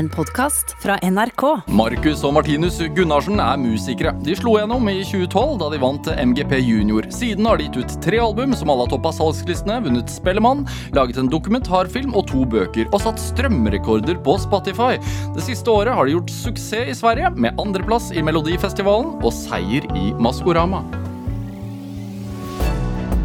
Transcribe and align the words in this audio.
En 0.00 0.08
podkast 0.08 0.70
fra 0.80 0.94
NRK. 1.04 1.42
Markus 1.76 2.22
og 2.24 2.32
Martinus 2.32 2.78
Gunnarsen 2.96 3.36
er 3.36 3.58
musikere. 3.60 4.14
De 4.24 4.32
slo 4.38 4.54
gjennom 4.56 4.88
i 4.88 5.02
2012 5.04 5.58
da 5.60 5.68
de 5.74 5.80
vant 5.82 6.08
MGP 6.30 6.54
Junior. 6.56 7.04
Siden 7.12 7.44
har 7.44 7.60
de 7.60 7.66
gitt 7.66 7.76
ut 7.82 7.98
tre 8.06 8.16
album 8.24 8.56
som 8.56 8.72
alle 8.72 8.86
har 8.86 8.94
toppa 8.94 9.12
salgslistene, 9.12 9.76
vunnet 9.84 10.08
Spellemann, 10.08 10.64
laget 10.96 11.20
en 11.20 11.28
dokumentarfilm 11.28 12.16
og 12.16 12.30
to 12.32 12.48
bøker, 12.48 12.88
og 12.94 13.04
satt 13.04 13.20
strømrekorder 13.20 14.24
på 14.24 14.40
Spotify. 14.40 14.96
Det 15.36 15.44
siste 15.44 15.68
året 15.68 15.92
har 15.92 16.08
de 16.08 16.16
gjort 16.16 16.32
suksess 16.32 16.94
i 16.94 16.96
Sverige, 16.96 17.34
med 17.36 17.60
andreplass 17.60 18.08
i 18.16 18.24
Melodifestivalen 18.24 19.18
og 19.20 19.34
seier 19.36 19.84
i 19.92 20.14
Maskorama. 20.16 20.80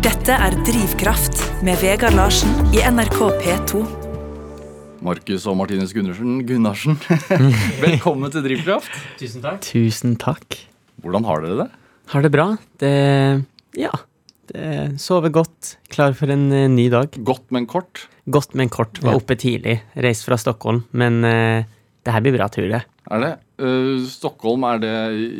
Dette 0.03 0.35
er 0.35 0.63
Drivkraft 0.67 1.39
med 1.63 1.79
Vegard 1.79 2.19
Larsen 2.19 2.51
i 2.75 2.83
NRK 2.83 3.21
P2. 3.45 4.04
Markus 5.05 5.43
og 5.49 5.57
Martinus 5.59 5.93
Gunnarsen, 5.93 6.39
Gunnarsen. 6.47 6.95
velkommen 7.83 8.31
til 8.33 8.41
Drivkraft. 8.45 8.89
Tusen 9.19 9.43
takk. 9.43 9.61
Tusen 9.65 10.15
takk. 10.21 10.57
Hvordan 11.03 11.27
har 11.27 11.43
dere 11.43 11.57
det? 11.59 11.67
Har 12.13 12.25
det 12.25 12.31
bra. 12.33 12.47
Det 12.81 12.91
Ja. 13.77 13.91
Det 14.45 14.99
sover 15.01 15.31
godt. 15.33 15.75
Klar 15.89 16.13
for 16.17 16.29
en 16.29 16.47
eh, 16.53 16.67
ny 16.69 16.85
dag. 16.93 17.15
Godt, 17.25 17.47
men 17.53 17.65
kort. 17.69 18.03
Godt, 18.29 18.53
men 18.57 18.69
kort. 18.69 18.99
Var 19.01 19.15
Ja. 19.15 19.17
oppe 19.21 19.35
tidlig. 19.41 19.79
Reist 19.97 20.25
fra 20.27 20.37
Stockholm. 20.37 20.83
Men 20.93 21.17
uh, 21.25 21.65
det 22.05 22.13
her 22.13 22.21
blir 22.21 22.35
bra, 22.37 22.45
tror 22.53 22.69
jeg. 22.69 22.85
Er 23.09 23.23
det? 23.23 23.31
Eh, 23.57 24.03
Stockholm, 24.11 24.63
er 24.67 24.79
det 24.83 24.93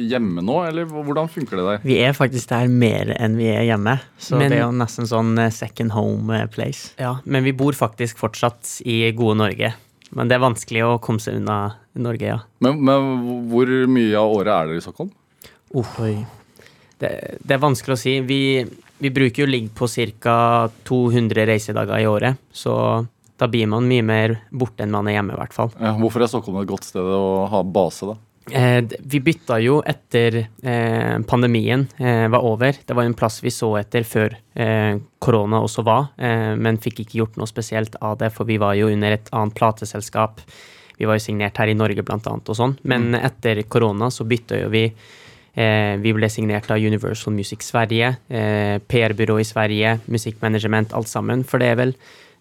hjemme 0.10 0.44
nå, 0.46 0.62
eller 0.70 0.86
hvordan 0.88 1.28
funker 1.32 1.60
det 1.60 1.66
der? 1.68 1.82
Vi 1.84 1.98
er 2.06 2.14
faktisk 2.16 2.48
der 2.54 2.70
mer 2.72 3.12
enn 3.20 3.36
vi 3.36 3.50
er 3.52 3.66
hjemme, 3.68 3.98
så 4.18 4.38
Men- 4.40 4.50
det 4.52 4.60
er 4.60 4.64
jo 4.66 4.72
nesten 4.72 5.10
sånn 5.10 5.34
eh, 5.40 5.50
second 5.52 5.92
home 5.92 6.32
eh, 6.32 6.46
place. 6.48 6.94
Ja, 6.98 7.18
men 7.26 7.44
vi 7.44 7.52
bor 7.52 7.74
faktisk 7.74 8.18
fortsatt 8.18 8.82
i 8.86 9.12
gode 9.12 9.38
Norge. 9.38 9.74
Men 10.16 10.30
det 10.30 10.36
er 10.38 10.46
vanskelig 10.46 10.84
å 10.86 11.00
komme 11.02 11.20
seg 11.20 11.36
unna 11.42 11.76
Norge, 11.96 12.22
ja. 12.30 12.40
Men, 12.62 12.80
men 12.86 13.50
hvor 13.52 13.68
mye 13.88 14.16
av 14.16 14.32
året 14.32 14.54
er 14.54 14.68
dere 14.70 14.78
i 14.80 14.86
Stockholm? 14.86 15.12
Oi. 15.76 16.26
Det, 17.00 17.10
det 17.44 17.52
er 17.52 17.60
vanskelig 17.60 17.98
å 17.98 18.00
si. 18.00 18.14
Vi, 18.24 18.40
vi 19.04 19.10
bruker 19.12 19.44
jo 19.44 19.50
ligge 19.52 19.74
på 19.76 19.90
ca. 20.22 20.70
200 20.88 21.46
reisedager 21.50 22.00
i 22.00 22.08
året, 22.08 22.38
så 22.54 23.06
da 23.42 23.50
blir 23.52 23.68
man 23.68 23.88
mye 23.90 24.04
mer 24.06 24.38
borte 24.52 24.86
enn 24.86 24.94
man 24.96 25.10
er 25.10 25.18
hjemme, 25.18 25.36
i 25.36 25.40
hvert 25.42 25.56
fall. 25.56 25.74
Ja, 25.80 25.96
hvorfor 26.00 26.24
er 26.24 26.32
Stockholm 26.32 26.62
et 26.62 26.70
godt 26.70 26.88
sted 26.88 27.04
å 27.04 27.46
ha 27.52 27.64
base, 27.64 28.08
da? 28.14 28.18
Eh, 28.54 28.84
vi 29.02 29.20
bytta 29.26 29.58
jo 29.64 29.80
etter 29.90 30.36
eh, 30.46 31.16
pandemien 31.26 31.88
eh, 31.98 32.28
var 32.30 32.46
over. 32.46 32.78
Det 32.86 32.94
var 32.94 33.08
en 33.08 33.18
plass 33.18 33.40
vi 33.42 33.50
så 33.50 33.72
etter 33.80 34.06
før 34.06 34.36
eh, 34.54 35.02
korona 35.20 35.64
også 35.66 35.84
var, 35.88 36.12
eh, 36.22 36.54
men 36.54 36.78
fikk 36.82 37.02
ikke 37.04 37.20
gjort 37.24 37.40
noe 37.42 37.50
spesielt 37.50 37.98
av 38.06 38.20
det, 38.22 38.30
for 38.36 38.46
vi 38.46 38.60
var 38.62 38.78
jo 38.78 38.92
under 38.94 39.18
et 39.18 39.32
annet 39.34 39.58
plateselskap. 39.58 40.44
Vi 41.00 41.10
var 41.10 41.18
jo 41.18 41.26
signert 41.26 41.58
her 41.58 41.74
i 41.74 41.78
Norge, 41.78 42.06
blant 42.06 42.28
annet, 42.30 42.50
og 42.54 42.56
sånn. 42.60 42.78
Men 42.88 43.18
etter 43.18 43.64
korona 43.68 44.12
så 44.14 44.24
bytta 44.30 44.62
jo 44.62 44.70
vi. 44.72 44.86
Eh, 45.56 45.96
vi 46.04 46.12
ble 46.16 46.30
signert 46.32 46.70
av 46.72 46.84
Universal 46.84 47.34
Music 47.34 47.64
Sverige, 47.64 48.14
eh, 48.30 48.78
PR-byrå 48.80 49.40
i 49.42 49.48
Sverige, 49.48 50.00
musikkmanagement, 50.12 50.94
alt 50.94 51.08
sammen. 51.08 51.44
For 51.44 51.60
det 51.60 51.74
er 51.74 51.82
vel 51.82 51.96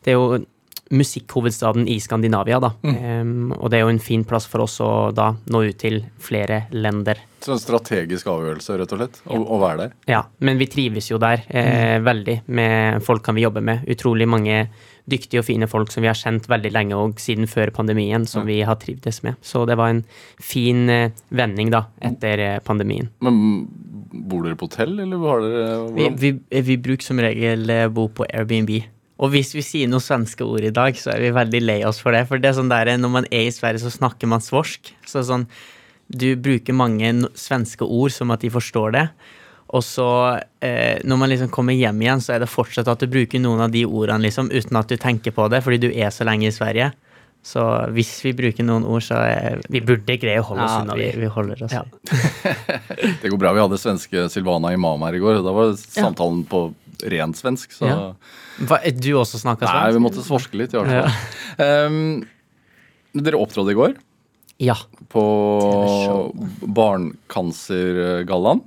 Det 0.05 0.13
er 0.13 0.19
jo 0.19 0.45
musikkhovedstaden 0.91 1.89
i 1.89 1.99
Skandinavia, 2.01 2.59
da. 2.61 2.73
Em, 2.85 3.53
og 3.57 3.71
det 3.71 3.79
er 3.79 3.87
jo 3.87 3.93
en 3.95 4.03
fin 4.03 4.25
plass 4.29 4.47
for 4.51 4.65
oss 4.67 4.77
å 4.85 5.11
da 5.17 5.31
nå 5.51 5.63
ut 5.65 5.79
til 5.81 6.03
flere 6.21 6.65
lender. 6.77 7.21
Så 7.45 7.53
en 7.53 7.61
strategisk 7.61 8.29
avgjørelse, 8.33 8.77
rett 8.81 8.93
og 8.97 9.01
slett, 9.01 9.21
å, 9.29 9.39
å 9.57 9.61
være 9.61 9.79
der. 9.83 9.95
Ja, 10.09 10.23
men 10.45 10.61
vi 10.61 10.69
trives 10.73 11.11
jo 11.11 11.21
der 11.21 11.45
eh, 11.49 11.99
veldig 12.05 12.39
med 12.57 13.05
folk 13.05 13.25
kan 13.27 13.37
vi 13.37 13.45
jobbe 13.45 13.65
med. 13.65 13.85
Utrolig 13.93 14.29
mange 14.29 14.65
dyktige 15.11 15.43
og 15.43 15.49
fine 15.49 15.69
folk 15.69 15.93
som 15.93 16.05
vi 16.05 16.09
har 16.09 16.17
kjent 16.17 16.49
veldig 16.49 16.73
lenge 16.73 16.97
og 16.97 17.21
siden 17.21 17.49
før 17.51 17.73
pandemien, 17.77 18.25
som 18.29 18.47
vi 18.49 18.63
har 18.65 18.79
trivdes 18.81 19.21
med. 19.27 19.37
Så 19.45 19.67
det 19.69 19.77
var 19.81 19.93
en 19.93 20.05
fin 20.41 20.89
eh, 20.93 21.13
vending 21.29 21.73
da, 21.75 21.85
etter 22.05 22.45
eh, 22.45 22.61
pandemien. 22.65 23.11
Men 23.25 23.67
bor 24.15 24.47
dere 24.47 24.57
på 24.59 24.69
hotell, 24.71 24.97
eller 25.05 25.21
har 25.29 25.45
dere 25.45 25.63
Vi, 25.67 26.09
hvordan? 26.09 26.19
vi, 26.23 26.65
vi 26.71 26.81
bruker 26.89 27.09
som 27.11 27.21
regel 27.21 27.69
eh, 27.73 27.89
bo 27.93 28.09
på 28.09 28.27
Airbnb. 28.31 28.73
Og 29.25 29.31
hvis 29.33 29.55
vi 29.57 29.63
sier 29.65 29.89
noen 29.89 30.05
svenske 30.05 30.45
ord 30.45 30.67
i 30.67 30.73
dag, 30.75 30.97
så 31.01 31.15
er 31.15 31.23
vi 31.23 31.31
veldig 31.33 31.63
lei 31.65 31.79
oss 31.89 32.03
for 32.03 32.13
det. 32.13 32.27
For 32.29 32.43
det 32.43 32.51
er 32.51 32.59
sånn 32.59 32.73
der, 32.73 32.91
når 33.01 33.13
man 33.15 33.29
er 33.31 33.47
i 33.49 33.55
Sverige, 33.55 33.81
så 33.81 33.93
snakker 33.95 34.29
man 34.29 34.45
svorsk. 34.45 34.91
Så 35.09 35.23
sånn, 35.25 35.47
du 36.13 36.35
bruker 36.37 36.77
mange 36.77 37.15
svenske 37.39 37.89
ord 37.89 38.13
som 38.13 38.35
at 38.35 38.45
de 38.45 38.53
forstår 38.53 38.93
det. 38.99 39.07
Og 39.75 39.83
så, 39.83 40.09
eh, 40.61 41.01
når 41.09 41.19
man 41.19 41.33
liksom 41.33 41.49
kommer 41.55 41.75
hjem 41.75 42.03
igjen, 42.05 42.21
så 42.21 42.35
er 42.35 42.45
det 42.45 42.53
fortsatt 42.53 42.91
at 42.91 43.01
du 43.01 43.09
bruker 43.11 43.41
noen 43.41 43.65
av 43.65 43.73
de 43.73 43.87
ordene 43.89 44.27
liksom, 44.27 44.53
uten 44.53 44.77
at 44.79 44.93
du 44.93 45.01
tenker 45.01 45.35
på 45.35 45.49
det, 45.51 45.65
fordi 45.65 45.81
du 45.87 45.91
er 45.91 46.13
så 46.15 46.27
lenge 46.29 46.51
i 46.51 46.55
Sverige. 46.55 46.93
Så 47.45 47.61
hvis 47.93 48.13
vi 48.25 48.33
bruker 48.37 48.65
noen 48.65 48.87
ord, 48.89 49.03
så 49.05 49.19
er 49.21 49.61
Vi 49.69 49.83
burde 49.85 50.17
greie 50.17 50.41
å 50.41 50.47
holde 50.49 50.65
oss 50.65 50.77
ja, 50.79 50.85
unna 50.85 50.95
vi, 50.97 51.11
vi 51.21 51.29
holder 51.29 51.65
oss. 51.67 51.75
Ja. 51.77 51.83
Det 53.21 53.29
går 53.29 53.41
bra. 53.41 53.53
Vi 53.53 53.61
hadde 53.61 53.81
svenske 53.81 54.29
Silvana 54.33 54.73
Imam 54.73 55.03
her 55.05 55.19
i 55.19 55.21
går. 55.21 55.43
Da 55.45 55.53
var 55.53 55.75
samtalen 55.77 56.47
på 56.49 56.71
rent 57.11 57.37
svensk, 57.39 57.73
så 57.77 57.89
Ja. 57.89 57.99
Hva, 58.69 58.79
du 58.95 59.11
også 59.19 59.41
snakka 59.43 59.67
Nei, 59.67 59.93
vi 59.97 60.03
måtte 60.03 60.23
svorske 60.25 60.57
litt, 60.61 60.75
i 60.75 60.79
hvert 60.79 60.91
fall. 61.59 61.87
Um, 61.89 62.25
dere 63.15 63.39
opptrådte 63.39 63.75
i 63.75 63.79
går 63.79 63.97
Ja, 64.63 64.77
på 65.11 65.23
TV-show. 65.63 66.69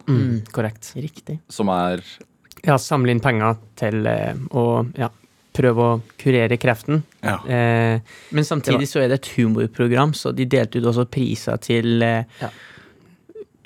Mm, 0.08 0.42
korrekt. 0.52 0.92
Riktig. 0.96 1.40
som 1.50 1.70
er 1.70 2.04
Ja, 2.66 2.76
samle 2.82 3.14
inn 3.16 3.22
penger 3.24 3.56
til 3.80 4.06
eh, 4.10 4.34
å 4.52 4.86
ja, 4.98 5.08
prøve 5.56 5.86
å 5.86 6.02
kurere 6.20 6.58
kreften. 6.60 7.04
Ja. 7.24 7.38
Eh, 7.48 8.02
Men 8.36 8.44
samtidig 8.44 8.90
så 8.92 9.00
er 9.02 9.08
det 9.14 9.22
et 9.22 9.30
humorprogram, 9.38 10.12
så 10.14 10.34
de 10.36 10.46
delte 10.46 10.82
ut 10.82 10.90
også 10.92 11.08
priser 11.10 11.58
til 11.64 12.02
eh, 12.04 12.24
Ja. 12.42 12.50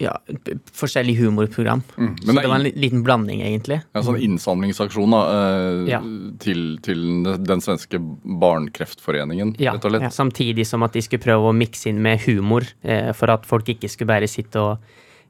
Ja, 0.02 0.16
forskjellig 0.26 0.62
forskjellige 0.82 1.22
humorprogram. 1.22 1.84
Mm, 1.98 2.16
Så 2.22 2.34
det 2.36 2.48
var 2.50 2.56
en 2.60 2.64
liten 2.82 3.04
blanding, 3.06 3.42
egentlig. 3.46 3.82
en 3.94 4.04
sånn 4.04 4.20
innsamlingsaksjon 4.22 5.12
da, 5.14 5.22
eh, 5.36 5.90
Ja. 5.92 6.00
til, 6.40 6.78
til 6.82 7.24
den 7.24 7.62
svenske 7.62 8.00
barnkreftforeningen, 8.42 9.56
Ja, 9.60 9.74
rett 9.74 9.86
og 9.86 9.92
slett. 9.92 10.12
samtidig 10.14 10.66
som 10.68 10.84
at 10.84 10.94
de 10.94 11.02
skulle 11.02 11.22
prøve 11.24 11.52
å 11.52 11.56
mikse 11.56 11.88
inn 11.90 12.02
med 12.02 12.20
humor, 12.26 12.64
eh, 12.84 13.12
for 13.14 13.30
at 13.32 13.46
folk 13.46 13.66
ikke 13.66 13.90
skulle 13.90 14.08
bare 14.08 14.28
sitte 14.28 14.56
og 14.60 14.78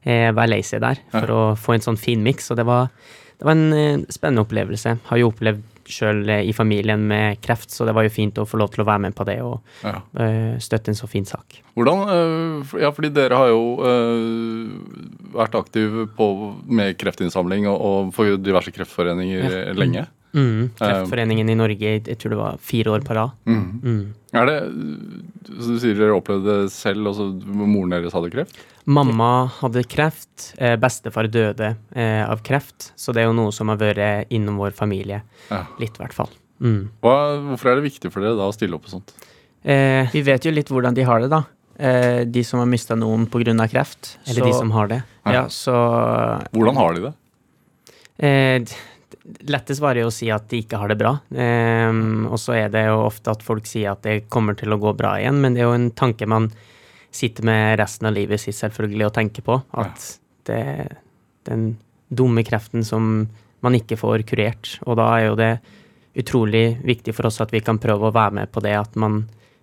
eh, 0.04 0.32
være 0.32 0.48
lei 0.48 0.62
seg 0.62 0.80
der, 0.80 0.98
for 1.10 1.26
å 1.30 1.42
få 1.56 1.74
en 1.74 1.80
sånn 1.84 1.98
fin 1.98 2.22
miks. 2.22 2.50
Og 2.50 2.56
det 2.56 2.66
var, 2.66 2.88
det 3.38 3.44
var 3.44 3.52
en 3.52 3.72
eh, 3.72 3.96
spennende 4.10 4.44
opplevelse. 4.46 4.98
Har 5.04 5.18
jo 5.18 5.30
opplevd 5.30 5.62
sjøl 5.92 6.22
eh, 6.32 6.42
i 6.48 6.54
familien 6.56 7.04
med 7.08 7.40
kreft, 7.44 7.70
så 7.74 7.86
det 7.88 7.94
var 7.96 8.06
jo 8.06 8.12
fint 8.14 8.40
å 8.40 8.46
få 8.48 8.58
lov 8.60 8.72
til 8.74 8.84
å 8.84 8.88
være 8.88 9.04
med 9.06 9.16
på 9.18 9.26
det 9.28 9.38
og 9.44 9.60
Ja. 9.84 10.00
eh, 10.18 10.56
støtte 10.62 10.92
en 10.92 10.98
så 10.98 11.08
fin 11.10 11.24
sak. 11.28 11.60
Hvordan, 11.76 12.02
øh, 12.08 12.72
ja, 12.80 12.90
fordi 12.92 13.12
dere 13.14 13.38
har 13.38 13.52
jo 13.52 13.62
vært 15.32 15.54
aktive 15.56 16.06
på, 16.16 16.26
med 16.68 16.96
kreftinnsamling 17.00 17.68
og, 17.70 17.78
og 17.80 18.12
for 18.16 18.36
diverse 18.40 18.72
kreftforeninger 18.74 19.46
ja. 19.48 19.62
lenge. 19.76 20.06
Mm, 20.32 20.70
Kreftforeningen 20.78 21.50
i 21.52 21.54
Norge, 21.58 21.90
jeg 22.06 22.18
tror 22.18 22.32
det 22.32 22.38
var 22.38 22.60
fire 22.64 22.94
år 22.94 23.02
på 23.04 23.14
rad. 23.18 23.32
Mm. 23.46 24.14
Er 24.32 24.46
det, 24.48 24.58
så 25.60 25.74
Du 25.74 25.78
sier 25.82 25.98
dere 25.98 26.16
opplevde 26.16 26.62
det 26.62 26.72
selv, 26.72 27.04
altså 27.10 27.26
moren 27.44 27.92
deres 27.92 28.14
hadde 28.16 28.30
kreft? 28.32 28.56
Mamma 28.88 29.46
hadde 29.60 29.84
kreft, 29.86 30.54
eh, 30.58 30.74
bestefar 30.80 31.28
døde 31.30 31.74
eh, 31.94 32.22
av 32.24 32.40
kreft, 32.42 32.92
så 32.96 33.12
det 33.12 33.22
er 33.22 33.28
jo 33.28 33.36
noe 33.36 33.52
som 33.52 33.68
har 33.68 33.76
vært 33.78 34.32
innom 34.32 34.56
vår 34.58 34.72
familie. 34.74 35.20
Ja. 35.50 35.66
Litt, 35.78 35.98
i 36.00 36.02
hvert 36.02 36.16
fall. 36.16 36.30
Mm. 36.62 36.88
Hvorfor 37.02 37.70
er 37.72 37.78
det 37.80 37.90
viktig 37.90 38.10
for 38.14 38.24
dere 38.24 38.38
da 38.38 38.48
å 38.48 38.54
stille 38.56 38.74
opp 38.78 38.86
på 38.88 38.94
sånt? 38.96 39.12
Eh, 39.62 40.08
Vi 40.12 40.22
vet 40.26 40.44
jo 40.48 40.50
litt 40.54 40.70
hvordan 40.72 40.94
de 40.96 41.04
har 41.06 41.20
det, 41.20 41.28
da. 41.30 41.44
Eh, 41.78 42.24
De 42.24 42.42
som 42.44 42.58
har 42.60 42.66
mista 42.66 42.94
noen 42.96 43.26
pga. 43.26 43.68
kreft. 43.68 44.16
eller 44.26 44.46
de 44.46 44.52
som 44.52 44.70
har 44.70 44.88
det. 44.88 45.02
Ja, 45.26 45.44
så 45.48 45.72
Hvordan 46.52 46.76
har 46.76 46.94
de 46.94 47.00
det? 47.00 47.14
Eh, 48.18 48.64
lettest 49.48 49.82
var 49.82 49.96
det 49.96 50.06
å 50.06 50.12
si 50.14 50.28
at 50.32 50.48
de 50.50 50.62
ikke 50.62 50.80
har 50.80 50.92
det 50.92 50.98
bra. 51.00 51.14
Um, 51.30 52.26
og 52.30 52.38
så 52.40 52.56
er 52.58 52.72
det 52.72 52.86
jo 52.88 53.04
ofte 53.06 53.34
at 53.34 53.44
folk 53.46 53.68
sier 53.68 53.92
at 53.92 54.02
det 54.06 54.26
kommer 54.32 54.56
til 54.58 54.74
å 54.74 54.80
gå 54.82 54.94
bra 54.98 55.14
igjen, 55.20 55.40
men 55.42 55.56
det 55.56 55.62
er 55.62 55.70
jo 55.70 55.78
en 55.78 55.90
tanke 55.96 56.28
man 56.30 56.50
sitter 57.12 57.44
med 57.44 57.76
resten 57.80 58.08
av 58.08 58.16
livet 58.16 58.40
sitt 58.40 58.56
selvfølgelig 58.56 59.08
og 59.08 59.14
tenker 59.18 59.44
på. 59.46 59.58
At 59.78 60.06
det 60.48 60.58
er 60.58 60.98
den 61.48 61.74
dumme 62.12 62.44
kreften 62.46 62.84
som 62.86 63.26
man 63.62 63.76
ikke 63.78 63.98
får 64.00 64.24
kurert. 64.28 64.76
Og 64.86 64.98
da 65.00 65.08
er 65.18 65.26
jo 65.28 65.38
det 65.38 65.52
utrolig 66.18 66.66
viktig 66.84 67.14
for 67.16 67.28
oss 67.28 67.40
at 67.44 67.52
vi 67.54 67.62
kan 67.64 67.80
prøve 67.80 68.08
å 68.08 68.14
være 68.14 68.42
med 68.42 68.52
på 68.52 68.62
det, 68.64 68.74
at 68.76 68.98
man 69.00 69.22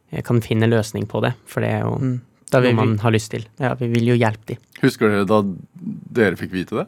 eh, 0.10 0.24
kan 0.26 0.42
finne 0.46 0.70
løsning 0.70 1.06
på 1.10 1.22
det. 1.26 1.34
For 1.50 1.66
det 1.66 1.74
er 1.78 1.84
jo 1.86 1.98
mm, 2.02 2.16
noe 2.56 2.78
man 2.78 2.96
har 3.04 3.14
lyst 3.14 3.34
til. 3.36 3.46
ja, 3.62 3.76
vi 3.80 3.90
vil 3.92 4.14
jo 4.14 4.18
hjelpe 4.18 4.54
de. 4.54 4.60
Husker 4.82 5.12
dere 5.12 5.28
da 5.30 5.44
dere 6.20 6.40
fikk 6.40 6.56
vite 6.56 6.82
det? 6.82 6.88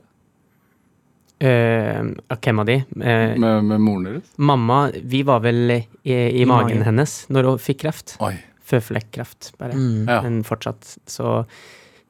Eh, 1.42 2.02
hvem 2.38 2.60
av 2.62 2.68
de? 2.70 2.76
Uh, 2.94 3.34
Med, 3.42 3.64
med 3.66 3.82
moren 3.82 4.04
deres? 4.10 4.28
Mamma, 4.38 4.92
vi 5.04 5.24
var 5.26 5.40
vel 5.42 5.72
i, 5.74 5.80
i, 6.04 6.14
I 6.42 6.46
magen 6.46 6.78
magen. 6.78 6.84
hennes 6.86 7.16
når 7.34 7.50
hun 7.50 7.62
fikk 7.64 7.80
kreft. 7.86 8.16
Oi. 8.22 8.36
Føflekkreft, 8.72 9.54
bare. 9.60 9.74
Mm. 9.74 10.06
Ja. 10.08 10.20
Men 10.22 10.44
fortsatt. 10.48 10.98
Så 11.10 11.46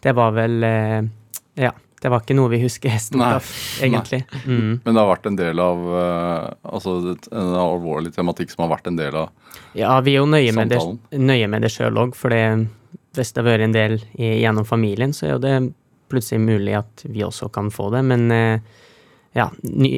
det 0.03 0.13
var 0.17 0.35
vel 0.35 0.59
uh, 0.63 1.01
Ja. 1.55 1.71
Det 2.01 2.09
var 2.09 2.23
ikke 2.23 2.33
noe 2.33 2.49
vi 2.49 2.57
husker 2.63 2.95
stort 2.97 3.19
Nei. 3.21 3.33
av, 3.37 3.45
egentlig. 3.85 4.23
Mm. 4.47 4.79
Men 4.81 4.95
det 4.95 4.97
har 5.03 5.09
vært 5.11 5.27
en 5.29 5.35
del 5.37 5.59
av 5.61 5.81
eh, 5.99 6.47
Altså 6.73 6.95
det- 7.05 7.27
en 7.29 7.51
alvorlig 7.61 8.09
tematikk 8.15 8.49
som 8.49 8.63
har 8.65 8.71
vært 8.71 8.87
en 8.89 8.95
del 8.97 9.13
av 9.19 9.29
Ja, 9.77 9.99
vi 10.01 10.15
er 10.15 10.23
jo 10.23 10.25
nøye 10.25 10.49
med 10.57 10.69
det, 10.73 10.79
Samtalen. 10.81 11.49
med 11.53 11.61
det 11.61 11.69
sjøl 11.69 11.99
òg, 12.01 12.15
for 12.17 12.33
det, 12.33 12.41
hvis 13.13 13.31
det 13.35 13.43
har 13.43 13.51
vært 13.51 13.65
en 13.67 13.75
del 13.77 13.93
i, 14.17 14.31
gjennom 14.41 14.65
familien, 14.65 15.13
så 15.13 15.27
er 15.27 15.31
jo 15.35 15.43
det 15.45 15.53
plutselig 16.09 16.41
mulig 16.41 16.73
at 16.79 17.05
vi 17.05 17.21
også 17.21 17.51
kan 17.53 17.69
få 17.69 17.91
det. 17.93 18.01
Men 18.09 18.25
eh, 18.33 18.59
ja, 19.37 19.47
ny, 19.63 19.95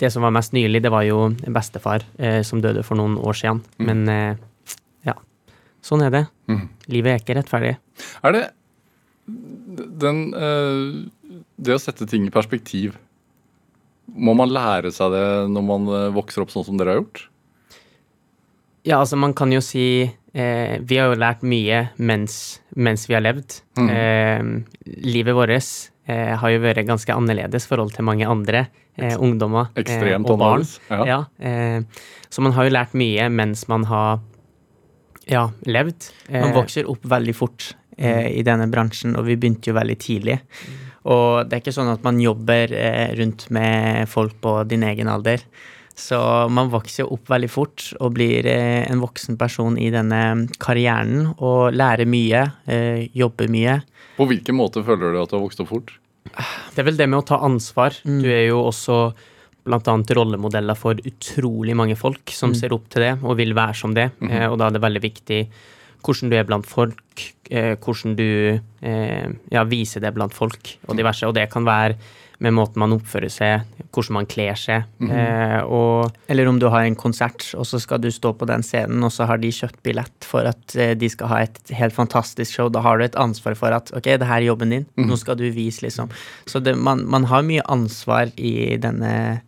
det 0.00 0.10
som 0.12 0.24
var 0.26 0.34
mest 0.34 0.52
nylig, 0.52 0.82
det 0.84 0.92
var 0.92 1.06
jo 1.06 1.30
bestefar 1.46 2.04
eh, 2.18 2.42
som 2.44 2.60
døde 2.64 2.84
for 2.84 3.00
noen 3.00 3.16
år 3.16 3.38
siden. 3.38 3.62
Mm. 3.78 3.86
Men 3.88 4.12
eh, 4.12 4.42
ja, 5.08 5.16
sånn 5.84 6.04
er 6.04 6.12
det. 6.12 6.24
Mm. 6.52 6.66
Livet 6.92 7.14
er 7.14 7.22
ikke 7.22 7.38
rettferdig. 7.38 7.74
Er 8.24 8.36
det 8.36 8.44
den 9.24 10.26
eh, 10.36 11.36
Det 11.56 11.72
å 11.72 11.80
sette 11.80 12.04
ting 12.04 12.26
i 12.28 12.32
perspektiv 12.32 12.92
Må 14.12 14.34
man 14.36 14.50
lære 14.52 14.90
seg 14.92 15.14
det 15.14 15.28
når 15.48 15.64
man 15.64 15.88
eh, 15.88 16.10
vokser 16.12 16.44
opp 16.44 16.52
sånn 16.52 16.66
som 16.66 16.76
dere 16.76 16.92
har 16.92 17.00
gjort? 17.00 17.22
Ja, 18.84 18.98
altså 18.98 19.16
man 19.16 19.32
kan 19.32 19.52
jo 19.54 19.62
si 19.64 20.04
eh, 20.04 20.76
Vi 20.84 21.00
har 21.00 21.08
jo 21.08 21.16
lært 21.16 21.46
mye 21.46 21.86
mens, 21.96 22.60
mens 22.76 23.08
vi 23.08 23.16
har 23.16 23.24
levd. 23.24 23.56
Mm. 23.80 23.88
Eh, 23.88 25.00
livet 25.08 25.36
vårt 25.38 25.54
eh, 26.06 26.34
har 26.40 26.52
jo 26.54 26.62
vært 26.64 26.86
ganske 26.88 27.14
annerledes 27.14 27.66
i 27.66 27.70
forhold 27.70 27.94
til 27.94 28.06
mange 28.06 28.28
andre 28.28 28.66
eh, 28.96 29.16
ungdommer 29.16 29.70
eh, 29.80 30.14
og 30.20 30.38
barn. 30.38 30.66
Ja. 30.90 31.02
Ja, 31.08 31.18
eh, 31.38 31.82
så 32.30 32.44
man 32.44 32.54
har 32.56 32.68
jo 32.68 32.74
lært 32.74 32.94
mye 32.98 33.28
mens 33.32 33.66
man 33.70 33.86
har 33.90 34.22
ja, 35.30 35.48
levd. 35.64 36.10
Man 36.28 36.50
Eh, 36.50 36.56
vokser 36.56 36.88
opp 36.90 37.04
veldig 37.08 37.34
fort 37.36 37.74
eh, 37.96 38.28
i 38.38 38.42
denne 38.44 38.68
bransjen, 38.68 39.16
og 39.16 39.24
vi 39.28 39.38
begynte 39.40 39.70
jo 39.70 39.78
veldig 39.78 39.96
tidlig. 40.00 40.38
Og 41.04 41.44
det 41.48 41.56
er 41.56 41.62
ikke 41.62 41.76
sånn 41.76 41.92
at 41.92 42.04
man 42.04 42.20
jobber 42.20 42.72
eh, 42.72 43.12
rundt 43.18 43.48
med 43.52 44.08
folk 44.08 44.36
på 44.44 44.56
din 44.68 44.84
egen 44.88 45.08
alder. 45.12 45.44
Så 45.94 46.18
man 46.50 46.72
vokser 46.72 47.04
jo 47.04 47.12
opp 47.14 47.28
veldig 47.30 47.48
fort 47.52 47.84
og 48.02 48.14
blir 48.16 48.46
eh, 48.50 48.82
en 48.90 48.98
voksen 49.02 49.36
person 49.38 49.76
i 49.78 49.90
denne 49.94 50.48
karrieren 50.58 51.28
og 51.38 51.70
lærer 51.76 52.08
mye, 52.10 52.40
eh, 52.66 53.04
jobber 53.14 53.46
mye. 53.52 53.76
På 54.16 54.26
hvilken 54.26 54.58
måte 54.58 54.82
føler 54.86 55.14
du 55.14 55.20
at 55.22 55.30
du 55.30 55.36
har 55.38 55.44
vokst 55.44 55.62
opp 55.62 55.70
fort? 55.70 55.92
Det 56.74 56.82
er 56.82 56.88
vel 56.88 56.98
det 56.98 57.06
med 57.10 57.20
å 57.20 57.26
ta 57.28 57.38
ansvar. 57.46 57.94
Mm. 58.02 58.18
Du 58.24 58.28
er 58.32 58.48
jo 58.48 58.64
også 58.66 58.98
blant 59.64 59.86
annet 59.88 60.10
rollemodeller 60.18 60.76
for 60.76 60.98
utrolig 60.98 61.76
mange 61.78 61.96
folk 61.96 62.28
som 62.34 62.50
Mm. 62.50 62.56
ser 62.58 62.74
opp 62.74 62.88
til 62.90 63.02
det 63.06 63.12
og 63.22 63.36
vil 63.38 63.54
være 63.54 63.74
som 63.74 63.94
det. 63.94 64.10
Mm 64.20 64.50
og 64.50 64.58
da 64.58 64.66
er 64.66 64.74
det 64.74 64.82
veldig 64.82 65.02
viktig 65.02 65.40
hvordan 66.04 66.28
du 66.30 66.36
er 66.36 66.44
blant 66.44 66.66
folk, 66.68 67.22
hvordan 67.48 68.12
du 68.18 68.60
ja, 69.50 69.62
viser 69.64 70.00
det 70.04 70.12
blant 70.12 70.34
folk 70.36 70.74
og 70.86 70.96
diverse. 70.98 71.24
Og 71.24 71.32
det 71.34 71.48
kan 71.50 71.64
være 71.64 71.96
med 72.42 72.54
måten 72.56 72.80
man 72.82 72.94
oppfører 72.96 73.30
seg, 73.30 73.62
hvordan 73.94 74.16
man 74.18 74.26
kler 74.30 74.56
seg. 74.58 74.88
Mhm. 74.98 75.10
eh, 75.10 75.60
og 75.62 76.12
Eller 76.28 76.48
om 76.50 76.58
du 76.58 76.68
har 76.68 76.82
en 76.84 76.96
konsert, 76.98 77.46
og 77.54 77.66
så 77.66 77.80
skal 77.80 78.00
du 78.00 78.10
stå 78.10 78.32
på 78.34 78.46
den 78.46 78.62
scenen, 78.62 79.02
og 79.04 79.12
så 79.12 79.26
har 79.26 79.38
de 79.38 79.52
kjøpt 79.54 79.82
billett 79.82 80.24
for 80.26 80.46
at 80.50 80.76
eh, 80.76 80.94
de 80.94 81.08
skal 81.08 81.30
ha 81.30 81.40
et 81.42 81.58
helt 81.70 81.94
fantastisk 81.94 82.52
show. 82.52 82.68
Da 82.68 82.80
har 82.80 82.98
du 82.98 83.04
et 83.04 83.16
ansvar 83.16 83.54
for 83.54 83.70
at 83.72 83.92
ok, 83.94 84.04
det 84.18 84.26
her 84.26 84.40
er 84.40 84.48
jobben 84.48 84.70
din, 84.70 84.86
nå 84.96 85.16
skal 85.16 85.36
du 85.36 85.46
vise, 85.50 85.82
liksom. 85.86 86.10
Så 86.46 86.60
det, 86.60 86.76
man, 86.76 87.06
man 87.06 87.24
har 87.30 87.42
mye 87.46 87.62
ansvar 87.68 88.32
i 88.36 88.76
denne 88.76 89.42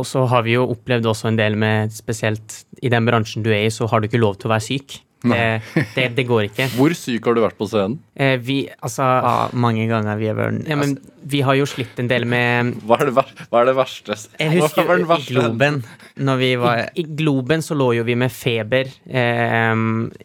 Og 0.00 0.06
så 0.08 0.24
har 0.26 0.42
vi 0.42 0.54
jo 0.54 0.64
opplevd 0.72 1.04
også 1.04 1.28
en 1.28 1.36
del 1.36 1.54
med 1.54 1.92
spesielt 1.92 2.64
i 2.82 2.88
den 2.88 3.04
bransjen 3.04 3.42
du 3.44 3.50
er 3.52 3.66
i, 3.66 3.70
så 3.70 3.86
har 3.86 4.00
du 4.00 4.08
ikke 4.08 4.18
lov 4.22 4.38
til 4.40 4.48
å 4.48 4.54
være 4.54 4.64
syk. 4.64 5.02
Det, 5.22 5.84
det, 5.94 6.04
det 6.16 6.24
går 6.26 6.48
ikke. 6.48 6.66
Hvor 6.78 6.94
syk 6.98 7.24
har 7.28 7.34
du 7.36 7.40
vært 7.44 7.56
på 7.58 7.66
scenen? 7.70 7.98
Eh, 8.16 8.36
vi, 8.42 8.56
altså 8.82 9.02
ja, 9.06 9.34
mange 9.54 9.84
ganger 9.90 10.16
vi 10.18 10.26
har 10.30 10.34
vært 10.38 10.66
ja, 10.68 10.76
men 10.76 10.96
Vi 11.24 11.40
har 11.46 11.54
jo 11.54 11.66
slitt 11.70 11.98
en 12.02 12.08
del 12.10 12.24
med 12.26 12.72
Hva 12.82 12.98
er 13.00 13.06
det, 13.10 13.14
ver 13.16 13.28
hva 13.52 13.60
er 13.62 13.68
det 13.70 13.76
verste? 13.78 14.16
Jeg 14.40 14.56
husker 14.58 14.90
i 14.96 15.04
verste 15.06 15.32
Globen, 15.36 15.78
når 16.18 16.40
vi 16.42 16.50
var 16.60 16.82
I 16.98 17.04
Globen 17.22 17.62
så 17.62 17.76
lå 17.78 17.92
jo 18.00 18.02
vi 18.08 18.16
med 18.18 18.32
feber 18.34 18.90
eh, 19.06 19.84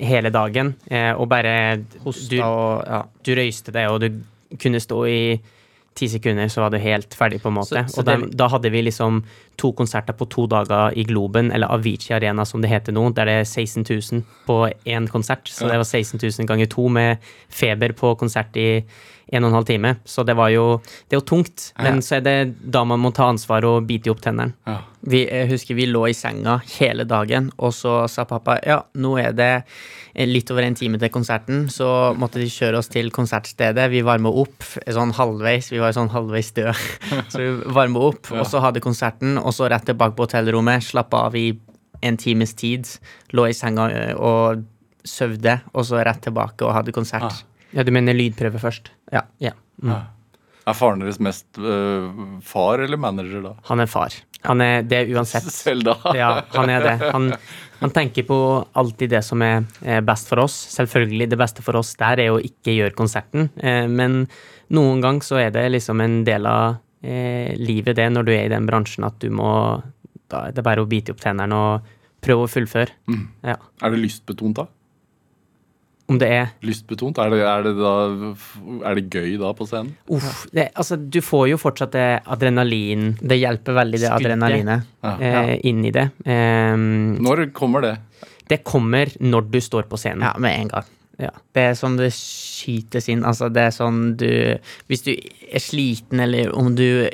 hele 0.10 0.34
dagen, 0.34 0.74
eh, 0.90 1.12
og 1.14 1.30
bare 1.30 1.54
du, 1.84 2.00
hosta 2.08 2.42
og 2.48 2.82
ja. 2.88 3.04
du 3.24 3.32
røyste 3.38 3.76
deg, 3.76 3.92
og 3.94 4.02
du 4.02 4.58
kunne 4.60 4.80
stå 4.82 5.04
i 5.12 5.20
ti 5.98 6.06
sekunder, 6.12 6.46
så 6.54 6.62
var 6.62 6.70
du 6.74 6.78
helt 6.78 7.16
ferdig, 7.18 7.40
på 7.42 7.50
en 7.50 7.56
måte. 7.58 7.82
Så- 7.88 7.96
så 7.96 8.00
og 8.02 8.06
da, 8.06 8.18
det- 8.22 8.36
da 8.38 8.48
hadde 8.54 8.70
vi 8.70 8.84
liksom 8.86 9.24
to 9.58 9.72
konserter 9.74 10.14
på 10.18 10.28
to 10.30 10.46
dager 10.48 10.94
i 10.98 11.04
Globen, 11.10 11.52
eller 11.52 11.72
Avicii 11.74 12.14
Arena 12.18 12.46
som 12.46 12.62
det 12.62 12.70
heter 12.72 12.94
nå, 12.96 13.08
der 13.18 13.26
det 13.26 13.36
er 13.42 13.46
16 13.50 13.86
000 13.90 14.24
på 14.48 14.58
én 14.86 15.08
konsert. 15.12 15.50
Så 15.50 15.68
det 15.70 15.78
var 15.82 15.88
16 15.88 16.20
000 16.22 16.48
ganger 16.50 16.70
to 16.72 16.88
med 16.90 17.18
feber 17.50 17.94
på 17.98 18.16
konsert 18.20 18.56
i 18.58 18.70
en 19.28 19.44
og 19.44 19.50
en 19.50 19.56
halv 19.58 19.66
time. 19.68 19.96
Så 20.08 20.24
det 20.24 20.38
var 20.40 20.50
jo 20.54 20.78
Det 21.10 21.18
er 21.18 21.20
jo 21.20 21.26
tungt, 21.28 21.72
men 21.84 22.00
så 22.02 22.16
er 22.18 22.22
det 22.24 22.38
da 22.72 22.86
man 22.88 23.00
må 23.04 23.12
ta 23.12 23.26
ansvar 23.28 23.66
og 23.68 23.84
bite 23.90 24.08
opp 24.14 24.22
tennene. 24.24 24.54
Ja. 24.68 24.78
Vi, 25.08 25.26
jeg 25.28 25.50
husker 25.52 25.76
vi 25.78 25.86
lå 25.88 26.06
i 26.10 26.14
senga 26.16 26.58
hele 26.80 27.04
dagen, 27.08 27.52
og 27.58 27.72
så 27.76 28.08
sa 28.12 28.24
pappa 28.28 28.58
ja, 28.66 28.82
nå 29.00 29.18
er 29.22 29.32
det 29.38 29.52
litt 30.28 30.50
over 30.52 30.64
en 30.66 30.76
time 30.76 30.98
til 31.00 31.12
konserten, 31.14 31.68
så 31.70 32.16
måtte 32.18 32.40
de 32.42 32.48
kjøre 32.50 32.80
oss 32.80 32.90
til 32.90 33.12
konsertstedet. 33.14 33.86
Vi 33.94 34.02
varma 34.04 34.32
opp 34.32 34.66
sånn 34.90 35.14
halvveis, 35.14 35.70
vi 35.72 35.80
var 35.84 35.94
sånn 35.96 36.10
halvveis 36.10 36.50
døde. 36.58 36.74
Så 37.32 37.38
vi 37.44 37.52
varma 37.76 38.02
opp, 38.10 38.32
Ja. 38.32 38.42
og 38.42 38.48
så 38.50 38.60
hadde 38.64 38.82
konserten, 38.84 39.38
og 39.48 39.56
så 39.56 39.70
rett 39.72 39.86
tilbake 39.88 40.18
på 40.18 40.28
hotellrommet, 40.28 40.84
slappa 40.84 41.28
av 41.30 41.38
i 41.40 41.48
en 42.06 42.18
times 42.20 42.54
tid, 42.60 42.88
lå 43.34 43.48
i 43.48 43.56
senga 43.56 43.88
og 44.20 44.66
søvde, 45.08 45.60
og 45.74 45.88
så 45.88 46.04
rett 46.04 46.22
tilbake 46.28 46.68
og 46.68 46.76
hadde 46.76 46.96
konsert. 46.96 47.32
Ah. 47.32 47.66
Ja, 47.76 47.84
du 47.88 47.92
mener 47.96 48.16
lydprøve 48.16 48.60
først? 48.62 48.92
Ja. 49.12 49.24
ja. 49.44 49.54
Mm. 49.82 49.94
Ja. 49.94 50.04
Er 50.68 50.76
faren 50.76 51.00
deres 51.00 51.20
mest 51.24 51.60
øh, 51.60 52.10
far 52.44 52.84
eller 52.84 53.00
manager 53.00 53.46
da? 53.46 53.54
Han 53.70 53.80
er 53.80 53.88
far. 53.88 54.16
Han 54.44 54.62
er 54.64 54.84
det 54.84 55.06
uansett. 55.16 55.48
Selv 55.64 55.88
da? 55.88 55.96
Ja, 56.16 56.32
han 56.54 56.72
er 56.72 56.84
det. 56.84 56.96
Han, 57.14 57.30
han 57.80 57.94
tenker 57.96 58.28
på 58.28 58.40
alltid 58.78 59.16
det 59.16 59.24
som 59.24 59.44
er 59.44 59.64
best 60.06 60.28
for 60.28 60.44
oss. 60.44 60.58
Selvfølgelig, 60.76 61.30
det 61.32 61.40
beste 61.40 61.64
for 61.64 61.80
oss 61.80 61.94
der 62.00 62.24
er 62.26 62.36
å 62.36 62.42
ikke 62.44 62.76
gjøre 62.76 62.98
konserten, 63.00 63.48
eh, 63.64 63.86
men 63.88 64.26
noen 64.76 65.00
gang 65.04 65.24
så 65.24 65.40
er 65.40 65.56
det 65.56 65.64
liksom 65.72 66.04
en 66.04 66.20
del 66.28 66.48
av 66.50 66.82
eh, 67.04 67.54
livet 67.60 67.98
det 68.00 68.08
når 68.14 68.28
du 68.28 68.32
er 68.36 68.46
i 68.48 68.54
den 68.54 68.68
bransjen 68.70 69.06
at 69.08 69.20
du 69.24 69.30
må 69.34 69.52
Da 70.28 70.48
er 70.50 70.56
det 70.58 70.64
bare 70.66 70.84
å 70.84 70.90
bite 70.90 71.14
opp 71.14 71.22
tennene 71.24 71.56
og 71.56 71.94
prøve 72.24 72.48
å 72.48 72.50
fullføre. 72.52 72.92
Mm. 73.08 73.28
Ja. 73.48 73.56
Er 73.82 73.94
det 73.94 74.02
lystbetont 74.02 74.58
da? 74.58 74.66
Om 76.08 76.18
det 76.22 76.28
er 76.32 76.52
Lystbetont? 76.64 77.18
Er 77.20 77.32
det, 77.34 77.40
er 77.44 77.64
det, 77.66 77.74
da, 77.76 77.94
er 78.88 78.96
det 79.00 79.10
gøy 79.12 79.34
da 79.42 79.50
på 79.56 79.66
scenen? 79.68 79.90
Uff, 80.16 80.46
det, 80.56 80.70
altså, 80.80 80.96
du 80.96 81.20
får 81.24 81.50
jo 81.52 81.58
fortsatt 81.60 81.92
det 81.98 82.06
adrenalin 82.32 83.10
Det 83.20 83.36
hjelper 83.36 83.76
veldig, 83.76 84.00
det 84.00 84.08
Skuddet. 84.08 84.28
adrenalinet. 84.32 84.86
Ja. 85.04 85.16
eh, 85.20 85.54
inn 85.68 85.84
i 85.84 85.92
det. 85.92 86.06
Um, 86.24 87.18
Når 87.24 87.50
kommer 87.56 87.84
det? 87.84 87.98
det 88.48 88.62
kommer 88.64 89.12
når 89.20 89.50
du 89.52 89.60
står 89.60 89.90
på 89.92 90.00
scenen. 90.00 90.24
Ja, 90.24 90.34
med 90.40 90.56
en 90.62 90.70
gang. 90.72 90.88
Ja. 91.18 91.32
Det 91.54 91.64
er 91.72 91.78
sånn 91.80 91.96
det 91.98 92.12
skytes 92.14 93.08
inn. 93.10 93.24
Altså, 93.26 93.48
det 93.50 93.64
er 93.68 93.72
sånn 93.74 94.02
du 94.20 94.28
Hvis 94.88 95.02
du 95.08 95.14
er 95.18 95.64
sliten, 95.64 96.20
eller 96.22 96.52
om 96.56 96.76
du 96.78 97.10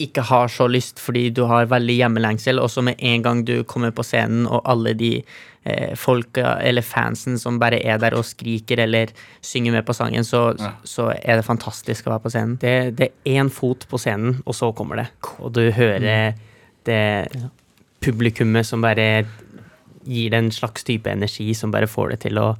ikke 0.00 0.22
har 0.24 0.48
så 0.48 0.64
lyst 0.70 0.96
fordi 1.02 1.26
du 1.36 1.42
har 1.44 1.66
veldig 1.68 1.96
hjemmelengsel, 1.98 2.56
og 2.62 2.70
så 2.72 2.80
med 2.86 2.96
en 3.04 3.20
gang 3.26 3.42
du 3.44 3.58
kommer 3.68 3.90
på 3.92 4.00
scenen, 4.06 4.46
og 4.48 4.62
alle 4.64 4.94
de 4.96 5.10
eh, 5.68 5.90
folka 5.98 6.54
eller 6.64 6.80
fansen 6.80 7.36
som 7.38 7.58
bare 7.60 7.82
er 7.84 7.98
der 8.00 8.16
og 8.16 8.24
skriker 8.24 8.80
eller 8.86 9.12
synger 9.44 9.72
med 9.76 9.84
på 9.84 9.92
sangen, 9.98 10.24
så, 10.24 10.54
Ja. 10.56 10.70
så 10.88 11.10
er 11.12 11.36
det 11.36 11.44
fantastisk 11.44 12.06
å 12.08 12.14
være 12.14 12.24
på 12.24 12.32
scenen. 12.32 12.56
Det, 12.62 12.96
det 12.96 13.10
er 13.26 13.42
én 13.42 13.50
fot 13.52 13.84
på 13.90 14.00
scenen, 14.00 14.40
og 14.46 14.54
så 14.56 14.72
kommer 14.72 15.02
det. 15.02 15.08
Og 15.38 15.52
du 15.52 15.66
hører 15.70 16.32
det 16.88 17.02
publikummet 18.00 18.64
som 18.66 18.80
bare 18.80 19.26
gir 20.08 20.30
det 20.32 20.38
en 20.40 20.50
slags 20.54 20.84
type 20.86 21.10
energi 21.12 21.52
som 21.54 21.70
bare 21.74 21.90
får 21.90 22.14
det 22.14 22.20
til 22.24 22.40
å 22.40 22.54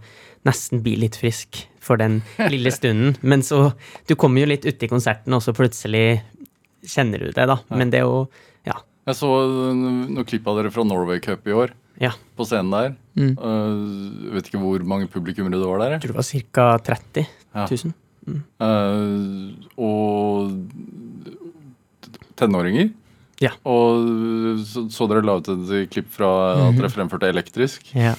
nesten 0.48 0.80
bli 0.84 0.94
litt 0.96 1.16
frisk 1.20 1.66
for 1.80 1.96
den 2.00 2.20
lille 2.50 2.70
stunden. 2.72 3.16
Men 3.32 3.42
så 3.44 3.72
Du 4.08 4.14
kommer 4.16 4.40
jo 4.44 4.50
litt 4.52 4.64
uti 4.68 4.88
konserten, 4.88 5.34
og 5.36 5.42
så 5.44 5.52
plutselig 5.56 6.20
kjenner 6.86 7.18
du 7.26 7.30
det, 7.36 7.46
da. 7.50 7.58
Men 7.74 7.90
det 7.92 8.00
er 8.00 8.06
jo 8.08 8.28
Ja. 8.66 8.78
Jeg 9.08 9.16
så 9.16 9.28
noen 9.74 10.24
klipp 10.28 10.46
av 10.48 10.56
dere 10.60 10.70
fra 10.72 10.84
Norway 10.84 11.20
Cup 11.20 11.46
i 11.48 11.52
år. 11.56 11.72
ja. 12.00 12.12
På 12.36 12.44
scenen 12.48 12.70
der. 12.72 12.94
Mm. 13.20 13.32
Uh, 13.36 14.32
vet 14.36 14.46
ikke 14.48 14.60
hvor 14.62 14.84
mange 14.86 15.08
publikummere 15.12 15.58
det 15.60 15.66
var 15.68 15.78
der. 15.82 15.90
jeg. 15.98 16.00
Tror 16.04 16.14
det 16.14 16.20
var 16.20 16.30
ca. 16.30 16.66
30 16.78 17.26
Ja. 17.54 17.66
000. 17.66 17.92
Uh, 18.60 19.50
og 19.76 20.52
tenåringer. 22.38 22.90
Ja. 23.40 23.54
Og 23.68 24.04
så, 24.68 24.84
så 24.92 25.06
dere 25.08 25.24
la 25.24 25.38
ut 25.40 25.48
et 25.52 25.90
klipp 25.92 26.10
fra 26.12 26.30
at 26.68 26.76
dere 26.78 26.90
fremførte 26.92 27.28
elektrisk. 27.32 27.88
Ja. 27.96 28.14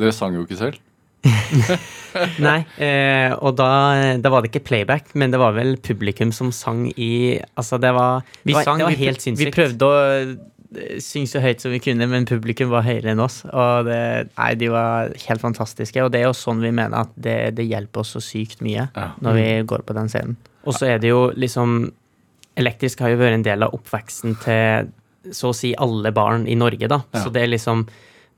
Dere 0.00 0.12
sang 0.16 0.36
jo 0.36 0.44
ikke 0.46 0.58
selv. 0.60 0.80
Nei, 2.42 2.58
eh, 2.82 3.32
og 3.40 3.54
da, 3.56 3.68
da 4.20 4.30
var 4.32 4.42
det 4.44 4.50
ikke 4.52 4.64
playback, 4.68 5.12
men 5.18 5.32
det 5.32 5.40
var 5.40 5.54
vel 5.56 5.76
publikum 5.80 6.32
som 6.34 6.50
sang 6.52 6.86
i 7.00 7.38
Altså, 7.56 7.78
det 7.80 7.92
var, 7.96 8.24
Vi 8.42 8.52
det 8.52 8.58
var, 8.58 8.66
sang, 8.68 8.80
det 8.82 8.88
var 8.88 8.96
vi, 8.96 9.04
helt 9.06 9.22
vi 9.22 9.26
sinnssykt. 9.30 9.54
prøvde 9.56 9.88
å 9.88 10.02
eh, 10.02 10.98
synge 11.04 11.30
så 11.32 11.42
høyt 11.44 11.62
som 11.64 11.72
vi 11.72 11.80
kunne, 11.84 12.08
men 12.10 12.26
publikum 12.28 12.70
var 12.72 12.84
høyere 12.86 13.12
enn 13.14 13.22
oss. 13.24 13.42
Og 13.48 13.88
det, 13.88 14.00
nei, 14.36 14.50
de 14.60 14.70
var 14.72 15.12
helt 15.26 15.44
fantastiske. 15.44 16.04
Og 16.04 16.12
det 16.12 16.22
er 16.22 16.28
jo 16.28 16.36
sånn 16.36 16.60
vi 16.64 16.72
mener 16.74 17.04
at 17.06 17.12
det, 17.16 17.38
det 17.58 17.68
hjelper 17.70 18.04
oss 18.04 18.14
så 18.16 18.22
sykt 18.24 18.60
mye 18.64 18.88
Ja. 18.96 19.08
når 19.24 19.38
vi 19.40 19.48
går 19.72 19.84
på 19.88 19.96
den 19.96 20.12
scenen. 20.12 20.36
Og 20.66 20.76
så 20.76 20.92
er 20.92 21.00
det 21.02 21.10
jo 21.14 21.26
liksom 21.34 21.90
elektrisk 22.60 23.00
har 23.00 23.14
jo 23.14 23.16
vært 23.22 23.38
en 23.38 23.44
del 23.46 23.64
av 23.64 23.72
oppveksten 23.72 24.34
til 24.42 24.90
så 25.32 25.52
å 25.52 25.56
si 25.56 25.70
alle 25.80 26.10
barn 26.12 26.44
i 26.50 26.56
Norge, 26.58 26.88
da. 26.90 26.98
Ja. 27.14 27.22
Så 27.24 27.30
det 27.32 27.44
er 27.46 27.52
liksom 27.54 27.86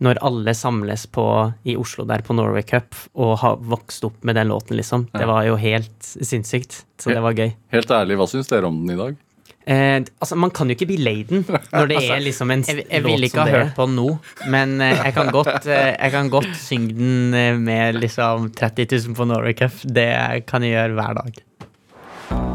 når 0.02 0.18
alle 0.26 0.54
samles 0.58 1.06
på, 1.06 1.24
i 1.64 1.76
Oslo 1.78 2.04
der 2.08 2.24
på 2.26 2.34
Norway 2.34 2.62
Cup 2.66 2.96
og 3.14 3.36
har 3.44 3.60
vokst 3.62 4.04
opp 4.08 4.24
med 4.26 4.36
den 4.36 4.48
låten, 4.50 4.76
liksom. 4.76 5.06
Ja. 5.12 5.20
Det 5.22 5.28
var 5.30 5.44
jo 5.46 5.54
helt 5.60 5.94
sinnssykt. 6.02 6.80
Så 7.00 7.14
det 7.14 7.22
var 7.22 7.36
gøy. 7.36 7.52
Helt 7.74 7.90
ærlig, 7.94 8.18
hva 8.18 8.26
syns 8.30 8.50
dere 8.50 8.66
om 8.70 8.82
den 8.82 8.96
i 8.96 8.98
dag? 8.98 9.16
Eh, 9.66 10.02
altså, 10.20 10.36
man 10.36 10.50
kan 10.52 10.68
jo 10.68 10.74
ikke 10.76 10.90
bli 10.90 11.14
den 11.24 11.40
når 11.72 11.86
det 11.88 12.00
er 12.12 12.20
liksom 12.20 12.50
en 12.52 12.64
Jeg, 12.68 12.82
jeg 12.84 13.00
låt 13.00 13.08
ville 13.14 13.30
ikke 13.30 13.40
ha 13.40 13.48
er. 13.48 13.62
hørt 13.62 13.78
på 13.78 13.86
den 13.88 13.94
nå, 13.96 14.10
men 14.52 14.74
eh, 14.84 14.98
jeg 15.06 15.14
kan 15.16 15.30
godt, 15.32 15.64
eh, 15.64 15.94
jeg 15.94 16.12
kan 16.12 16.28
godt 16.34 16.50
synge 16.60 16.92
den 16.98 17.32
eh, 17.38 17.56
med 17.56 17.96
liksom 18.02 18.50
30 18.52 18.90
000 19.08 19.16
på 19.16 19.24
Norway 19.30 19.56
Cup. 19.56 19.72
Det 19.88 20.10
kan 20.50 20.66
jeg 20.66 20.76
gjøre 20.76 20.98
hver 21.00 21.16
dag. 21.22 21.40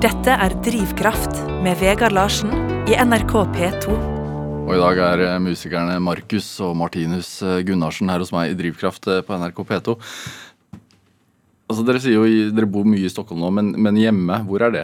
Dette 0.05 0.37
er 0.45 0.53
Drivkraft 0.63 1.41
med 1.65 1.81
Vegard 1.81 2.13
Larsen 2.13 2.53
i 2.89 2.95
NRK 3.01 3.35
P2. 3.57 4.18
Og 4.69 4.75
i 4.77 4.81
dag 4.83 4.99
er 5.01 5.21
eh, 5.25 5.39
musikerne 5.41 5.95
Markus 5.97 6.45
og 6.61 6.75
Martinus 6.77 7.39
eh, 7.41 7.63
Gunnarsen 7.65 8.11
her 8.11 8.21
hos 8.21 8.29
meg 8.29 8.51
i 8.51 8.57
Drivkraft 8.59 9.07
eh, 9.09 9.23
på 9.25 9.33
NRK 9.41 9.63
P2. 9.65 9.95
Altså, 11.69 11.85
Dere 11.87 12.01
sier 12.03 12.19
jo 12.19 12.51
dere 12.53 12.69
bor 12.69 12.85
mye 12.85 13.01
i 13.01 13.09
Stockholm 13.09 13.41
nå, 13.41 13.49
men, 13.57 13.71
men 13.81 13.97
hjemme, 13.97 14.37
hvor 14.45 14.61
er 14.67 14.75
det? 14.75 14.83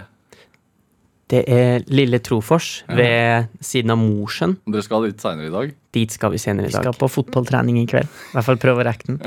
Det 1.30 1.44
er 1.50 1.86
Lille 1.94 2.18
Trofors 2.22 2.84
ved 2.90 3.52
siden 3.62 3.94
av 3.94 4.02
Mosjøen. 4.02 4.56
Dere 4.74 4.86
skal 4.86 5.06
dit 5.06 5.22
seinere 5.22 5.52
i 5.52 5.54
dag. 5.54 5.76
Dit 5.98 6.14
skal 6.18 6.34
vi 6.34 6.42
senere 6.42 6.70
i 6.70 6.74
dag. 6.74 6.82
Vi 6.82 6.90
skal 6.90 6.98
på 7.02 7.10
fotballtrening 7.10 7.78
i 7.82 7.86
kveld. 7.90 8.10
I 8.10 8.38
hvert 8.38 8.48
fall 8.50 8.62
prøve 8.62 8.82
å 8.82 8.86
rekke 8.90 9.10
den. 9.12 9.20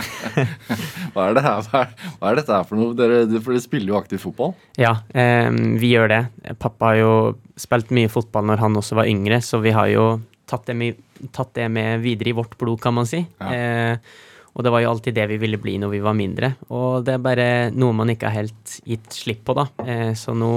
Hva 1.14 1.28
er, 1.28 1.38
det 1.38 1.44
her, 1.46 1.62
hva 1.66 1.84
er, 1.84 1.92
hva 2.18 2.30
er 2.32 2.38
dette 2.38 2.54
her 2.54 2.66
for 2.66 2.78
noe? 2.78 2.98
Dere, 2.98 3.22
for 3.36 3.54
dere 3.54 3.62
spiller 3.62 3.94
jo 3.94 3.98
aktiv 3.98 4.22
fotball. 4.26 4.56
Ja, 4.78 4.96
eh, 5.14 5.50
vi 5.78 5.94
gjør 5.94 6.10
det. 6.10 6.20
Pappa 6.62 6.92
har 6.92 6.98
jo 6.98 7.14
spilt 7.58 7.94
mye 7.94 8.10
fotball 8.10 8.50
når 8.50 8.66
han 8.66 8.82
også 8.82 8.98
var 8.98 9.10
yngre, 9.10 9.38
så 9.42 9.62
vi 9.62 9.74
har 9.74 9.90
jo 9.94 10.08
tatt 10.48 10.66
det 10.70 10.76
med, 10.78 10.98
tatt 11.34 11.52
det 11.58 11.68
med 11.72 12.00
videre 12.04 12.32
i 12.32 12.36
vårt 12.38 12.56
blod, 12.60 12.80
kan 12.82 12.96
man 12.96 13.08
si. 13.08 13.20
Ja. 13.40 13.52
Eh, 13.54 14.26
og 14.58 14.64
det 14.66 14.72
var 14.74 14.82
jo 14.82 14.90
alltid 14.90 15.14
det 15.14 15.26
vi 15.30 15.36
ville 15.38 15.58
bli 15.62 15.76
når 15.78 15.92
vi 15.92 16.00
var 16.02 16.16
mindre. 16.18 16.54
Og 16.74 17.04
det 17.06 17.14
er 17.14 17.22
bare 17.22 17.48
noe 17.70 17.94
man 17.94 18.10
ikke 18.10 18.26
har 18.30 18.40
helt 18.42 18.78
gitt 18.88 19.12
slipp 19.14 19.44
på, 19.46 19.54
da. 19.54 19.68
Eh, 19.84 20.14
så 20.18 20.34
nå 20.34 20.50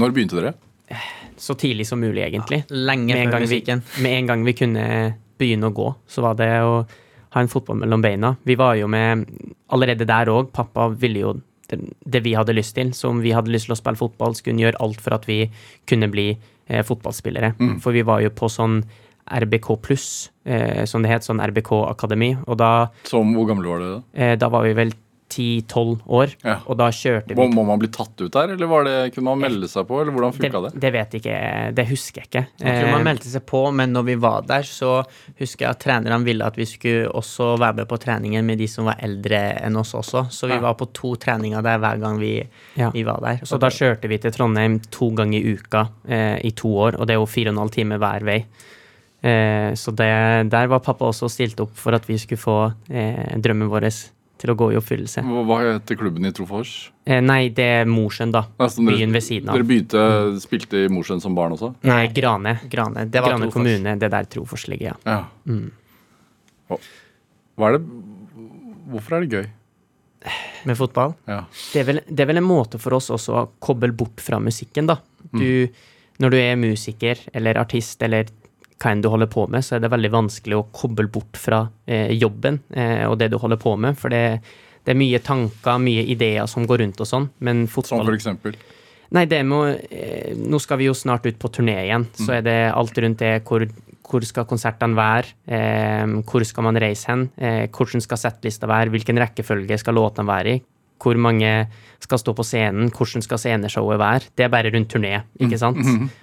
Når 0.00 0.14
begynte 0.14 0.38
dere? 0.38 0.54
Så 1.36 1.56
tidlig 1.58 1.86
som 1.88 2.00
mulig, 2.00 2.22
egentlig. 2.24 2.62
Lenge 2.70 3.14
Med 3.16 3.32
før 3.32 3.44
musikken. 3.44 3.82
vi, 3.96 4.02
med 4.06 4.18
en 4.18 4.30
gang 4.30 4.44
vi 4.46 4.54
kunne 4.56 4.86
begynne 5.40 5.68
å 5.68 5.74
gå, 5.74 5.88
så 6.06 6.24
var 6.24 6.36
det 6.38 6.50
å 6.62 6.82
ha 7.32 7.40
en 7.40 7.48
fotball 7.48 7.80
mellom 7.80 8.02
beina. 8.04 8.34
Vi 8.44 8.56
var 8.60 8.76
jo 8.76 8.88
med 8.92 9.24
allerede 9.72 10.06
der 10.08 10.30
òg. 10.32 10.50
Pappa 10.52 10.88
ville 10.88 11.22
jo 11.24 11.32
det, 11.68 11.78
det 12.04 12.22
vi 12.24 12.34
hadde 12.36 12.54
lyst 12.56 12.76
til. 12.76 12.92
Så 12.96 13.08
om 13.08 13.20
vi 13.24 13.32
hadde 13.32 13.52
lyst 13.52 13.68
til 13.68 13.76
å 13.76 13.80
spille 13.80 14.00
fotball, 14.00 14.36
skulle 14.36 14.56
han 14.58 14.64
gjøre 14.66 14.82
alt 14.84 15.00
for 15.00 15.16
at 15.16 15.28
vi 15.28 15.38
kunne 15.88 16.08
bli 16.12 16.30
eh, 16.32 16.82
fotballspillere. 16.84 17.54
For 17.84 17.96
vi 17.96 18.04
var 18.06 18.20
jo 18.24 18.32
på 18.36 18.48
sånn 18.52 18.82
RBK 19.30 19.76
pluss, 19.82 20.30
eh, 20.44 20.84
som 20.84 21.02
det 21.02 21.10
het, 21.10 21.22
sånn 21.22 21.40
RBK-akademi. 21.40 22.34
Og 22.46 22.56
da, 22.58 22.88
Som, 23.04 23.34
hvor 23.36 23.46
gamle 23.48 23.68
var 23.68 23.78
dere 23.78 23.94
da? 24.00 24.02
eh, 24.14 24.36
da 24.36 24.48
var 24.48 24.62
vi 24.66 24.72
vel 24.74 24.92
10-12 25.32 26.02
år, 26.12 26.34
Ja. 26.44 26.58
og 26.68 26.76
da 26.76 26.90
kjørte 26.92 27.28
vi 27.32 27.34
Må, 27.36 27.46
må 27.54 27.62
man 27.64 27.78
bli 27.80 27.88
tatt 27.88 28.20
ut 28.20 28.30
der, 28.34 28.50
eller 28.52 28.66
var 28.68 28.84
det, 28.84 29.14
kunne 29.14 29.24
man 29.30 29.38
melde 29.40 29.64
seg 29.66 29.86
på? 29.88 30.02
eller 30.02 30.12
hvordan 30.12 30.30
det, 30.36 30.40
funka 30.52 30.60
det? 30.66 30.80
det 30.82 30.90
vet 30.92 31.14
jeg 31.14 31.22
ikke, 31.22 31.74
det 31.74 31.86
husker 31.88 32.20
jeg 32.20 32.28
ikke. 32.28 32.42
Jeg 32.60 32.82
tror 32.82 32.90
man 32.92 33.00
Eh, 33.00 33.04
meldte 33.06 33.30
seg 33.32 33.46
på, 33.48 33.72
men 33.72 33.94
når 33.94 34.04
vi 34.10 34.14
var 34.20 34.42
der, 34.42 34.60
så 34.68 35.06
husker 35.40 35.64
jeg 35.64 35.70
at 35.70 35.80
trenerne 35.80 36.22
ville 36.26 36.44
at 36.44 36.54
vi 36.60 36.66
skulle 36.68 37.08
også 37.08 37.56
være 37.58 37.76
med 37.76 37.88
på 37.88 37.96
treningen 37.98 38.44
med 38.44 38.58
de 38.58 38.66
som 38.68 38.84
var 38.84 38.96
eldre 39.00 39.40
enn 39.64 39.76
oss 39.80 39.94
også. 39.94 40.26
Så 40.30 40.48
vi 40.48 40.52
Ja. 40.54 40.60
var 40.60 40.74
på 40.74 40.92
to 40.92 41.14
treninger 41.16 41.62
der 41.62 41.78
hver 41.78 41.98
gang 41.98 42.18
vi, 42.20 42.46
Ja. 42.76 42.90
vi 42.90 43.02
var 43.02 43.18
der. 43.22 43.40
Så 43.46 43.58
da 43.58 43.68
kjørte 43.68 44.06
vi 44.10 44.18
til 44.18 44.32
Trondheim 44.32 44.80
to 44.90 45.10
ganger 45.12 45.38
i 45.40 45.54
uka 45.56 45.88
eh, 46.06 46.40
i 46.44 46.50
to 46.50 46.68
år, 46.76 47.00
og 47.00 47.06
det 47.06 47.14
er 47.14 47.20
jo 47.20 47.24
fire 47.26 47.48
og 47.48 47.54
en 47.54 47.58
halv 47.58 47.70
time 47.70 47.96
hver 47.98 48.20
vei. 48.22 48.44
Eh, 49.22 49.70
så 49.78 49.92
det, 49.94 50.08
der 50.50 50.66
var 50.72 50.80
pappa 50.82 51.06
også 51.12 51.28
stilt 51.30 51.60
opp 51.62 51.76
for 51.78 51.94
at 51.94 52.08
vi 52.10 52.16
skulle 52.18 52.42
få 52.42 52.56
eh, 52.90 53.36
drømmen 53.38 53.70
vår 53.70 53.86
til 54.42 54.50
å 54.50 54.56
gå 54.58 54.72
i 54.72 54.76
oppfyllelse. 54.80 55.22
Hva, 55.22 55.42
hva 55.46 55.58
heter 55.62 55.94
klubben 56.00 56.26
i 56.26 56.32
Trofors? 56.34 56.72
Eh, 57.06 57.20
nei, 57.22 57.44
det 57.54 57.66
er 57.78 57.84
Mosjøen, 57.86 58.32
da. 58.34 58.40
Altså, 58.58 58.82
dere- 58.82 58.96
Byen 58.98 59.12
ved 59.14 59.22
siden 59.22 59.48
av. 59.52 59.54
Dere 59.54 59.68
begynte, 59.68 60.02
spilte 60.42 60.80
i 60.82 60.88
Mosjøen 60.90 61.22
som 61.22 61.36
barn 61.38 61.54
også? 61.54 61.70
Nei, 61.86 62.08
Grane. 62.16 62.56
Grane. 62.72 63.04
Det 63.06 63.22
var 63.22 63.36
Grane 63.36 63.46
Trofors. 63.46 63.54
kommune, 63.60 63.94
det 64.02 64.10
der 64.10 64.26
Trofors 64.34 64.66
ligger, 64.72 64.96
ja. 64.96 64.98
Ja. 65.06 65.22
Mm. 65.46 65.70
Er 67.62 67.76
det 67.78 67.82
Hvorfor 68.92 69.16
er 69.16 69.24
det 69.24 69.30
gøy? 69.38 69.46
Med 70.68 70.76
fotball. 70.78 71.14
Ja. 71.26 71.44
Det 71.72 71.80
er, 71.80 71.86
vel, 71.88 72.00
det 72.06 72.22
er 72.22 72.28
vel 72.30 72.38
en 72.42 72.46
måte 72.46 72.78
for 72.82 72.94
oss 72.98 73.08
også 73.14 73.34
å 73.38 73.46
koble 73.62 73.90
bort 73.96 74.20
fra 74.22 74.38
musikken, 74.42 74.86
da. 74.90 74.98
Du, 75.32 75.68
Når 76.22 76.34
du 76.34 76.36
er 76.38 76.58
musiker 76.60 77.18
eller 77.32 77.58
artist 77.62 78.02
eller 78.04 78.26
hva 78.82 78.92
enn 78.92 79.02
du 79.04 79.08
holder 79.12 79.30
på 79.30 79.46
med, 79.50 79.64
så 79.64 79.76
er 79.76 79.84
det 79.84 79.92
veldig 79.92 80.10
vanskelig 80.12 80.58
å 80.58 80.66
koble 80.74 81.06
bort 81.12 81.38
fra 81.38 81.62
eh, 81.86 82.10
jobben 82.18 82.60
eh, 82.74 83.06
og 83.06 83.18
det 83.20 83.30
du 83.32 83.38
holder 83.38 83.60
på 83.62 83.76
med. 83.78 83.98
For 83.98 84.12
det, 84.12 84.42
det 84.82 84.94
er 84.94 84.98
mye 84.98 85.22
tanker, 85.22 85.78
mye 85.82 86.04
ideer 86.10 86.48
som 86.50 86.66
går 86.68 86.82
rundt 86.82 87.02
og 87.02 87.08
sånn. 87.08 87.28
Men 87.46 87.66
Som 87.70 88.02
for 88.02 88.16
eksempel? 88.16 88.58
Nei, 89.12 89.26
det 89.28 89.42
må 89.44 89.64
eh, 89.68 90.32
Nå 90.38 90.60
skal 90.62 90.80
vi 90.80 90.88
jo 90.88 90.96
snart 90.96 91.26
ut 91.28 91.38
på 91.40 91.50
turné 91.52 91.78
igjen, 91.84 92.08
så 92.16 92.38
er 92.38 92.44
det 92.46 92.58
alt 92.72 92.98
rundt 93.04 93.20
det 93.20 93.32
hvor, 93.48 93.66
hvor 94.08 94.24
skal 94.26 94.48
konsertene 94.48 94.96
være, 94.96 95.34
eh, 95.46 96.06
hvor 96.28 96.44
skal 96.48 96.66
man 96.68 96.80
reise 96.80 97.10
hen, 97.12 97.26
eh, 97.36 97.66
hvordan 97.68 98.04
skal 98.04 98.20
settlista 98.20 98.70
være, 98.70 98.92
hvilken 98.94 99.20
rekkefølge 99.20 99.78
skal 99.80 99.98
låtene 100.00 100.28
være 100.28 100.56
i, 100.56 100.62
hvor 101.02 101.18
mange 101.18 101.66
skal 102.02 102.18
stå 102.18 102.34
på 102.34 102.44
scenen, 102.46 102.90
hvordan 102.94 103.22
skal 103.22 103.38
sceneshowet 103.38 103.98
være. 103.98 104.30
Det 104.38 104.44
er 104.46 104.50
bare 104.52 104.70
rundt 104.74 104.90
turné, 104.94 105.22
ikke 105.40 105.58
sant? 105.58 105.78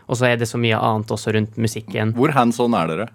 Og 0.07 0.17
så 0.19 0.25
er 0.31 0.37
det 0.39 0.47
så 0.47 0.57
mye 0.59 0.75
annet 0.75 1.11
også 1.11 1.33
rundt 1.35 1.57
musikken. 1.57 2.13
Hvor 2.15 2.31
hands 2.35 2.59
on 2.59 2.73
er 2.73 2.87
dere? 2.87 3.07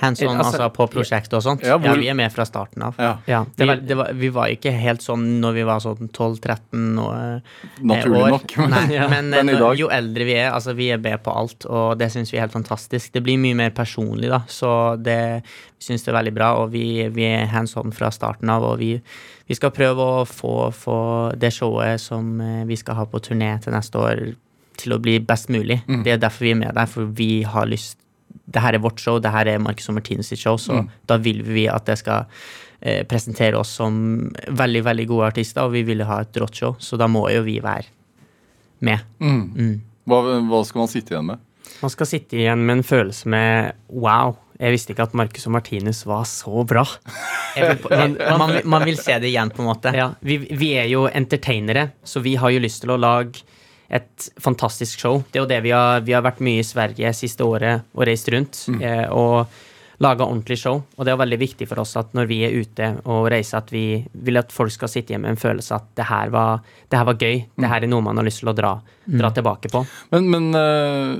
Hands 0.00 0.22
on, 0.22 0.28
Altså, 0.38 0.56
altså, 0.56 0.68
på 0.72 0.86
prosjektet 0.88 1.34
og 1.36 1.42
sånt. 1.44 1.64
Ja, 1.66 1.76
Ja, 1.76 1.92
vi 2.00 2.08
er 2.08 2.16
med 2.16 2.32
fra 2.32 2.46
starten 2.48 2.82
av. 2.82 2.94
Ja, 2.98 3.18
Ja, 3.28 3.44
Det 3.44 3.56
det 3.56 3.66
var, 3.68 3.76
det 3.76 3.96
var, 3.96 4.12
vi 4.12 4.28
var 4.32 4.48
ikke 4.48 4.72
helt 4.72 5.02
sånn 5.04 5.40
når 5.42 5.52
vi 5.52 5.64
var 5.68 5.82
sånn 5.84 6.08
12-13 6.08 6.98
og 7.02 7.12
eh, 7.12 7.58
Naturlig 7.82 8.22
nok. 8.32 8.56
Men, 8.56 8.70
Nei, 8.70 8.98
men, 9.14 9.30
Men 9.30 9.52
eh, 9.52 9.66
jo 9.76 9.90
eldre 9.92 10.24
vi 10.24 10.38
er, 10.38 10.50
altså 10.52 10.72
vi 10.78 10.88
er 10.90 10.98
med 11.02 11.22
på 11.22 11.34
alt, 11.36 11.66
og 11.68 11.98
det 12.00 12.08
syns 12.14 12.32
vi 12.32 12.40
er 12.40 12.46
helt 12.46 12.56
fantastisk. 12.56 13.12
Det 13.12 13.22
blir 13.22 13.38
mye 13.38 13.58
mer 13.58 13.70
personlig, 13.76 14.32
da, 14.32 14.42
så 14.48 14.96
det 14.96 15.20
vi 15.44 15.90
syns 15.90 16.04
det 16.06 16.12
er 16.12 16.18
veldig 16.20 16.34
bra. 16.40 16.52
Og 16.62 16.72
vi, 16.72 16.86
vi 17.12 17.28
er 17.28 17.50
hands 17.52 17.76
on 17.76 17.92
fra 17.92 18.10
starten 18.14 18.50
av, 18.52 18.64
og 18.64 18.78
vi, 18.80 18.94
vi 19.46 19.58
skal 19.58 19.74
prøve 19.76 20.08
å 20.22 20.22
få, 20.28 20.70
få 20.72 20.98
det 21.36 21.52
showet 21.52 22.00
som 22.00 22.38
eh, 22.40 22.62
vi 22.68 22.80
skal 22.80 22.96
ha 23.02 23.06
på 23.06 23.20
turné 23.20 23.58
til 23.62 23.76
neste 23.76 23.98
år, 24.00 24.24
til 24.80 24.96
å 24.96 25.02
bli 25.02 25.18
best 25.20 25.52
mulig. 25.52 25.82
Mm. 25.86 26.00
Det 26.06 26.14
er 26.14 26.22
derfor 26.22 26.48
vi 26.48 26.54
er 26.54 26.62
med 26.64 26.78
der, 26.78 26.88
for 26.88 27.12
vi 27.18 27.42
har 27.44 27.68
lyst 27.68 27.98
det 28.52 28.60
her 28.64 28.74
er 28.74 28.82
vårt 28.84 29.00
show, 29.00 29.18
det 29.22 29.30
her 29.32 29.46
er 29.54 29.58
Marcus 29.62 29.88
og 29.88 29.94
Martinus 29.98 30.26
sitt 30.32 30.38
show, 30.42 30.56
så 30.56 30.80
Mm. 30.82 30.88
da 31.06 31.16
vil 31.18 31.42
vi 31.42 31.66
at 31.68 31.84
det 31.86 31.98
skal 31.98 32.26
eh, 32.82 33.04
presentere 33.06 33.54
oss 33.58 33.68
som 33.78 34.30
veldig, 34.48 34.82
veldig 34.84 35.06
gode 35.08 35.26
artister, 35.32 35.62
og 35.62 35.72
vi 35.72 35.82
vil 35.86 36.02
ha 36.04 36.20
et 36.24 36.32
rått 36.42 36.54
show, 36.58 36.76
så 36.80 36.96
da 36.98 37.06
må 37.06 37.28
jo 37.30 37.42
vi 37.46 37.60
være 37.60 37.84
med. 38.80 38.98
mm. 39.20 39.42
Mm. 39.56 39.80
hva, 40.06 40.22
hva 40.48 40.64
skal 40.66 40.80
man 40.82 40.88
sitte 40.90 41.14
igjen 41.14 41.26
med? 41.26 41.38
man 41.82 41.90
skal 41.90 42.06
sitte 42.06 42.36
igjen 42.36 42.64
med 42.66 42.76
en 42.78 42.82
følelse 42.82 43.26
med 43.30 43.72
wow, 43.88 44.36
jeg 44.60 44.70
visste 44.74 44.92
ikke 44.92 45.02
at 45.08 45.14
Marcus 45.14 45.46
og 45.46 45.52
Martinus 45.56 46.04
var 46.06 46.24
så 46.28 46.64
bra. 46.66 46.84
Vil, 47.56 47.78
man, 47.90 48.16
man, 48.38 48.50
vil- 48.54 48.66
man 48.66 48.84
vil 48.86 48.96
se 48.96 49.16
det 49.20 49.28
igjen, 49.28 49.50
på 49.52 49.60
en 49.62 49.66
måte. 49.68 49.90
Ja, 49.94 50.06
vi, 50.24 50.38
vi 50.38 50.70
er 50.78 50.86
jo 50.88 51.06
entertainere, 51.08 51.90
så 52.04 52.20
vi 52.24 52.34
har 52.38 52.50
jo 52.54 52.60
lyst 52.62 52.80
til 52.84 52.90
å 52.94 52.96
lage 52.96 53.42
et 53.92 54.30
fantastisk 54.40 55.02
show. 55.02 55.20
Det 55.28 55.38
er 55.38 55.44
jo 55.44 55.50
det 55.50 55.60
vi 55.66 55.74
har, 55.74 56.00
vi 56.06 56.14
har 56.16 56.24
vært 56.24 56.40
mye 56.44 56.62
i 56.62 56.66
Sverige 56.66 57.12
siste 57.16 57.44
året 57.44 57.84
og 57.92 58.06
reist 58.08 58.30
rundt 58.32 58.64
eh, 58.80 59.04
og 59.12 59.52
laga 60.02 60.26
ordentlig 60.26 60.58
show. 60.58 60.80
Og 60.96 61.06
det 61.06 61.12
er 61.12 61.20
veldig 61.20 61.38
viktig 61.42 61.68
for 61.70 61.82
oss 61.82 61.92
at 62.00 62.14
når 62.16 62.30
vi 62.30 62.40
er 62.46 62.56
ute 62.56 62.88
og 63.04 63.28
reiser, 63.32 63.60
at 63.60 63.72
vi 63.72 64.02
vil 64.26 64.40
at 64.40 64.54
folk 64.54 64.72
skal 64.74 64.90
sitte 64.90 65.14
hjemme 65.14 65.28
med 65.28 65.36
en 65.36 65.42
følelse 65.42 65.76
at 65.76 65.90
det 65.98 66.08
her 66.08 66.32
var, 66.34 66.64
det 66.88 66.98
her 66.98 67.08
var 67.10 67.20
gøy. 67.20 67.44
Det 67.60 67.72
her 67.74 67.84
er 67.84 67.92
noe 67.92 68.04
man 68.04 68.18
har 68.18 68.26
lyst 68.26 68.42
til 68.42 68.50
å 68.50 68.56
dra, 68.56 68.72
dra 69.06 69.32
tilbake 69.36 69.70
på. 69.72 69.84
Men, 70.14 70.30
men 70.32 70.48
eh, 70.58 71.12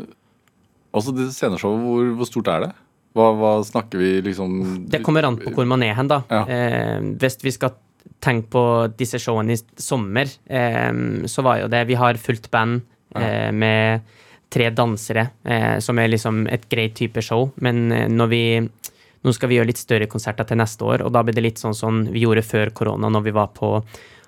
altså 0.96 1.14
det 1.16 1.28
sceneshowet, 1.36 1.84
hvor, 1.84 2.10
hvor 2.18 2.30
stort 2.30 2.50
er 2.54 2.66
det? 2.66 2.72
Hva, 3.12 3.28
hva 3.36 3.52
snakker 3.68 4.00
vi 4.00 4.10
liksom 4.24 4.52
Det 4.88 5.02
kommer 5.04 5.26
an 5.28 5.36
på 5.36 5.50
hvor 5.52 5.66
man 5.68 5.82
er 5.84 5.92
hen, 5.98 6.08
da. 6.08 6.22
Ja. 6.32 6.42
Eh, 6.48 7.10
hvis 7.20 7.36
vi 7.44 7.52
skal 7.52 7.76
tenke 8.22 8.48
på 8.54 8.64
disse 8.98 9.18
showene 9.22 9.56
i 9.56 9.60
sommer, 9.80 10.30
så 11.26 11.42
var 11.42 11.58
jo 11.60 11.70
det 11.72 11.84
Vi 11.88 11.96
har 11.98 12.20
fullt 12.22 12.50
band 12.52 12.80
eh, 13.16 13.50
med 13.52 14.00
tre 14.52 14.70
dansere, 14.70 15.26
eh, 15.44 15.78
som 15.78 15.98
er 15.98 16.10
liksom 16.12 16.46
et 16.52 16.68
greit 16.68 16.94
type 16.96 17.22
show. 17.24 17.50
Men 17.56 17.92
eh, 17.92 18.08
når 18.08 18.32
vi 18.32 18.44
Nå 19.22 19.30
skal 19.30 19.52
vi 19.52 19.54
gjøre 19.54 19.68
litt 19.68 19.78
større 19.78 20.08
konserter 20.10 20.42
til 20.42 20.58
neste 20.58 20.82
år, 20.82 21.04
og 21.06 21.12
da 21.14 21.20
blir 21.22 21.36
det 21.36 21.44
litt 21.44 21.60
sånn 21.60 21.76
som 21.78 22.00
vi 22.10 22.24
gjorde 22.24 22.42
før 22.42 22.72
korona, 22.74 23.06
når 23.06 23.22
vi 23.22 23.34
var 23.36 23.52
på 23.54 23.68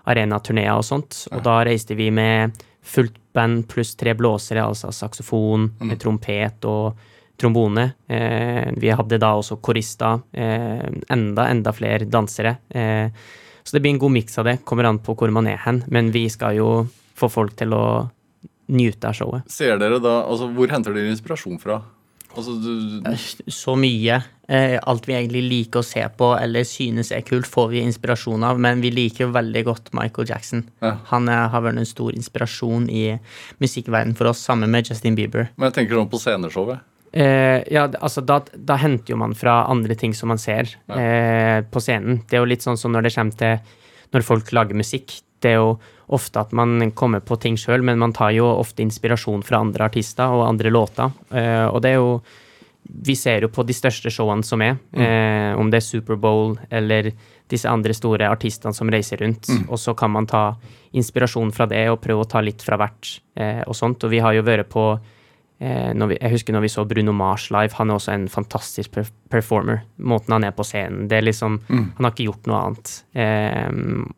arenaturneer 0.07 0.71
og 0.71 0.85
sånt. 0.87 1.17
Og 1.35 1.41
da 1.43 1.57
reiste 1.67 1.97
vi 1.99 2.13
med 2.15 2.55
fullt 2.87 3.17
band 3.35 3.65
pluss 3.73 3.97
tre 3.99 4.13
blåsere, 4.15 4.63
altså 4.63 4.93
saksofon, 4.95 5.67
med 5.83 5.99
trompet 5.99 6.69
og 6.71 7.03
trombone. 7.43 7.89
Eh, 8.07 8.71
vi 8.79 8.95
hadde 8.95 9.19
da 9.19 9.33
også 9.35 9.59
korister, 9.59 10.23
eh, 10.31 10.87
enda, 11.11 11.49
enda 11.51 11.75
flere 11.75 12.07
dansere. 12.07 12.55
Eh, 12.71 13.11
så 13.65 13.77
det 13.77 13.81
blir 13.81 13.95
en 13.95 14.03
god 14.03 14.13
miks 14.13 14.39
av 14.39 14.45
det. 14.49 14.59
Kommer 14.69 14.85
an 14.85 15.01
på 15.01 15.17
hvor 15.17 15.33
man 15.33 15.49
er 15.49 15.57
hen. 15.65 15.83
Men 15.89 16.11
vi 16.13 16.27
skal 16.33 16.59
jo 16.59 16.69
få 17.17 17.31
folk 17.33 17.57
til 17.57 17.73
å 17.73 17.85
nyte 18.75 19.09
av 19.09 19.17
showet. 19.17 19.51
Ser 19.53 19.79
dere 19.81 20.01
da, 20.01 20.23
altså 20.29 20.49
Hvor 20.53 20.73
henter 20.73 20.95
dere 20.97 21.13
inspirasjon 21.13 21.59
fra? 21.63 21.83
Altså, 22.35 22.57
du, 22.59 23.05
Så 23.53 23.77
mye. 23.79 24.21
Eh, 24.49 24.77
alt 24.83 25.07
vi 25.09 25.15
egentlig 25.15 25.45
liker 25.49 25.81
å 25.81 25.87
se 25.87 26.03
på 26.19 26.35
eller 26.37 26.67
synes 26.69 27.13
er 27.15 27.23
kult, 27.25 27.49
får 27.49 27.71
vi 27.71 27.81
inspirasjon 27.87 28.43
av, 28.45 28.59
men 28.61 28.83
vi 28.85 28.91
liker 28.93 29.31
veldig 29.33 29.63
godt 29.65 29.93
Michael 29.97 30.29
Jackson. 30.29 30.67
Ja. 30.85 30.99
Han 31.15 31.31
er, 31.33 31.47
har 31.49 31.65
vært 31.65 31.81
en 31.81 31.89
stor 31.89 32.13
inspirasjon 32.13 32.91
i 32.93 33.15
musikkverdenen 33.65 34.19
for 34.19 34.29
oss, 34.29 34.43
sammen 34.45 34.75
med 34.75 34.91
Justin 34.91 35.17
Bieber. 35.17 35.49
men 35.57 35.71
jeg 35.71 35.79
tenker 35.79 35.97
sånn 35.97 36.11
på 36.13 36.21
sceneshowet. 36.21 36.85
Eh, 37.15 37.63
ja, 37.71 37.85
altså 38.03 38.25
da, 38.27 38.41
da 38.59 38.75
henter 38.83 39.15
jo 39.15 39.19
man 39.21 39.37
fra 39.39 39.61
andre 39.71 39.95
ting 39.95 40.15
som 40.19 40.33
man 40.33 40.41
ser 40.43 40.67
Ja. 40.91 40.97
eh, 40.99 41.61
på 41.63 41.79
scenen. 41.81 42.23
Det 42.27 42.35
er 42.37 42.43
jo 42.43 42.51
litt 42.51 42.65
sånn 42.67 42.79
som 42.81 42.91
når 42.93 43.07
det 43.07 43.15
kommer 43.15 43.39
til 43.39 43.59
når 44.15 44.23
folk 44.27 44.51
lager 44.53 44.75
musikk. 44.79 45.21
Det 45.41 45.53
er 45.53 45.61
jo 45.61 45.77
ofte 46.15 46.41
at 46.41 46.53
man 46.53 46.91
kommer 46.97 47.21
på 47.21 47.39
ting 47.41 47.55
sjøl, 47.57 47.83
men 47.87 47.99
man 47.99 48.13
tar 48.13 48.31
jo 48.35 48.47
ofte 48.59 48.83
inspirasjon 48.83 49.45
fra 49.47 49.61
andre 49.63 49.87
artister 49.87 50.27
og 50.33 50.47
andre 50.49 50.71
låter. 50.75 51.13
Eh, 51.33 51.67
og 51.69 51.83
det 51.83 51.91
er 51.95 52.01
jo 52.03 52.23
Vi 52.87 53.15
ser 53.17 53.41
jo 53.41 53.49
på 53.49 53.65
de 53.65 53.73
største 53.73 54.11
showene 54.13 54.45
som 54.45 54.61
er, 54.61 54.77
eh, 54.93 55.55
om 55.57 55.71
det 55.71 55.79
er 55.79 55.87
Superbowl 55.87 56.59
eller 56.71 57.13
disse 57.49 57.65
andre 57.65 57.95
store 57.95 58.29
artistene 58.29 58.75
som 58.75 58.91
reiser 58.91 59.17
rundt, 59.23 59.49
og 59.71 59.79
så 59.79 59.97
kan 59.97 60.11
man 60.11 60.27
ta 60.27 60.55
inspirasjon 60.93 61.51
fra 61.51 61.65
det 61.67 61.89
og 61.89 62.03
prøve 62.03 62.21
å 62.27 62.29
ta 62.29 62.41
litt 62.43 62.61
fra 62.61 62.77
hvert 62.77 63.21
eh, 63.39 63.63
og 63.67 63.73
sånt. 63.75 64.05
Og 64.05 64.11
vi 64.11 64.19
har 64.21 64.35
jo 64.35 64.43
vært 64.43 64.69
på 64.69 65.01
vi, 65.61 66.17
jeg 66.19 66.33
husker 66.33 66.53
når 66.53 66.65
vi 66.65 66.71
så 66.73 66.85
Bruno 66.85 67.13
Mars 67.15 67.47
live. 67.55 67.73
Han 67.79 67.91
er 67.91 67.99
også 67.99 68.13
en 68.13 68.27
fantastisk 68.29 68.97
performer. 69.31 69.85
Måten 69.97 70.35
han 70.35 70.45
er 70.45 70.55
på 70.57 70.67
scenen. 70.67 71.09
det 71.09 71.19
er 71.19 71.27
liksom, 71.29 71.61
Han 71.69 72.05
har 72.05 72.13
ikke 72.13 72.27
gjort 72.27 72.47
noe 72.51 72.61
annet. 72.61 72.95
Eh, 73.15 73.71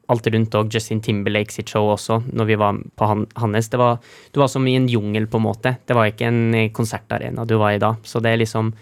alt 0.09 0.27
rundt 0.27 0.55
og 0.55 0.73
Justin 0.73 1.01
Timberlake 1.01 1.53
sitt 1.53 1.69
show 1.69 1.93
også, 1.93 2.23
når 2.33 2.45
vi 2.45 2.57
var 2.57 2.81
på 2.97 3.07
han, 3.07 3.27
hans. 3.37 3.69
Det 3.69 3.79
var, 3.79 3.99
du 4.33 4.41
var 4.41 4.49
som 4.49 4.67
i 4.67 4.77
en 4.77 4.89
jungel, 4.89 5.27
på 5.27 5.37
en 5.37 5.47
måte. 5.49 5.77
Det 5.87 5.97
var 5.97 6.11
ikke 6.11 6.31
en 6.31 6.55
eh, 6.55 6.71
konsertarena 6.73 7.45
du 7.45 7.57
var 7.61 7.77
i 7.77 7.83
da. 7.83 7.95
Så 8.03 8.21
det 8.25 8.33
er 8.33 8.43
liksom 8.43 8.73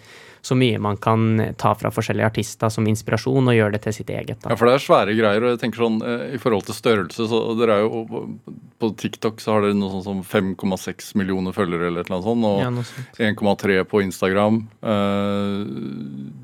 så 0.44 0.56
mye 0.58 0.78
man 0.82 0.98
kan 1.00 1.38
ta 1.56 1.72
fra 1.78 1.88
forskjellige 1.94 2.28
artister 2.28 2.72
som 2.72 2.84
inspirasjon, 2.90 3.48
og 3.48 3.56
gjøre 3.56 3.76
det 3.76 3.82
til 3.86 3.94
sitt 3.96 4.10
eget. 4.12 4.44
Ja, 4.44 4.56
for 4.60 4.68
det 4.68 4.74
er 4.76 4.82
svære 4.84 5.14
greier. 5.16 5.40
og 5.40 5.54
jeg 5.54 5.60
tenker 5.62 5.84
sånn, 5.86 5.96
eh, 6.04 6.34
I 6.36 6.40
forhold 6.42 6.66
til 6.68 6.76
størrelse 6.76 7.28
så 7.30 7.40
dere 7.56 7.78
er 7.78 7.86
jo 7.86 8.04
På 8.78 8.90
TikTok 8.92 9.40
så 9.40 9.54
har 9.54 9.62
dere 9.64 9.78
noe 9.78 9.88
sånn 9.94 10.04
som 10.04 10.20
5,6 10.22 11.14
millioner 11.16 11.54
følgere 11.56 11.88
eller 11.88 12.04
noe 12.10 12.20
sånt. 12.20 12.44
Og 12.44 12.60
Ja, 12.60 12.70
1,3 13.30 13.84
på 13.88 14.02
Instagram. 14.04 14.68
Eh, 14.82 15.64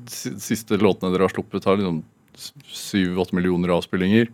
siste 0.09 0.79
låtene 0.81 1.13
dere 1.13 1.27
har 1.27 1.35
sluppet, 1.35 1.65
har 1.65 1.77
liksom 1.77 2.01
7-8 2.33 3.33
millioner 3.37 3.69
avspillinger 3.77 4.31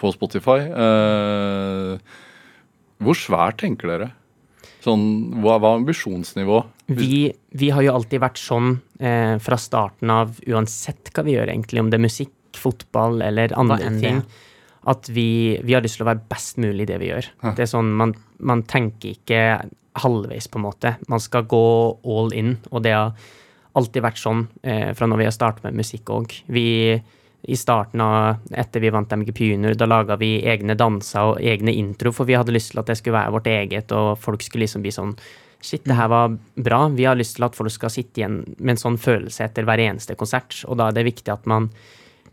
på 0.00 0.12
Spotify. 0.14 0.60
Eh, 0.72 1.98
hvor 3.02 3.18
svært 3.18 3.60
tenker 3.60 3.92
dere? 3.92 4.12
Sånn, 4.82 5.02
hva, 5.42 5.60
var 5.62 5.76
er 5.76 5.80
ambisjonsnivå? 5.80 6.62
Vi, 6.98 7.28
vi 7.54 7.68
har 7.70 7.84
jo 7.86 7.92
alltid 7.94 8.22
vært 8.24 8.40
sånn 8.42 8.72
eh, 8.98 9.36
fra 9.42 9.58
starten 9.60 10.10
av, 10.10 10.34
uansett 10.50 11.12
hva 11.14 11.22
vi 11.26 11.36
gjør, 11.36 11.52
egentlig, 11.52 11.82
om 11.84 11.92
det 11.92 12.00
er 12.00 12.06
musikk, 12.08 12.32
fotball 12.58 13.22
eller 13.24 13.54
andre 13.56 13.92
ting, 14.02 14.18
at 14.90 15.06
vi, 15.08 15.56
vi 15.64 15.72
har 15.72 15.84
lyst 15.84 15.96
til 15.96 16.04
å 16.04 16.10
være 16.10 16.26
best 16.28 16.58
mulig 16.60 16.84
i 16.84 16.90
det 16.90 16.98
vi 17.00 17.08
gjør. 17.12 17.30
Det 17.54 17.64
er 17.64 17.70
sånn, 17.70 17.94
man, 17.96 18.12
man 18.42 18.64
tenker 18.68 19.14
ikke 19.14 19.40
halvveis, 20.02 20.50
på 20.50 20.60
en 20.60 20.66
måte. 20.66 20.96
Man 21.08 21.22
skal 21.22 21.46
gå 21.48 21.64
all 22.02 22.34
in, 22.36 22.56
og 22.70 22.84
det 22.84 22.92
har 22.96 23.14
alltid 23.78 24.04
vært 24.04 24.20
sånn 24.20 24.46
eh, 24.62 24.90
fra 24.96 25.08
når 25.08 25.22
vi 25.22 25.28
har 25.28 25.34
startet 25.36 25.66
med 25.68 25.78
musikk 25.80 26.12
òg. 26.12 26.34
Vi 26.52 26.66
i 27.42 27.56
starten 27.58 28.00
av, 28.00 28.42
etter 28.54 28.80
vi 28.80 28.90
vant 28.94 29.12
MGP 29.12 29.40
Junior, 29.48 29.74
da 29.74 29.88
laga 29.90 30.16
vi 30.20 30.36
egne 30.46 30.76
danser 30.78 31.32
og 31.32 31.40
egne 31.42 31.74
intro, 31.74 32.12
for 32.14 32.28
vi 32.28 32.36
hadde 32.38 32.54
lyst 32.54 32.72
til 32.72 32.82
at 32.82 32.90
det 32.90 32.98
skulle 33.00 33.18
være 33.18 33.34
vårt 33.34 33.48
eget, 33.50 33.94
og 33.96 34.14
folk 34.22 34.44
skulle 34.46 34.66
liksom 34.66 34.84
bli 34.84 34.94
sånn 34.94 35.16
Shit, 35.62 35.84
det 35.86 35.94
her 35.94 36.08
var 36.10 36.32
bra. 36.58 36.88
Vi 36.90 37.04
har 37.06 37.14
lyst 37.14 37.36
til 37.36 37.44
at 37.46 37.54
folk 37.54 37.70
skal 37.70 37.92
sitte 37.94 38.18
igjen 38.18 38.40
med 38.58 38.72
en 38.72 38.80
sånn 38.80 38.96
følelse 38.98 39.44
etter 39.44 39.62
hver 39.62 39.78
eneste 39.78 40.16
konsert, 40.18 40.56
og 40.66 40.80
da 40.80 40.88
er 40.90 40.96
det 40.96 41.04
viktig 41.06 41.30
at 41.30 41.46
man 41.46 41.68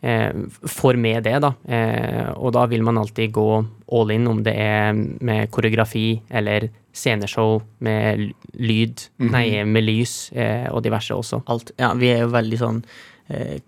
eh, 0.01 0.33
får 0.65 0.97
med 0.97 1.27
det, 1.27 1.35
da. 1.43 1.51
Eh, 1.69 2.31
og 2.33 2.55
da 2.57 2.65
vil 2.71 2.81
man 2.87 2.97
alltid 2.97 3.29
gå 3.35 3.45
all 3.93 4.15
in, 4.15 4.25
om 4.31 4.41
det 4.41 4.55
er 4.57 4.97
med 4.97 5.51
koreografi 5.53 6.23
eller 6.25 6.71
sceneshow 6.89 7.61
med 7.85 8.31
lyd, 8.53 8.97
mm 9.19 9.27
-hmm. 9.27 9.31
nei, 9.31 9.63
med 9.63 9.83
lys 9.83 10.31
eh, 10.33 10.65
og 10.73 10.83
diverse 10.83 11.13
også. 11.13 11.43
alt. 11.45 11.71
Ja, 11.77 11.93
vi 11.93 12.07
er 12.09 12.21
jo 12.21 12.33
veldig 12.33 12.57
sånn 12.57 12.83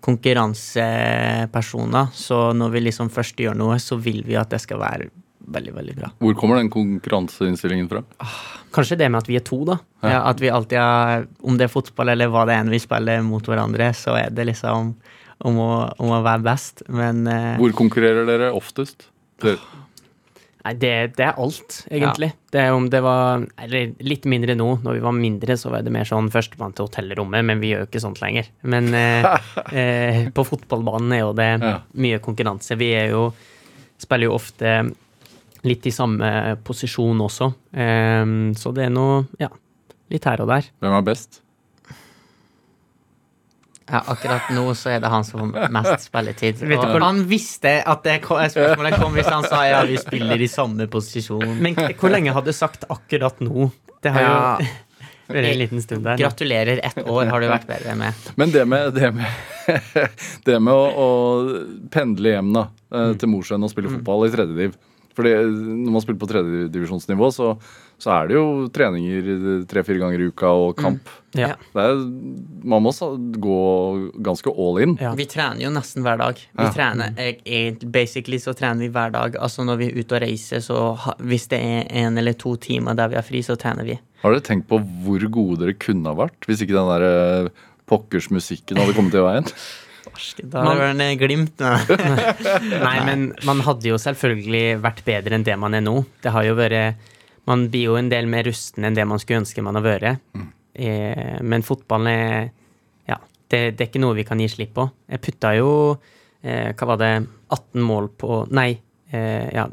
konkurransepersoner, 0.02 2.06
så 2.14 2.52
når 2.56 2.70
vi 2.74 2.80
liksom 2.88 3.10
først 3.14 3.38
gjør 3.38 3.54
noe, 3.58 3.78
så 3.78 3.96
vil 4.02 4.24
vi 4.26 4.34
at 4.38 4.50
det 4.50 4.60
skal 4.62 4.78
være 4.82 5.04
veldig, 5.52 5.74
veldig 5.74 5.94
bra. 5.98 6.10
Hvor 6.22 6.34
kommer 6.38 6.56
den 6.58 6.70
konkurranseinnstillingen 6.72 7.88
fra? 7.90 8.02
Kanskje 8.74 8.96
det 9.00 9.08
med 9.10 9.18
at 9.22 9.28
vi 9.30 9.36
er 9.38 9.44
to, 9.46 9.64
da. 9.68 9.76
Ja. 10.02 10.22
at 10.30 10.40
vi 10.42 10.50
alltid 10.50 10.78
har, 10.78 11.26
om 11.42 11.58
det 11.58 11.64
er 11.68 11.72
fotball 11.72 12.08
eller 12.14 12.28
hva 12.32 12.42
det 12.48 12.54
er 12.56 12.70
vi 12.72 12.80
spiller 12.82 13.22
mot 13.26 13.44
hverandre, 13.46 13.92
så 13.94 14.10
er 14.18 14.28
det 14.34 14.44
liksom 14.50 14.94
om 15.42 15.58
å, 15.58 15.72
om 15.98 16.12
å 16.14 16.22
være 16.24 16.44
best. 16.46 16.84
Men 16.92 17.26
eh, 17.30 17.56
Hvor 17.60 17.74
konkurrerer 17.78 18.26
dere 18.28 18.52
oftest? 18.54 19.08
Dere, 19.42 19.58
Nei, 20.62 20.72
det, 20.78 20.90
det 21.18 21.24
er 21.26 21.38
alt, 21.42 21.76
egentlig. 21.90 22.28
Det 22.54 22.60
er 22.62 22.70
om 22.76 22.84
det 22.92 23.00
var 23.02 23.42
Eller 23.64 23.94
litt 24.06 24.28
mindre 24.30 24.54
nå. 24.54 24.68
Når 24.84 24.94
vi 24.94 25.00
var 25.02 25.16
mindre, 25.16 25.56
så 25.58 25.72
var 25.72 25.82
det 25.82 25.90
mer 25.94 26.06
sånn 26.06 26.28
førstemann 26.30 26.74
til 26.78 26.86
hotellrommet, 26.86 27.42
men 27.48 27.58
vi 27.62 27.72
gjør 27.72 27.82
jo 27.82 27.88
ikke 27.90 28.02
sånt 28.04 28.20
lenger. 28.22 28.46
Men 28.62 28.92
eh, 28.94 29.26
eh, 29.82 30.20
på 30.34 30.44
fotballbanen 30.46 31.16
er 31.18 31.24
jo 31.24 31.32
det 31.34 31.48
Ja. 31.64 31.72
mye 31.98 32.20
konkurranse. 32.22 32.78
Vi 32.78 32.92
er 32.94 33.10
jo 33.16 33.32
Spiller 34.02 34.26
jo 34.30 34.34
ofte 34.34 34.70
litt 35.62 35.84
i 35.86 35.92
samme 35.94 36.56
posisjon 36.66 37.20
også. 37.22 37.52
Eh, 37.74 38.24
så 38.58 38.72
det 38.74 38.86
er 38.88 38.94
noe 38.94 39.24
Ja, 39.42 39.48
litt 40.10 40.24
her 40.30 40.42
og 40.42 40.48
der. 40.50 40.70
hvem 40.82 40.96
er 40.98 41.02
best? 41.06 41.40
Ja, 43.92 44.00
akkurat 44.08 44.48
nå 44.56 44.62
så 44.78 44.94
er 44.94 45.02
det 45.04 45.10
han 45.12 45.24
som 45.28 45.50
får 45.52 45.68
mest 45.74 46.06
spilletid. 46.08 46.62
Og 46.78 46.94
han 47.04 47.22
visste 47.28 47.74
at 47.84 48.06
det 48.06 48.18
spørsmålet 48.24 48.96
kom 49.00 49.12
hvis 49.18 49.28
han 49.28 49.44
sa 49.44 49.62
ja, 49.68 49.82
vi 49.88 49.98
spiller 50.00 50.40
i 50.40 50.48
samme 50.50 50.86
posisjon. 50.92 51.58
Men 51.62 51.76
hvor 52.00 52.12
lenge 52.14 52.32
hadde 52.32 52.54
du 52.54 52.56
sagt 52.56 52.88
akkurat 52.92 53.42
nå? 53.44 53.68
Det 54.02 54.14
har 54.14 54.24
Ja, 54.24 54.38
jo 54.62 54.70
vært 55.32 55.48
en 55.52 55.58
liten 55.60 55.80
stund 55.84 56.04
der. 56.04 56.18
gratulerer, 56.20 56.80
ett 56.84 56.98
år 57.08 57.28
har 57.30 57.40
du 57.40 57.46
vært 57.48 57.68
bedre 57.68 57.94
med. 57.96 58.24
Men 58.36 58.50
det 58.52 58.64
med, 58.68 58.90
det 58.96 59.12
med, 59.14 59.28
det 60.48 60.58
med 60.60 60.72
å, 60.74 60.88
å 61.04 61.86
pendle 61.94 62.34
hjem 62.34 62.50
da, 62.56 62.66
eh, 62.92 63.12
til 63.20 63.30
Mosjøen 63.32 63.62
og 63.64 63.70
spille 63.72 63.92
fotball 63.92 64.26
i 64.26 64.32
tredje 64.34 64.56
tredjediv 64.56 64.80
Fordi 65.16 65.32
når 65.44 65.92
man 65.92 66.00
spiller 66.04 66.20
på 66.22 66.28
tredjedivisjonsnivå, 66.30 67.26
så, 67.34 67.50
så 68.00 68.10
er 68.14 68.30
det 68.30 68.36
jo 68.38 68.44
treninger 68.72 69.66
tre-fire 69.68 70.00
ganger 70.00 70.22
i 70.24 70.28
uka 70.32 70.48
og 70.48 70.76
kamp. 70.80 71.10
Ja. 71.36 71.50
Det 71.72 71.84
er, 71.84 72.00
man 72.68 72.84
må 72.84 72.92
gå 73.40 73.58
ganske 74.24 74.52
all 74.52 74.80
in. 74.84 74.94
Ja. 75.00 75.12
Vi 75.16 75.26
trener 75.28 75.60
jo 75.64 75.70
nesten 75.72 76.04
hver 76.04 76.20
dag. 76.20 76.40
Vi 76.40 76.64
Ja. 76.64 76.70
trener, 76.72 77.12
eh, 77.44 77.74
Basically 77.84 78.38
så 78.40 78.54
trener 78.56 78.80
vi 78.86 78.88
hver 78.92 79.12
dag. 79.12 79.36
Altså 79.40 79.64
Når 79.64 79.76
vi 79.80 79.90
er 79.90 80.00
ute 80.00 80.16
og 80.16 80.22
reiser, 80.24 80.60
så 80.64 80.78
hvis 81.20 81.48
det 81.52 81.60
er 81.60 81.86
en 82.04 82.18
eller 82.18 82.32
to 82.32 82.56
timer 82.56 82.94
der 82.96 83.08
vi 83.08 83.16
er 83.20 83.22
fri, 83.26 83.40
så 83.44 83.56
trener 83.56 83.84
vi. 83.84 83.98
Har 84.22 84.32
dere 84.32 84.40
tenkt 84.46 84.68
på 84.68 84.78
hvor 85.04 85.24
gode 85.30 85.60
dere 85.64 85.74
kunne 85.74 86.06
ha 86.06 86.14
vært 86.14 86.46
hvis 86.46 86.62
ikke 86.62 86.76
den 86.76 86.88
der 86.92 87.02
eh, 87.46 87.48
pokkers-musikken 87.90 88.78
hadde 88.80 88.94
kommet 88.96 89.14
i 89.18 89.24
veien? 89.24 89.44
Da 90.52 90.62
har 90.66 90.94
det 90.94 91.06
en 91.06 91.18
glimt. 91.18 91.58
nå. 91.62 91.72
Nei, 92.86 92.96
men 93.06 93.26
man 93.48 93.62
hadde 93.66 93.88
jo 93.90 93.98
selvfølgelig 94.00 94.80
vært 94.84 95.02
bedre 95.06 95.38
enn 95.38 95.46
det 95.46 95.56
man 95.60 95.74
er 95.78 95.84
nå. 95.84 95.98
Det 96.22 96.32
har 96.34 96.46
jo 96.46 96.56
vært 96.58 97.10
Man 97.48 97.64
blir 97.72 97.88
jo 97.88 97.96
en 97.98 98.08
del 98.12 98.28
mer 98.30 98.44
rusten 98.46 98.84
enn 98.86 98.94
det 98.94 99.02
man 99.08 99.18
skulle 99.18 99.40
ønske 99.42 99.64
man 99.66 99.74
har 99.74 99.82
vært. 99.82 100.20
Eh, 100.74 101.38
men 101.42 101.64
fotballen 101.66 102.06
er 102.12 102.50
Ja, 103.10 103.18
det, 103.50 103.76
det 103.76 103.80
er 103.84 103.88
ikke 103.90 104.02
noe 104.04 104.14
vi 104.14 104.24
kan 104.28 104.40
gi 104.40 104.48
slipp 104.52 104.74
på. 104.76 104.86
Jeg 105.10 105.20
putta 105.24 105.54
jo 105.58 105.70
eh, 106.42 106.70
Hva 106.76 106.92
var 106.92 107.00
det 107.02 107.12
18 107.50 107.82
mål 107.82 108.08
på 108.20 108.44
Nei, 108.54 108.70
eh, 109.10 109.48
ja. 109.56 109.66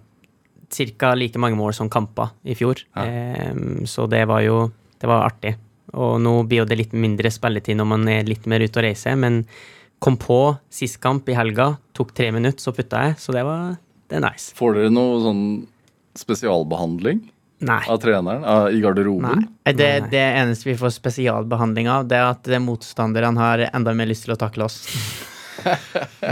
Cirka 0.70 1.16
like 1.18 1.40
mange 1.42 1.58
mål 1.58 1.74
som 1.74 1.90
kamper 1.90 2.34
i 2.46 2.54
fjor. 2.58 2.82
Ja. 2.96 3.06
Eh, 3.06 3.86
så 3.90 4.08
det 4.10 4.26
var 4.30 4.42
jo 4.46 4.70
Det 5.00 5.08
var 5.10 5.28
artig. 5.30 5.56
Og 5.94 6.20
nå 6.22 6.34
blir 6.46 6.64
jo 6.64 6.70
det 6.70 6.78
litt 6.78 6.92
mindre 6.94 7.32
spilletid 7.34 7.78
når 7.80 7.88
man 7.90 8.04
er 8.12 8.28
litt 8.28 8.46
mer 8.50 8.62
ute 8.62 8.78
og 8.78 8.86
reiser, 8.86 9.16
men 9.18 9.44
kom 10.00 10.16
på 10.18 10.40
sist 10.72 11.00
kamp 11.04 11.28
i 11.30 11.36
helga, 11.36 11.74
tok 11.98 12.14
tre 12.16 12.30
minutter, 12.32 12.62
så 12.64 12.72
putta 12.76 13.02
jeg, 13.10 13.18
så 13.20 13.36
det 13.36 13.44
var 13.48 13.78
det 14.10 14.18
er 14.18 14.24
nice. 14.26 14.54
Får 14.58 14.74
dere 14.80 14.90
noe 14.94 15.20
sånn 15.22 15.44
spesialbehandling 16.18 17.20
Nei. 17.68 17.82
av 17.92 18.00
treneren 18.02 18.44
av- 18.48 18.72
i 18.74 18.80
garderoben? 18.82 19.44
Nei. 19.44 19.74
Det, 19.76 19.90
det 20.12 20.24
eneste 20.40 20.70
vi 20.72 20.78
får 20.80 20.94
spesialbehandling 20.96 21.90
av, 21.92 22.08
det 22.10 22.18
er 22.18 22.30
at 22.32 22.44
det 22.50 22.62
motstanderne 22.64 23.38
har 23.38 23.66
enda 23.74 23.94
mer 23.94 24.10
lyst 24.10 24.26
til 24.26 24.34
å 24.34 24.40
takle 24.40 24.66
oss. 24.66 24.80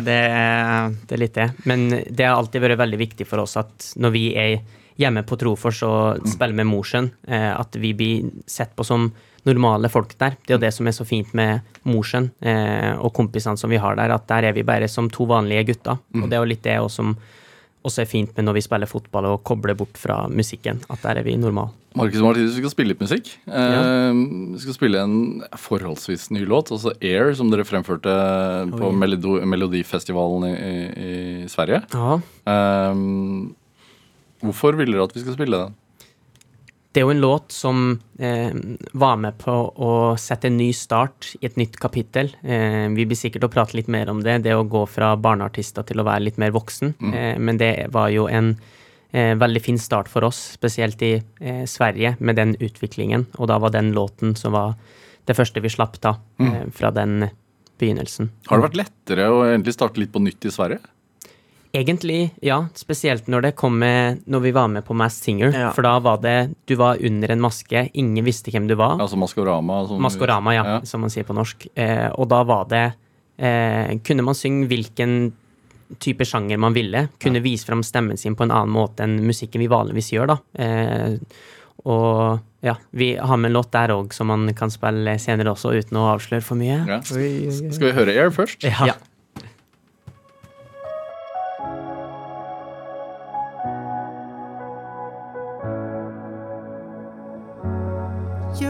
det, 0.07 0.17
er- 0.31 0.95
Det 1.05 1.13
er 1.17 1.21
litt 1.21 1.35
det. 1.37 1.49
Men 1.67 1.89
det 1.91 2.23
har 2.25 2.37
alltid 2.39 2.63
vært 2.63 2.79
veldig 2.79 2.99
viktig 3.01 3.27
for 3.27 3.43
oss 3.43 3.57
at 3.59 3.91
når 3.99 4.11
vi 4.15 4.25
er 4.39 4.59
hjemme 4.97 5.21
på 5.27 5.37
Trofors 5.37 5.83
og 5.85 6.23
spiller 6.25 6.55
med 6.57 6.65
Mosjøen, 6.71 7.11
eh, 7.27 7.51
at 7.53 7.75
vi 7.77 7.91
blir 7.93 8.31
sett 8.49 8.71
på 8.75 8.85
som 8.87 9.11
normale 9.47 9.89
folk 9.89 10.13
der. 10.19 10.35
Det 10.43 10.53
er 10.53 10.57
jo 10.57 10.63
det 10.65 10.73
som 10.75 10.87
er 10.89 10.95
så 10.97 11.05
fint 11.07 11.33
med 11.37 11.63
Mosjøen 11.87 12.29
eh, 12.41 12.93
og 12.99 13.13
kompisene 13.15 13.57
som 13.57 13.71
vi 13.71 13.79
har 13.81 13.95
der, 13.95 14.13
at 14.17 14.27
der 14.27 14.49
er 14.49 14.53
vi 14.57 14.65
bare 14.67 14.87
som 14.91 15.09
to 15.09 15.25
vanlige 15.29 15.69
gutter. 15.71 15.99
Og 16.15 16.27
det 16.29 16.35
er 16.37 16.43
jo 16.43 16.51
litt 16.53 16.63
det 16.67 16.79
også 16.81 17.01
som 17.03 17.17
også 17.87 18.01
er 18.03 18.07
fint 18.09 18.33
med 18.35 18.43
når 18.43 18.57
vi 18.57 18.61
spiller 18.65 18.89
fotball 18.89 19.25
og 19.29 19.43
kobler 19.47 19.75
bort 19.77 19.95
fra 19.95 20.25
musikken. 20.27 20.81
At 20.91 21.03
der 21.05 21.21
er 21.21 21.23
vi 21.23 21.37
normale. 21.39 21.71
Markus 21.97 22.19
Martinus, 22.21 22.51
vi 22.53 22.61
skal 22.61 22.73
spille 22.73 22.91
litt 22.91 22.99
musikk. 23.01 23.29
Eh, 23.47 24.17
vi 24.53 24.59
skal 24.61 24.75
spille 24.75 24.99
en 25.01 25.15
forholdsvis 25.57 26.27
ny 26.35 26.43
låt, 26.45 26.69
altså 26.75 26.91
Air, 27.01 27.31
som 27.37 27.49
dere 27.49 27.63
fremførte 27.65 28.11
på 28.73 28.89
Oi. 28.89 28.97
Melodi 29.01 29.39
Melodifestivalen 29.49 30.45
i, 30.49 30.53
i, 30.57 31.15
i 31.45 31.47
Sverige. 31.53 31.83
Ja, 31.93 32.19
Eh, 32.47 32.99
hvorfor 34.43 34.77
vil 34.77 34.91
dere 34.93 35.07
at 35.07 35.15
vi 35.15 35.23
skal 35.23 35.35
spille 35.35 35.57
den? 35.63 35.73
Det 36.91 37.01
er 37.01 37.05
jo 37.05 37.13
en 37.13 37.21
låt 37.21 37.51
som 37.53 37.81
eh, 38.19 38.55
var 38.97 39.19
med 39.21 39.37
på 39.41 39.53
å 39.53 39.91
sette 40.17 40.49
en 40.49 40.57
ny 40.57 40.71
start 40.73 41.33
i 41.41 41.45
et 41.45 41.59
nytt 41.59 41.77
kapittel. 41.81 42.31
Eh, 42.41 42.87
vi 42.95 43.05
blir 43.05 43.19
sikkert 43.19 43.45
å 43.45 43.51
prate 43.53 43.77
litt 43.77 43.91
mer 43.91 44.09
om 44.09 44.23
det, 44.25 44.39
det 44.47 44.55
å 44.55 44.65
gå 44.65 44.85
fra 44.89 45.11
barneartister 45.19 45.85
til 45.85 46.01
å 46.01 46.07
være 46.07 46.25
litt 46.29 46.39
mer 46.41 46.55
voksen. 46.55 46.95
Eh, 47.11 47.35
men 47.37 47.59
det 47.61 47.73
var 47.93 48.09
jo 48.15 48.25
en 48.31 48.55
eh, 49.11 49.35
veldig 49.37 49.63
fin 49.63 49.79
start 49.79 50.09
for 50.09 50.25
oss, 50.27 50.39
spesielt 50.57 51.01
i 51.05 51.13
eh, 51.19 51.65
Sverige, 51.69 52.15
med 52.19 52.39
den 52.39 52.55
utviklingen. 52.55 53.27
Og 53.37 53.51
da 53.51 53.59
var 53.61 53.75
den 53.75 53.93
låten 53.95 54.35
som 54.39 54.55
var 54.57 54.77
det 55.27 55.35
første 55.37 55.61
vi 55.61 55.71
slapp 55.71 55.99
da, 56.01 56.15
eh, 56.41 56.63
fra 56.73 56.91
den 56.95 57.27
begynnelsen. 57.77 58.31
Har 58.47 58.57
det 58.57 58.69
vært 58.71 58.81
lettere 58.85 59.29
å 59.29 59.43
endelig 59.45 59.75
starte 59.77 60.01
litt 60.01 60.13
på 60.13 60.23
nytt 60.23 60.47
i 60.47 60.53
Sverige? 60.53 60.81
Egentlig, 61.77 62.19
ja. 62.41 62.57
Spesielt 62.79 63.27
når 63.29 63.43
det 63.47 63.51
kom 63.59 63.75
med 63.79 64.21
Når 64.25 64.41
vi 64.47 64.51
var 64.55 64.67
med 64.71 64.85
på 64.87 64.95
Mass 64.97 65.19
Singer. 65.21 65.51
Ja. 65.53 65.71
For 65.75 65.85
da 65.85 65.97
var 66.03 66.17
det 66.23 66.35
Du 66.69 66.75
var 66.79 66.97
under 67.05 67.33
en 67.35 67.43
maske, 67.43 67.83
ingen 67.93 68.25
visste 68.25 68.51
hvem 68.53 68.67
du 68.69 68.75
var. 68.79 68.97
Altså 69.03 69.19
Maskorama? 69.19 69.83
Som, 69.89 70.01
Maskorama, 70.01 70.53
ja, 70.55 70.63
Ja. 70.65 70.77
som 70.89 71.01
man 71.05 71.13
sier 71.13 71.27
på 71.27 71.35
norsk. 71.37 71.67
Eh, 71.75 72.07
og 72.17 72.29
da 72.31 72.41
var 72.47 72.65
det 72.71 72.85
eh, 73.37 73.97
Kunne 74.03 74.25
man 74.25 74.35
synge 74.37 74.67
hvilken 74.71 75.33
type 76.03 76.25
sjanger 76.27 76.57
man 76.59 76.73
ville. 76.75 77.05
Kunne 77.23 77.39
vise 77.39 77.63
fram 77.69 77.83
stemmen 77.85 78.17
sin 78.19 78.35
på 78.35 78.43
en 78.43 78.51
annen 78.51 78.73
måte 78.75 79.05
enn 79.05 79.21
musikken 79.23 79.61
vi 79.63 79.69
vanligvis 79.71 80.09
gjør, 80.11 80.33
da. 80.33 80.37
Eh, 80.59 81.15
og 81.87 82.39
ja, 82.65 82.73
vi 82.91 83.13
har 83.15 83.37
med 83.39 83.51
en 83.53 83.55
låt 83.55 83.71
der 83.71 83.93
òg 83.95 84.11
som 84.11 84.27
man 84.27 84.49
kan 84.57 84.67
spille 84.73 85.13
senere 85.23 85.53
også, 85.53 85.71
uten 85.77 85.95
å 86.01 86.09
avsløre 86.11 86.43
for 86.43 86.59
mye. 86.59 86.81
Ja. 86.89 86.97
Skal 87.07 87.85
vi 87.87 87.93
høre 87.95 88.15
Air 88.17 88.33
først? 88.35 88.65
Ja. 88.67 88.97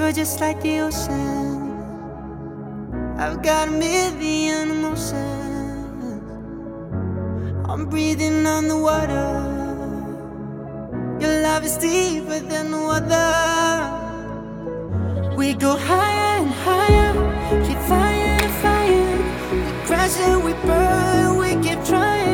You're 0.08 0.15
just 0.15 0.39
like 0.39 0.62
the 0.62 0.80
ocean. 0.80 1.67
I've 3.20 3.41
got 3.43 3.67
a 3.67 3.72
million 3.72 4.72
emotions. 4.72 6.32
I'm 7.65 7.88
breathing 7.89 8.48
on 8.48 8.70
the 8.70 8.78
water. 8.78 9.28
Your 11.20 11.41
love 11.41 11.65
is 11.65 11.76
deeper 11.76 12.39
than 12.39 12.74
other. 12.74 13.34
We 15.36 15.54
go 15.54 15.76
higher 15.76 16.41
and 16.41 16.54
higher, 16.65 17.13
keep 17.67 17.80
fire 17.80 18.39
and 18.43 18.54
fire. 18.63 19.17
We 19.52 19.88
crash 19.88 20.17
and 20.22 20.41
we 20.41 20.54
burn, 20.65 21.36
we 21.38 21.50
keep 21.62 21.84
trying. 21.84 22.27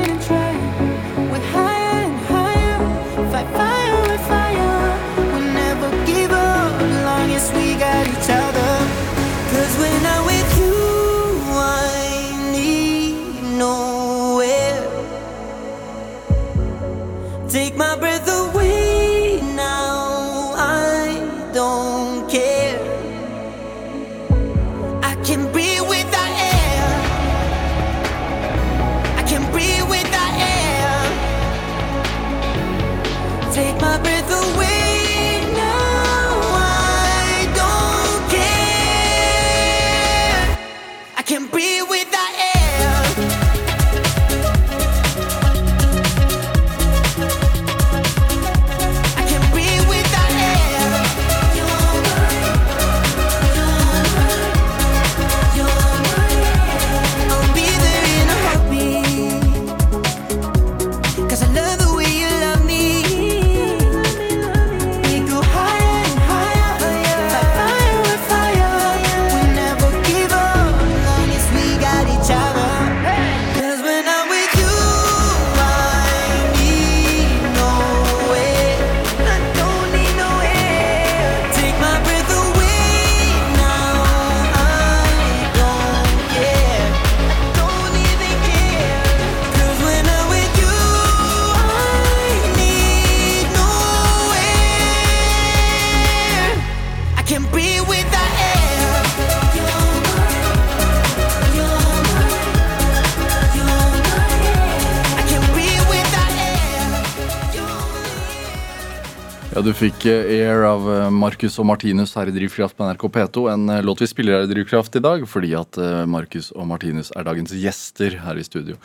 Fikk 109.84 110.06
eh, 110.08 110.30
Air 110.38 110.64
av 110.68 110.86
Marcus 111.12 111.58
og 111.60 111.68
Martinus 111.68 112.14
her 112.16 112.30
i 112.30 112.34
Drivkraft 112.36 112.78
på 112.78 112.86
NRK 112.88 113.08
P2. 113.18 113.46
En 113.52 113.72
eh, 113.74 113.82
låt 113.84 114.04
vi 114.04 114.08
spiller 114.08 114.38
her 114.38 114.46
i 114.48 114.52
Drivkraft 114.52 114.96
i 114.96 115.04
dag 115.04 115.26
fordi 115.28 115.52
at 115.60 115.80
Marcus 116.08 116.52
og 116.56 116.70
Martinus 116.70 117.12
er 117.18 117.26
dagens 117.28 117.52
gjester 117.58 118.16
her 118.24 118.40
i 118.40 118.46
studio. 118.48 118.78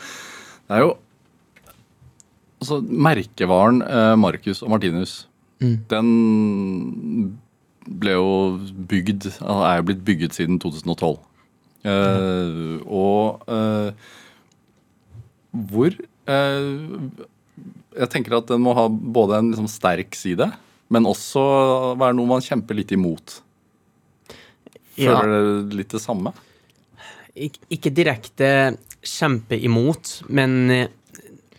Det 0.67 0.79
er 0.81 0.87
jo 0.87 0.97
Altså, 2.59 2.81
merkevaren 2.83 3.85
Marcus 4.19 4.65
og 4.67 4.73
Martinus, 4.73 5.13
den 5.63 6.09
ble 7.87 8.17
jo 8.17 8.33
bygd 8.91 9.29
altså, 9.29 9.61
Er 9.63 9.77
jo 9.79 9.85
blitt 9.93 10.03
bygget 10.09 10.35
siden 10.35 10.59
2012. 10.59 11.21
Eh, 11.87 12.81
og 12.91 13.47
uh, 13.47 13.95
hvor 15.71 15.95
uh, 15.95 17.07
Jeg 17.95 18.11
tenker 18.11 18.35
at 18.41 18.51
den 18.51 18.65
må 18.65 18.75
ha 18.75 18.89
både 18.91 19.39
en 19.39 19.53
liksom 19.53 19.71
sterk 19.71 20.19
side, 20.19 20.51
men 20.91 21.05
også 21.09 21.43
være 22.01 22.17
noe 22.17 22.27
man 22.31 22.45
kjemper 22.45 22.79
litt 22.79 22.93
imot. 22.97 23.41
Ja. 24.99 25.15
Føler 25.21 25.29
dere 25.31 25.79
litt 25.79 25.93
det 25.95 26.01
samme? 26.03 26.33
Ik 27.39 27.59
ikke 27.71 27.93
direkte 27.95 28.49
kjempe 29.07 29.59
imot, 29.63 30.17
men 30.35 30.57
eh, 30.75 30.89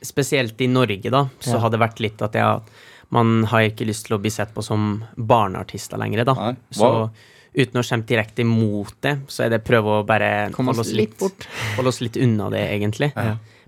spesielt 0.03 0.59
i 0.61 0.67
Norge, 0.67 1.09
da, 1.11 1.25
så 1.39 1.55
Ja. 1.55 1.59
har 1.63 1.69
det 1.71 1.79
vært 1.79 1.99
litt 2.03 2.21
at 2.25 2.33
jeg, 2.35 2.61
man 3.15 3.43
har 3.51 3.61
ikke 3.69 3.87
lyst 3.87 4.07
til 4.07 4.17
å 4.17 4.21
bli 4.21 4.29
sett 4.33 4.51
på 4.53 4.63
som 4.63 5.03
barneartister 5.15 5.97
lenger, 5.97 6.25
da. 6.25 6.33
Nei. 6.35 6.55
Så 6.71 6.89
uten 7.55 7.79
å 7.79 7.83
kjempe 7.83 8.11
direkte 8.11 8.43
imot 8.43 8.93
det, 9.01 9.15
så 9.31 9.45
er 9.45 9.49
det 9.55 9.63
prøve 9.65 10.01
å 10.01 10.05
bare 10.05 10.51
holde 10.53 10.79
oss 10.83 10.91
litt 10.91 11.09
litt, 11.09 11.17
bort. 11.19 11.47
holde 11.77 11.89
oss 11.93 12.01
litt 12.03 12.17
unna 12.17 12.49
det, 12.53 12.65
egentlig. 12.75 13.11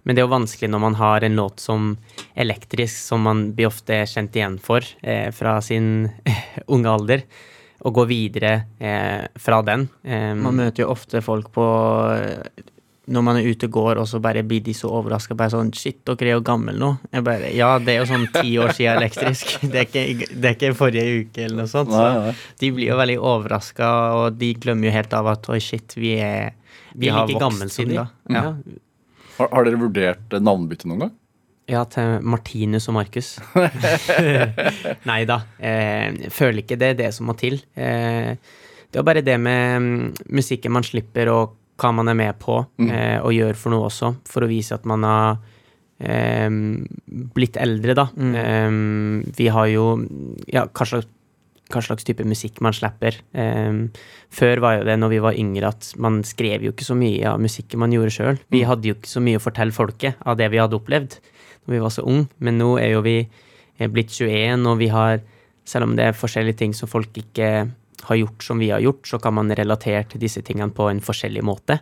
Men 0.04 0.16
det 0.18 0.22
er 0.24 0.26
jo 0.26 0.34
vanskelig 0.34 0.70
når 0.74 0.82
man 0.82 0.96
har 0.98 1.22
en 1.28 1.36
låt 1.38 1.60
som 1.62 1.92
elektrisk, 2.34 2.98
som 3.12 3.22
man 3.28 3.44
blir 3.54 3.68
ofte 3.70 4.02
kjent 4.10 4.36
igjen 4.36 4.58
for 4.62 4.82
eh, 5.06 5.30
fra 5.36 5.60
sin 5.62 6.08
unge 6.74 6.90
alder, 6.90 7.24
å 7.82 7.90
gå 7.94 8.04
videre 8.10 8.52
eh, 8.82 9.28
fra 9.42 9.62
den. 9.66 9.88
Eh, 10.06 10.34
Man 10.38 10.58
møter 10.58 10.84
jo 10.84 10.92
ofte 10.94 11.22
folk 11.26 11.48
på 11.56 11.64
Når 13.12 13.24
man 13.26 13.40
er 13.40 13.48
ute 13.50 13.66
og 13.66 13.72
går, 13.74 13.98
og 14.04 14.06
så 14.08 14.20
bare 14.22 14.44
blir 14.46 14.62
de 14.62 14.74
så 14.78 14.88
overraska. 14.94 15.34
Bare 15.36 15.50
sånn 15.52 15.72
Shit, 15.76 16.04
dere 16.06 16.30
er 16.30 16.36
jo 16.38 16.44
gamle 16.46 16.76
nå. 16.78 16.92
Jeg 17.12 17.26
bare 17.26 17.50
Ja, 17.58 17.72
det 17.82 17.96
er 17.96 18.04
jo 18.04 18.10
sånn 18.12 18.28
ti 18.36 18.54
år 18.62 18.70
siden 18.78 19.02
elektrisk. 19.02 19.56
Det 19.74 19.82
er 19.82 19.88
ikke, 19.90 20.28
det 20.38 20.52
er 20.52 20.56
ikke 20.56 20.70
forrige 20.78 21.18
uke 21.26 21.44
eller 21.48 21.64
noe 21.64 21.72
sånt. 21.72 21.90
Så 21.92 22.36
de 22.62 22.70
blir 22.78 22.92
jo 22.94 23.00
veldig 23.02 23.18
overraska, 23.34 23.90
og 24.20 24.38
de 24.38 24.52
glemmer 24.62 24.90
jo 24.92 24.94
helt 24.96 25.18
av 25.18 25.32
at 25.34 25.50
oi, 25.50 25.60
shit, 25.60 25.98
vi 25.98 26.14
er 26.22 26.54
vi 26.94 27.10
er 27.10 27.26
like 27.26 27.42
gamle 27.42 27.68
som 27.72 27.90
da. 27.90 28.06
Ja. 28.30 28.46
Har, 29.42 29.50
har 29.56 29.66
dere 29.66 29.80
vurdert 29.82 30.36
eh, 30.36 30.44
navnbytte 30.44 30.90
noen 30.90 31.08
gang? 31.08 31.14
Ja, 31.72 31.86
til 31.88 32.20
Martinus 32.28 32.90
og 32.92 32.98
Markus. 32.98 33.36
Nei 35.10 35.22
da. 35.30 35.38
Eh, 35.58 36.28
føler 36.34 36.64
ikke 36.64 36.78
det 36.80 36.92
er 36.94 37.00
det 37.06 37.12
som 37.16 37.30
må 37.30 37.36
til. 37.40 37.62
Eh, 37.80 38.34
det 38.92 39.00
er 39.00 39.08
bare 39.08 39.24
det 39.24 39.38
med 39.40 39.86
mm, 39.86 40.28
musikken 40.36 40.74
man 40.76 40.86
slipper, 40.86 41.32
og 41.32 41.56
hva 41.82 41.94
man 41.96 42.12
er 42.12 42.18
med 42.18 42.38
på 42.42 42.60
eh, 42.84 43.18
og 43.24 43.32
gjør 43.34 43.58
for 43.58 43.74
noe 43.74 43.88
også, 43.88 44.12
for 44.30 44.46
å 44.46 44.50
vise 44.52 44.76
at 44.76 44.84
man 44.90 45.06
har 45.08 45.40
eh, 46.04 46.50
blitt 47.38 47.58
eldre, 47.62 47.96
da. 47.98 48.10
Eh, 48.44 48.78
vi 49.38 49.50
har 49.56 49.72
jo 49.72 49.88
Ja, 50.52 50.68
hva 50.68 50.86
slags, 50.92 51.10
hva 51.72 51.84
slags 51.84 52.06
type 52.08 52.26
musikk 52.28 52.62
man 52.64 52.76
slipper. 52.76 53.18
Eh, 53.34 53.82
før 54.32 54.64
var 54.64 54.80
jo 54.80 54.88
det, 54.88 54.98
når 55.02 55.14
vi 55.16 55.22
var 55.26 55.40
yngre, 55.40 55.74
at 55.74 55.92
man 56.02 56.22
skrev 56.28 56.68
jo 56.68 56.76
ikke 56.76 56.88
så 56.88 56.98
mye 56.98 57.26
av 57.34 57.42
musikken 57.42 57.82
man 57.82 57.94
gjorde 57.96 58.16
sjøl. 58.16 58.42
Vi 58.54 58.66
hadde 58.68 58.92
jo 58.92 58.98
ikke 58.98 59.12
så 59.12 59.24
mye 59.24 59.40
å 59.40 59.44
fortelle 59.44 59.76
folket 59.76 60.22
av 60.26 60.40
det 60.40 60.52
vi 60.54 60.62
hadde 60.62 60.78
opplevd 60.78 61.20
når 61.66 61.76
vi 61.76 61.82
var 61.84 61.94
så 61.94 62.06
unge, 62.10 62.30
men 62.42 62.58
nå 62.58 62.72
er 62.82 62.96
jo 62.96 63.04
vi 63.06 63.20
blitt 63.92 64.14
21, 64.14 64.66
og 64.70 64.80
vi 64.80 64.88
har, 64.94 65.22
selv 65.66 65.88
om 65.88 65.94
det 65.98 66.08
er 66.10 66.18
forskjellige 66.18 66.60
ting 66.62 66.74
som 66.78 66.90
folk 66.90 67.16
ikke 67.18 67.52
har 68.08 68.18
gjort 68.18 68.44
som 68.46 68.62
vi 68.62 68.72
har 68.74 68.82
gjort, 68.82 69.06
så 69.08 69.20
kan 69.22 69.36
man 69.38 69.54
relatere 69.54 70.04
til 70.10 70.22
disse 70.22 70.42
tingene 70.46 70.74
på 70.74 70.90
en 70.90 71.02
forskjellig 71.04 71.44
måte. 71.46 71.80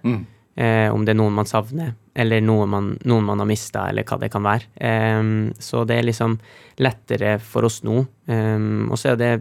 Eh, 0.59 0.89
om 0.91 1.05
det 1.05 1.13
er 1.13 1.19
noen 1.19 1.35
man 1.37 1.47
savner, 1.47 1.93
eller 2.19 2.43
noe 2.43 2.65
man, 2.67 2.91
noen 3.07 3.27
man 3.29 3.39
har 3.39 3.47
mista, 3.47 3.85
eller 3.87 4.03
hva 4.07 4.17
det 4.19 4.31
kan 4.33 4.43
være. 4.43 4.67
Eh, 4.75 5.21
så 5.63 5.85
det 5.87 5.99
er 5.99 6.09
liksom 6.09 6.35
lettere 6.83 7.37
for 7.39 7.67
oss 7.69 7.81
nå. 7.87 8.01
Eh, 8.27 8.59
og 8.89 8.99
så 8.99 9.13
er 9.13 9.21
det 9.21 9.33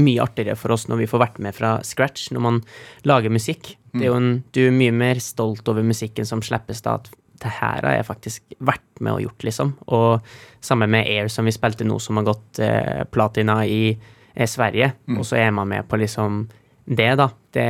mye 0.00 0.22
artigere 0.22 0.56
for 0.58 0.74
oss 0.74 0.88
når 0.90 1.04
vi 1.04 1.10
får 1.10 1.22
vært 1.22 1.42
med 1.44 1.54
fra 1.54 1.76
scratch, 1.86 2.30
når 2.34 2.42
man 2.42 2.62
lager 3.06 3.30
musikk. 3.30 3.76
Det 3.94 4.02
er 4.02 4.10
jo 4.10 4.16
en, 4.18 4.32
du 4.50 4.64
er 4.66 4.74
mye 4.74 4.94
mer 4.94 5.20
stolt 5.22 5.68
over 5.70 5.84
musikken 5.86 6.26
som 6.26 6.42
slippes 6.42 6.82
da, 6.82 6.96
at 6.98 7.12
det 7.44 7.52
her 7.60 7.84
har 7.84 7.94
jeg 7.98 8.06
faktisk 8.08 8.56
vært 8.64 9.02
med 9.04 9.12
og 9.12 9.22
gjort, 9.26 9.44
liksom. 9.46 9.70
Og 9.94 10.34
sammen 10.64 10.90
med 10.90 11.06
Air, 11.06 11.28
som 11.30 11.46
vi 11.46 11.54
spilte 11.54 11.86
nå, 11.86 12.00
som 12.02 12.18
har 12.18 12.26
gått 12.26 12.58
eh, 12.62 13.04
platina 13.14 13.60
i 13.66 13.92
eh, 13.92 14.48
Sverige, 14.50 14.92
og 15.18 15.22
så 15.28 15.38
er 15.42 15.54
man 15.54 15.70
med 15.70 15.86
på 15.90 15.98
liksom 16.00 16.44
det, 16.84 17.10
da. 17.20 17.28
Det, 17.54 17.66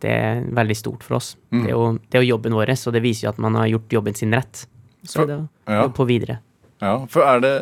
det 0.00 0.12
er 0.12 0.42
veldig 0.56 0.76
stort 0.76 1.04
for 1.04 1.18
oss. 1.20 1.34
Det, 1.50 1.66
er 1.66 1.74
jo, 1.74 1.92
det 2.08 2.18
er 2.18 2.24
jo 2.24 2.32
jobben 2.34 2.56
vår, 2.56 2.72
og 2.74 2.96
det 2.96 3.04
viser 3.04 3.26
jo 3.28 3.32
at 3.34 3.40
man 3.44 3.58
har 3.60 3.68
gjort 3.74 3.96
jobben 3.98 4.16
sin 4.18 4.32
rett. 4.34 4.64
Så 5.04 5.20
For- 5.20 5.28
det 5.30 5.36
ja. 5.38 5.76
er 5.76 5.82
jo 5.84 5.92
på 5.96 6.08
videre. 6.08 6.40
Ja, 6.80 6.94
for 7.10 7.26
er 7.26 7.42
det 7.42 7.54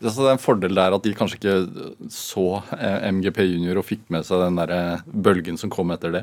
det 0.00 0.12
er 0.16 0.32
en 0.32 0.40
fordel 0.40 0.74
der 0.78 0.94
at 0.96 1.04
de 1.04 1.12
kanskje 1.16 1.36
ikke 1.40 1.56
så 2.12 2.44
eh, 2.78 3.08
MGP 3.12 3.42
Junior 3.44 3.80
og 3.82 3.84
fikk 3.88 4.06
med 4.12 4.24
seg 4.24 4.40
den 4.46 4.56
der 4.60 4.72
eh, 4.76 5.02
bølgen 5.06 5.58
som 5.60 5.72
kom 5.72 5.92
etter 5.92 6.14
det? 6.14 6.22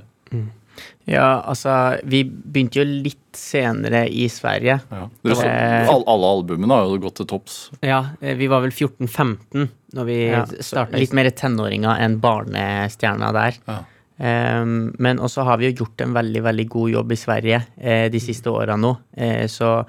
Ja, 1.09 1.41
altså, 1.47 1.71
vi 2.05 2.23
begynte 2.27 2.81
jo 2.81 2.85
litt 2.85 3.37
senere 3.37 4.03
i 4.09 4.27
Sverige. 4.29 4.79
Ja. 4.91 5.03
Så, 5.23 5.37
Eh, 5.47 5.87
alle, 5.89 6.03
alle 6.09 6.31
albumene 6.37 6.73
har 6.77 6.89
jo 6.91 6.97
gått 7.05 7.15
til 7.21 7.29
topps. 7.29 7.55
Ja, 7.81 8.01
vi 8.19 8.49
var 8.51 8.61
vel 8.65 8.73
14-15 8.75 9.69
når 9.97 10.05
vi 10.09 10.17
Ja, 10.27 10.43
starta. 10.59 10.97
litt 10.99 11.13
mer 11.17 11.29
tenåringer 11.31 12.01
enn 12.03 12.19
barnestjerna 12.21 13.31
der. 13.33 13.61
Ja. 13.69 13.77
Um, 14.17 14.95
men 14.97 15.19
også 15.21 15.43
har 15.45 15.59
vi 15.61 15.67
jo 15.69 15.83
gjort 15.83 16.01
en 16.01 16.13
veldig 16.15 16.41
veldig 16.41 16.63
god 16.73 16.89
jobb 16.89 17.11
i 17.13 17.17
Sverige 17.21 17.59
eh, 17.77 18.07
de 18.09 18.19
siste 18.19 18.49
åra 18.49 18.73
nå. 18.75 18.95
Eh, 19.13 19.45
så 19.45 19.85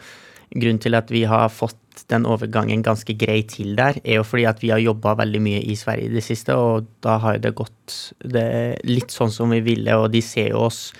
grunnen 0.54 0.80
til 0.82 0.96
at 0.98 1.10
vi 1.12 1.24
har 1.28 1.48
fått 1.52 2.04
den 2.08 2.26
overgangen 2.30 2.82
ganske 2.86 3.14
grei 3.18 3.40
til 3.50 3.74
der, 3.78 3.98
er 4.04 4.20
jo 4.20 4.26
fordi 4.26 4.44
at 4.48 4.60
vi 4.62 4.70
har 4.70 4.82
jobba 4.82 5.16
veldig 5.18 5.40
mye 5.42 5.62
i 5.66 5.76
Sverige 5.78 6.10
i 6.10 6.14
det 6.14 6.24
siste, 6.24 6.54
og 6.54 6.86
da 7.04 7.18
har 7.22 7.40
det 7.42 7.56
gått 7.58 7.96
det, 8.22 8.78
litt 8.86 9.14
sånn 9.14 9.32
som 9.34 9.50
vi 9.54 9.60
ville, 9.66 9.96
og 9.98 10.12
de 10.14 10.22
ser 10.24 10.52
jo 10.52 10.68
oss 10.68 10.92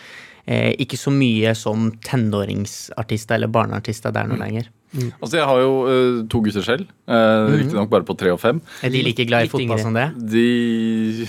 eh, 0.45 0.75
ikke 0.81 0.99
så 0.99 1.15
mye 1.15 1.55
som 1.59 1.93
tenåringsartister 2.05 3.39
eller 3.39 3.53
barneartister 3.55 4.15
der 4.15 4.29
nå 4.31 4.41
lenger. 4.41 4.73
Altså, 5.21 5.37
jeg 5.37 5.45
har 5.45 5.59
jo 5.61 5.73
uh, 5.85 6.21
to 6.33 6.41
gutter 6.47 6.65
selv. 6.65 6.87
Uh, 7.09 7.51
Riktignok 7.53 7.91
bare 7.93 8.07
på 8.09 8.15
tre 8.17 8.31
og 8.33 8.41
fem. 8.41 8.61
Er 8.83 8.89
de 8.95 9.03
like 9.05 9.27
glad 9.29 9.45
i 9.45 9.51
fotball 9.53 9.81
som 9.83 9.93
det? 9.97 10.07
De 10.33 10.45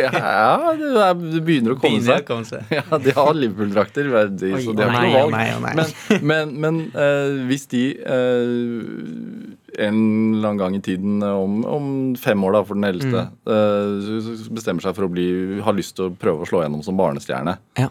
Ja, 0.00 0.72
det, 0.78 0.88
er, 0.96 1.14
det 1.34 1.42
begynner 1.44 1.74
å 1.74 1.78
komme 1.80 1.98
Begynner 2.00 2.14
å 2.14 2.18
seg. 2.20 2.26
komme 2.28 2.48
seg. 2.48 2.72
Ja, 2.78 2.98
de 3.04 3.14
har 3.16 3.32
Liverpool-drakter, 3.36 4.08
så 4.08 4.24
de 4.40 4.52
har 4.54 4.62
ikke 4.64 4.76
noe 4.76 4.88
å 4.88 5.14
valg. 5.18 5.34
nei, 5.36 5.46
å 5.52 5.60
nei. 5.64 5.74
Men, 5.76 6.24
men, 6.32 6.54
men 6.64 6.80
uh, 6.96 7.44
hvis 7.50 7.66
de 7.72 7.84
uh, 8.00 9.78
en 9.80 10.00
eller 10.34 10.48
annen 10.50 10.60
gang 10.60 10.74
i 10.76 10.82
tiden, 10.84 11.20
om, 11.24 11.60
om 11.68 11.90
fem 12.18 12.42
år 12.48 12.56
da, 12.58 12.64
for 12.66 12.78
den 12.80 12.88
eldste, 12.90 13.26
Mm. 13.30 13.52
eh, 13.54 14.32
så 14.34 14.50
bestemmer 14.54 14.82
seg 14.84 14.96
for 14.96 15.06
å 15.06 15.10
bli, 15.12 15.26
har 15.64 15.74
lyst 15.76 15.94
til 15.96 16.08
å 16.08 16.14
prøve 16.20 16.42
å 16.44 16.48
slå 16.48 16.64
gjennom 16.64 16.82
som 16.84 16.96
barnestjerne, 16.98 17.54
Ja. 17.78 17.86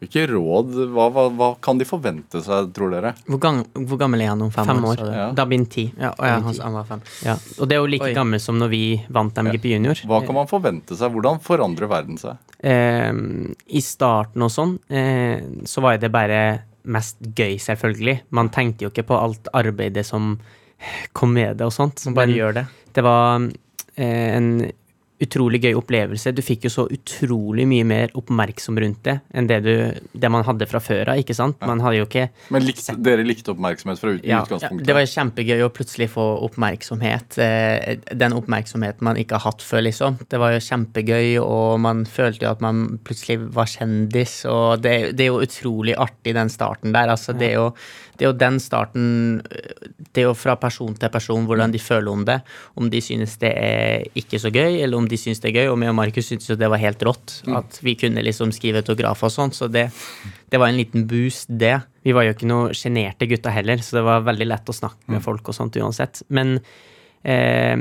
Hvilke 0.00 0.22
råd, 0.30 0.70
hva, 0.94 1.06
hva, 1.12 1.24
hva 1.36 1.48
kan 1.60 1.76
de 1.80 1.84
forvente 1.84 2.40
seg, 2.44 2.70
tror 2.76 2.94
dere? 2.94 3.10
Hvor, 3.28 3.40
gang, 3.42 3.58
hvor 3.84 3.98
gammel 4.00 4.22
er 4.24 4.30
han 4.32 4.40
om 4.46 4.50
fem, 4.54 4.64
Fem 4.70 4.84
år? 4.88 5.02
år. 5.04 5.10
Ja. 5.12 5.26
Da 5.36 5.44
blir 5.48 5.60
han 5.60 5.66
ti. 5.72 5.84
Ja, 6.00 6.14
han, 6.16 6.46
han 6.56 6.78
var 6.78 6.86
fem. 6.88 7.02
Ja. 7.26 7.34
Og 7.60 7.68
det 7.68 7.76
er 7.76 7.82
jo 7.82 7.90
like 7.92 8.08
Oi. 8.08 8.14
gammel 8.16 8.40
som 8.40 8.56
når 8.60 8.72
vi 8.72 8.82
vant 9.12 9.36
MGP 9.44 9.68
Junior. 9.74 10.00
Hva 10.08 10.22
kan 10.24 10.38
man 10.40 10.48
forvente 10.50 10.96
seg? 10.96 11.12
Hvordan 11.12 11.42
forandrer 11.44 11.90
verden 11.92 12.16
seg? 12.20 12.40
Eh, 12.64 13.12
I 13.76 13.84
starten 13.84 14.46
og 14.48 14.52
sånn, 14.54 14.78
eh, 14.88 15.44
så 15.68 15.84
var 15.84 16.00
det 16.00 16.10
bare 16.16 16.40
mest 16.90 17.20
gøy, 17.36 17.58
selvfølgelig. 17.60 18.20
Man 18.32 18.48
tenkte 18.48 18.86
jo 18.86 18.90
ikke 18.94 19.04
på 19.12 19.20
alt 19.20 19.52
arbeidet 19.52 20.06
som 20.08 20.38
kom 21.12 21.34
med 21.36 21.58
det 21.60 21.66
og 21.68 21.74
sånt. 21.76 22.00
Man 22.08 22.16
bare 22.16 22.30
Men 22.32 22.36
gjør 22.38 22.54
det. 22.56 22.66
det 22.96 23.04
var 23.04 23.42
eh, 24.00 24.28
en 24.38 24.52
utrolig 25.20 25.60
gøy 25.64 25.74
opplevelse. 25.76 26.32
Du 26.32 26.40
fikk 26.44 26.64
jo 26.64 26.70
så 26.72 26.86
utrolig 26.90 27.66
mye 27.68 27.84
mer 27.84 28.14
oppmerksom 28.16 28.78
rundt 28.80 29.02
det 29.04 29.18
enn 29.36 29.48
det, 29.50 29.58
du, 29.66 29.74
det 30.16 30.30
man 30.32 30.44
hadde 30.46 30.66
fra 30.70 30.80
før 30.80 31.12
av, 31.12 31.20
ikke 31.20 31.36
sant? 31.36 31.58
Man 31.66 31.82
hadde 31.84 32.00
jo 32.00 32.06
ikke 32.08 32.28
Men 32.54 32.64
likte, 32.64 32.94
dere 33.04 33.24
likte 33.26 33.52
oppmerksomhet 33.52 34.00
fra 34.00 34.14
ut, 34.16 34.24
ja, 34.24 34.40
Ja, 34.48 34.58
Ja, 34.64 34.70
det 34.88 34.96
var 34.96 35.04
kjempegøy 35.10 35.64
å 35.66 35.70
plutselig 35.74 36.08
få 36.14 36.24
oppmerksomhet. 36.48 37.38
eh, 37.38 37.98
Den 38.16 38.32
oppmerksomheten 38.36 39.04
man 39.04 39.20
ikke 39.20 39.36
har 39.38 39.50
hatt 39.52 39.62
før, 39.64 39.84
liksom. 39.86 40.18
Det 40.28 40.40
var 40.40 40.54
jo 40.56 40.62
kjempegøy, 40.64 41.38
og 41.44 41.80
man 41.84 42.04
følte 42.08 42.46
jo 42.46 42.50
at 42.54 42.60
man 42.64 42.98
plutselig 43.04 43.38
var 43.54 43.68
kjendis. 43.70 44.44
Og 44.48 44.80
det, 44.82 45.16
det 45.18 45.26
er 45.26 45.32
jo 45.34 45.42
utrolig 45.44 45.96
artig, 46.00 46.34
den 46.34 46.48
starten 46.52 46.92
der. 46.96 47.12
Altså, 47.12 47.36
det, 47.36 47.52
er 47.52 47.60
jo, 47.60 47.68
det 48.20 48.26
er 48.26 48.34
jo 48.34 48.36
den 48.36 48.58
starten 48.60 49.04
Det 50.12 50.20
er 50.20 50.26
jo 50.26 50.34
fra 50.36 50.52
person 50.60 50.92
til 50.92 51.08
person 51.12 51.46
hvordan 51.48 51.72
de 51.72 51.80
føler 51.80 52.10
om 52.12 52.24
det. 52.28 52.36
Om 52.76 52.90
de 52.92 53.00
synes 53.00 53.38
det 53.40 53.52
er 53.56 54.04
ikke 54.18 54.40
så 54.42 54.52
gøy, 54.52 54.82
eller 54.82 54.98
om 54.98 55.06
de 55.08 55.16
synes 55.16 55.40
det 55.40 55.48
er 55.48 55.62
gøy. 55.62 55.70
Og 55.72 55.78
meg 55.80 55.88
og 55.88 55.96
Markus 55.96 56.28
syntes 56.28 56.50
jo 56.50 56.58
det 56.60 56.68
var 56.68 56.82
helt 56.82 57.00
rått. 57.06 57.38
At 57.56 57.80
vi 57.80 57.96
kunne 57.96 58.24
liksom 58.26 58.52
skrive 58.52 58.82
autografer 58.84 59.30
og 59.30 59.32
sånn. 59.32 59.54
Så 59.56 59.70
det, 59.72 59.86
det 60.52 60.60
var 60.60 60.68
en 60.68 60.76
liten 60.82 61.08
boost, 61.08 61.48
det. 61.48 61.78
Vi 62.04 62.12
var 62.16 62.28
jo 62.28 62.36
ikke 62.36 62.50
noe 62.50 62.76
sjenerte 62.76 63.28
gutter 63.30 63.56
heller, 63.56 63.80
så 63.80 64.00
det 64.00 64.04
var 64.10 64.28
veldig 64.28 64.50
lett 64.50 64.68
å 64.68 64.76
snakke 64.76 65.16
med 65.16 65.24
folk 65.24 65.48
og 65.48 65.56
sånt 65.56 65.80
uansett. 65.80 66.20
Men 66.28 66.58
eh, 67.24 67.80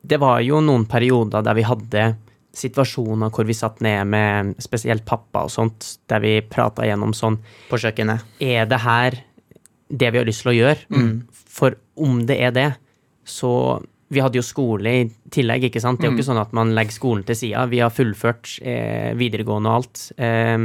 det 0.00 0.20
var 0.24 0.40
jo 0.46 0.64
noen 0.64 0.88
perioder 0.88 1.44
der 1.44 1.60
vi 1.60 1.68
hadde 1.68 2.08
situasjoner 2.56 3.30
hvor 3.32 3.46
vi 3.46 3.54
satt 3.54 3.80
ned 3.84 4.08
med 4.10 4.54
spesielt 4.62 5.04
pappa 5.06 5.44
og 5.46 5.52
sånt, 5.54 5.86
der 6.10 6.22
vi 6.22 6.32
prata 6.42 6.86
gjennom 6.86 7.14
sånn 7.16 7.38
På 7.70 7.78
kjøkkenet. 7.80 8.26
Er 8.42 8.66
det 8.70 8.80
her 8.82 9.20
det 9.90 10.10
vi 10.14 10.20
har 10.20 10.26
lyst 10.28 10.44
til 10.44 10.52
å 10.52 10.56
gjøre? 10.56 10.78
For 11.50 11.74
om 12.00 12.22
det 12.26 12.38
er 12.40 12.54
det, 12.56 12.68
så 13.26 13.82
Vi 14.10 14.18
hadde 14.18 14.40
jo 14.40 14.42
skole 14.42 14.90
i 14.90 15.02
tillegg, 15.30 15.68
ikke 15.68 15.78
sant? 15.80 16.00
Det 16.00 16.08
er 16.08 16.10
jo 16.10 16.16
ikke 16.18 16.26
sånn 16.32 16.40
at 16.42 16.52
man 16.52 16.72
legger 16.74 16.96
skolen 16.96 17.22
til 17.22 17.36
sida. 17.38 17.60
Vi 17.70 17.78
har 17.78 17.92
fullført 17.94 18.56
eh, 18.58 19.12
videregående 19.14 19.70
og 19.70 19.76
alt. 19.76 20.00
Eh, 20.18 20.64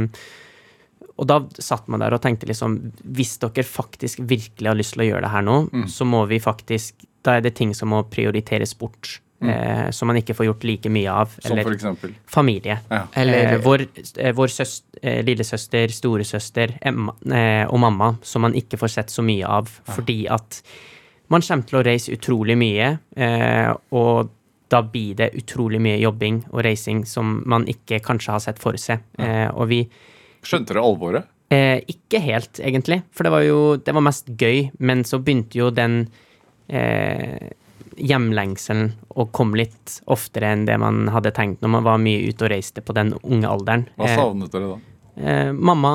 og 1.16 1.28
da 1.30 1.36
satt 1.62 1.86
man 1.86 2.02
der 2.02 2.12
og 2.12 2.20
tenkte 2.24 2.48
liksom 2.50 2.74
Hvis 3.16 3.38
dere 3.38 3.62
faktisk 3.62 4.18
virkelig 4.26 4.68
har 4.68 4.76
lyst 4.76 4.96
til 4.96 5.04
å 5.04 5.06
gjøre 5.06 5.22
det 5.28 5.30
her 5.30 5.46
nå, 5.46 5.60
så 5.86 6.04
må 6.04 6.24
vi 6.26 6.40
faktisk 6.42 7.06
Da 7.22 7.36
er 7.38 7.46
det 7.46 7.54
ting 7.54 7.70
som 7.72 7.94
må 7.94 8.02
prioriteres 8.10 8.74
bort. 8.74 9.20
Eh, 9.42 9.90
som 9.90 10.08
man 10.08 10.16
ikke 10.16 10.32
får 10.34 10.46
gjort 10.48 10.64
like 10.64 10.90
mye 10.90 11.12
av. 11.12 11.34
Som 11.44 11.58
for 11.60 11.74
eksempel? 11.74 12.14
familie. 12.26 12.78
Ja. 12.88 13.02
Eller 13.12 13.52
eh, 13.52 13.60
vår, 13.60 13.86
eh, 14.16 14.32
vår 14.32 14.48
søs, 14.48 14.78
eh, 15.02 15.20
lillesøster, 15.24 15.92
storesøster 15.92 16.78
Emma, 16.80 17.12
eh, 17.28 17.66
og 17.68 17.80
mamma, 17.80 18.14
som 18.22 18.46
man 18.46 18.56
ikke 18.56 18.80
får 18.80 18.94
sett 18.94 19.12
så 19.12 19.24
mye 19.26 19.44
av. 19.44 19.68
Fordi 19.92 20.22
at 20.32 20.62
man 21.28 21.44
kommer 21.44 21.68
til 21.68 21.80
å 21.80 21.84
reise 21.84 22.16
utrolig 22.16 22.56
mye, 22.56 22.98
eh, 23.16 23.74
og 23.92 24.32
da 24.72 24.80
blir 24.82 25.14
det 25.20 25.30
utrolig 25.38 25.80
mye 25.84 26.00
jobbing 26.00 26.40
og 26.50 26.64
reising 26.66 27.04
som 27.06 27.42
man 27.46 27.68
ikke 27.70 28.00
kanskje 28.02 28.32
har 28.32 28.42
sett 28.42 28.62
for 28.62 28.78
seg. 28.80 29.04
Eh, 29.18 29.48
og 29.52 29.68
vi 29.68 29.84
Skjønte 30.46 30.72
dere 30.72 30.84
alvoret? 30.86 31.26
Eh, 31.50 31.80
ikke 31.90 32.20
helt, 32.22 32.60
egentlig. 32.62 33.00
For 33.10 33.26
det 33.26 33.32
var 33.34 33.42
jo 33.42 33.60
det 33.76 33.94
var 33.94 34.04
mest 34.06 34.30
gøy, 34.38 34.70
men 34.78 35.04
så 35.06 35.18
begynte 35.22 35.58
jo 35.58 35.70
den 35.74 36.04
eh, 36.70 37.50
hjemlengselen 37.96 38.92
å 39.16 39.26
komme 39.32 39.56
litt 39.62 40.00
oftere 40.12 40.52
enn 40.54 40.66
det 40.68 40.76
man 40.80 41.08
hadde 41.14 41.32
tenkt 41.36 41.62
når 41.64 41.72
man 41.78 41.84
var 41.86 41.98
mye 42.02 42.28
ute 42.28 42.44
og 42.46 42.52
reiste 42.52 42.82
på 42.84 42.94
den 42.96 43.14
unge 43.22 43.48
alderen. 43.48 43.86
Hva 43.96 44.08
Eh, 44.10 44.16
savnet 44.16 44.52
dere 44.52 44.68
da? 44.74 44.78
eh, 45.16 45.52
mamma, 45.52 45.94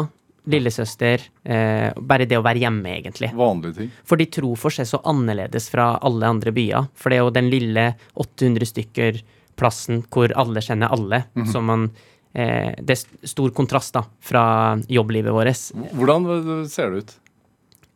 lillesøster, 0.50 1.22
eh, 1.46 1.94
bare 2.02 2.26
det 2.26 2.38
å 2.40 2.42
være 2.44 2.60
hjemme, 2.64 2.90
egentlig. 2.98 3.30
Vanlige 3.38 3.76
ting? 3.78 3.92
For 4.04 4.18
de 4.18 4.26
tror 4.26 4.56
for 4.58 4.72
seg 4.74 4.88
så 4.90 5.00
annerledes 5.06 5.70
fra 5.70 6.00
alle 6.02 6.26
andre 6.26 6.52
byer. 6.52 6.88
For 6.96 7.10
det 7.10 7.18
er 7.20 7.24
jo 7.26 7.30
den 7.36 7.50
lille 7.52 7.96
800 8.18 8.66
stykker-plassen 8.74 10.04
hvor 10.10 10.34
alle 10.36 10.62
kjenner 10.66 10.90
alle, 10.92 11.24
som 11.46 11.66
man 11.70 11.92
eh, 12.34 12.74
Det 12.82 12.96
er 12.98 13.28
stor 13.28 13.52
kontrast 13.52 13.94
da, 13.94 14.06
fra 14.20 14.78
jobblivet 14.90 15.32
vårt. 15.36 15.72
Hvordan 15.94 16.66
ser 16.68 16.90
det 16.92 16.98
ut? 17.04 17.16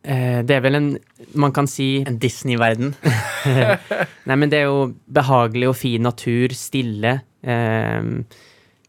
Eh, 0.06 0.40
det 0.46 0.54
er 0.54 0.60
vel 0.62 0.78
en 0.78 0.90
Man 1.34 1.50
kan 1.52 1.66
si 1.66 2.04
En 2.06 2.18
Disney-verden. 2.22 2.92
Nei, 4.28 4.36
men 4.36 4.52
det 4.52 4.60
er 4.62 4.68
jo 4.70 4.92
behagelig 5.10 5.70
og 5.72 5.78
fin 5.80 6.06
natur, 6.06 6.54
stille. 6.56 7.18
Eh, 7.42 8.12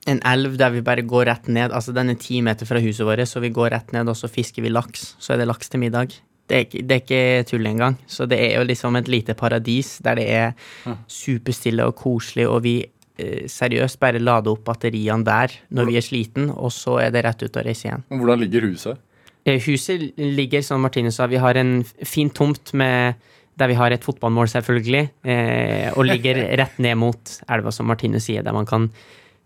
En 0.08 0.21
elv 0.23 0.53
der 0.56 0.71
vi 0.71 0.80
bare 0.86 1.03
går 1.03 1.25
rett 1.27 1.47
ned. 1.51 1.73
Altså, 1.75 1.91
den 1.91 2.13
er 2.13 2.15
ti 2.21 2.39
meter 2.41 2.65
fra 2.69 2.80
huset 2.80 3.03
vårt, 3.03 3.25
så 3.27 3.41
vi 3.43 3.49
går 3.51 3.73
rett 3.73 3.91
ned, 3.91 4.08
og 4.08 4.15
så 4.15 4.30
fisker 4.32 4.63
vi 4.63 4.71
laks. 4.71 5.15
Så 5.19 5.34
er 5.34 5.41
det 5.41 5.47
laks 5.49 5.67
til 5.73 5.82
middag. 5.84 6.13
Det 6.47 6.56
er, 6.56 6.63
ikke, 6.63 6.84
det 6.88 6.95
er 6.95 7.01
ikke 7.03 7.47
tull 7.49 7.67
engang. 7.67 7.97
Så 8.08 8.23
det 8.25 8.38
er 8.39 8.53
jo 8.56 8.67
liksom 8.69 8.95
et 8.95 9.10
lite 9.12 9.36
paradis 9.36 9.97
der 10.06 10.15
det 10.15 10.27
er 10.32 10.93
superstille 11.12 11.84
og 11.89 11.97
koselig, 11.99 12.45
og 12.47 12.62
vi 12.63 12.77
eh, 13.19 13.49
seriøst 13.51 13.99
bare 13.99 14.21
lader 14.23 14.53
opp 14.53 14.63
batteriene 14.69 15.27
der 15.27 15.58
når 15.75 15.89
vi 15.91 15.97
er 15.99 16.06
sliten, 16.08 16.47
og 16.56 16.71
så 16.71 17.01
er 17.03 17.12
det 17.12 17.25
rett 17.27 17.43
ut 17.43 17.60
og 17.60 17.67
reise 17.67 17.89
igjen. 17.89 18.06
Hvordan 18.08 18.39
ligger 18.45 18.69
huset? 18.69 19.03
Eh, 19.48 19.62
Huset 19.64 20.12
ligger, 20.20 20.62
som 20.66 20.84
Martine 20.84 21.12
sa, 21.16 21.28
vi 21.32 21.40
har 21.40 21.56
en 21.56 21.80
fin 22.06 22.30
tomt 22.30 22.74
med 22.76 23.16
der 23.58 23.72
vi 23.72 23.78
har 23.78 23.94
et 23.94 24.04
fotballmål, 24.06 24.50
selvfølgelig, 24.52 25.04
eh, 25.26 25.88
og 25.98 26.06
ligger 26.06 26.44
rett 26.62 26.78
ned 26.84 26.98
mot 27.02 27.38
elva, 27.50 27.74
som 27.74 27.88
Martine 27.90 28.22
sier, 28.22 28.44
der 28.46 28.54
man 28.54 28.68
kan 28.70 28.90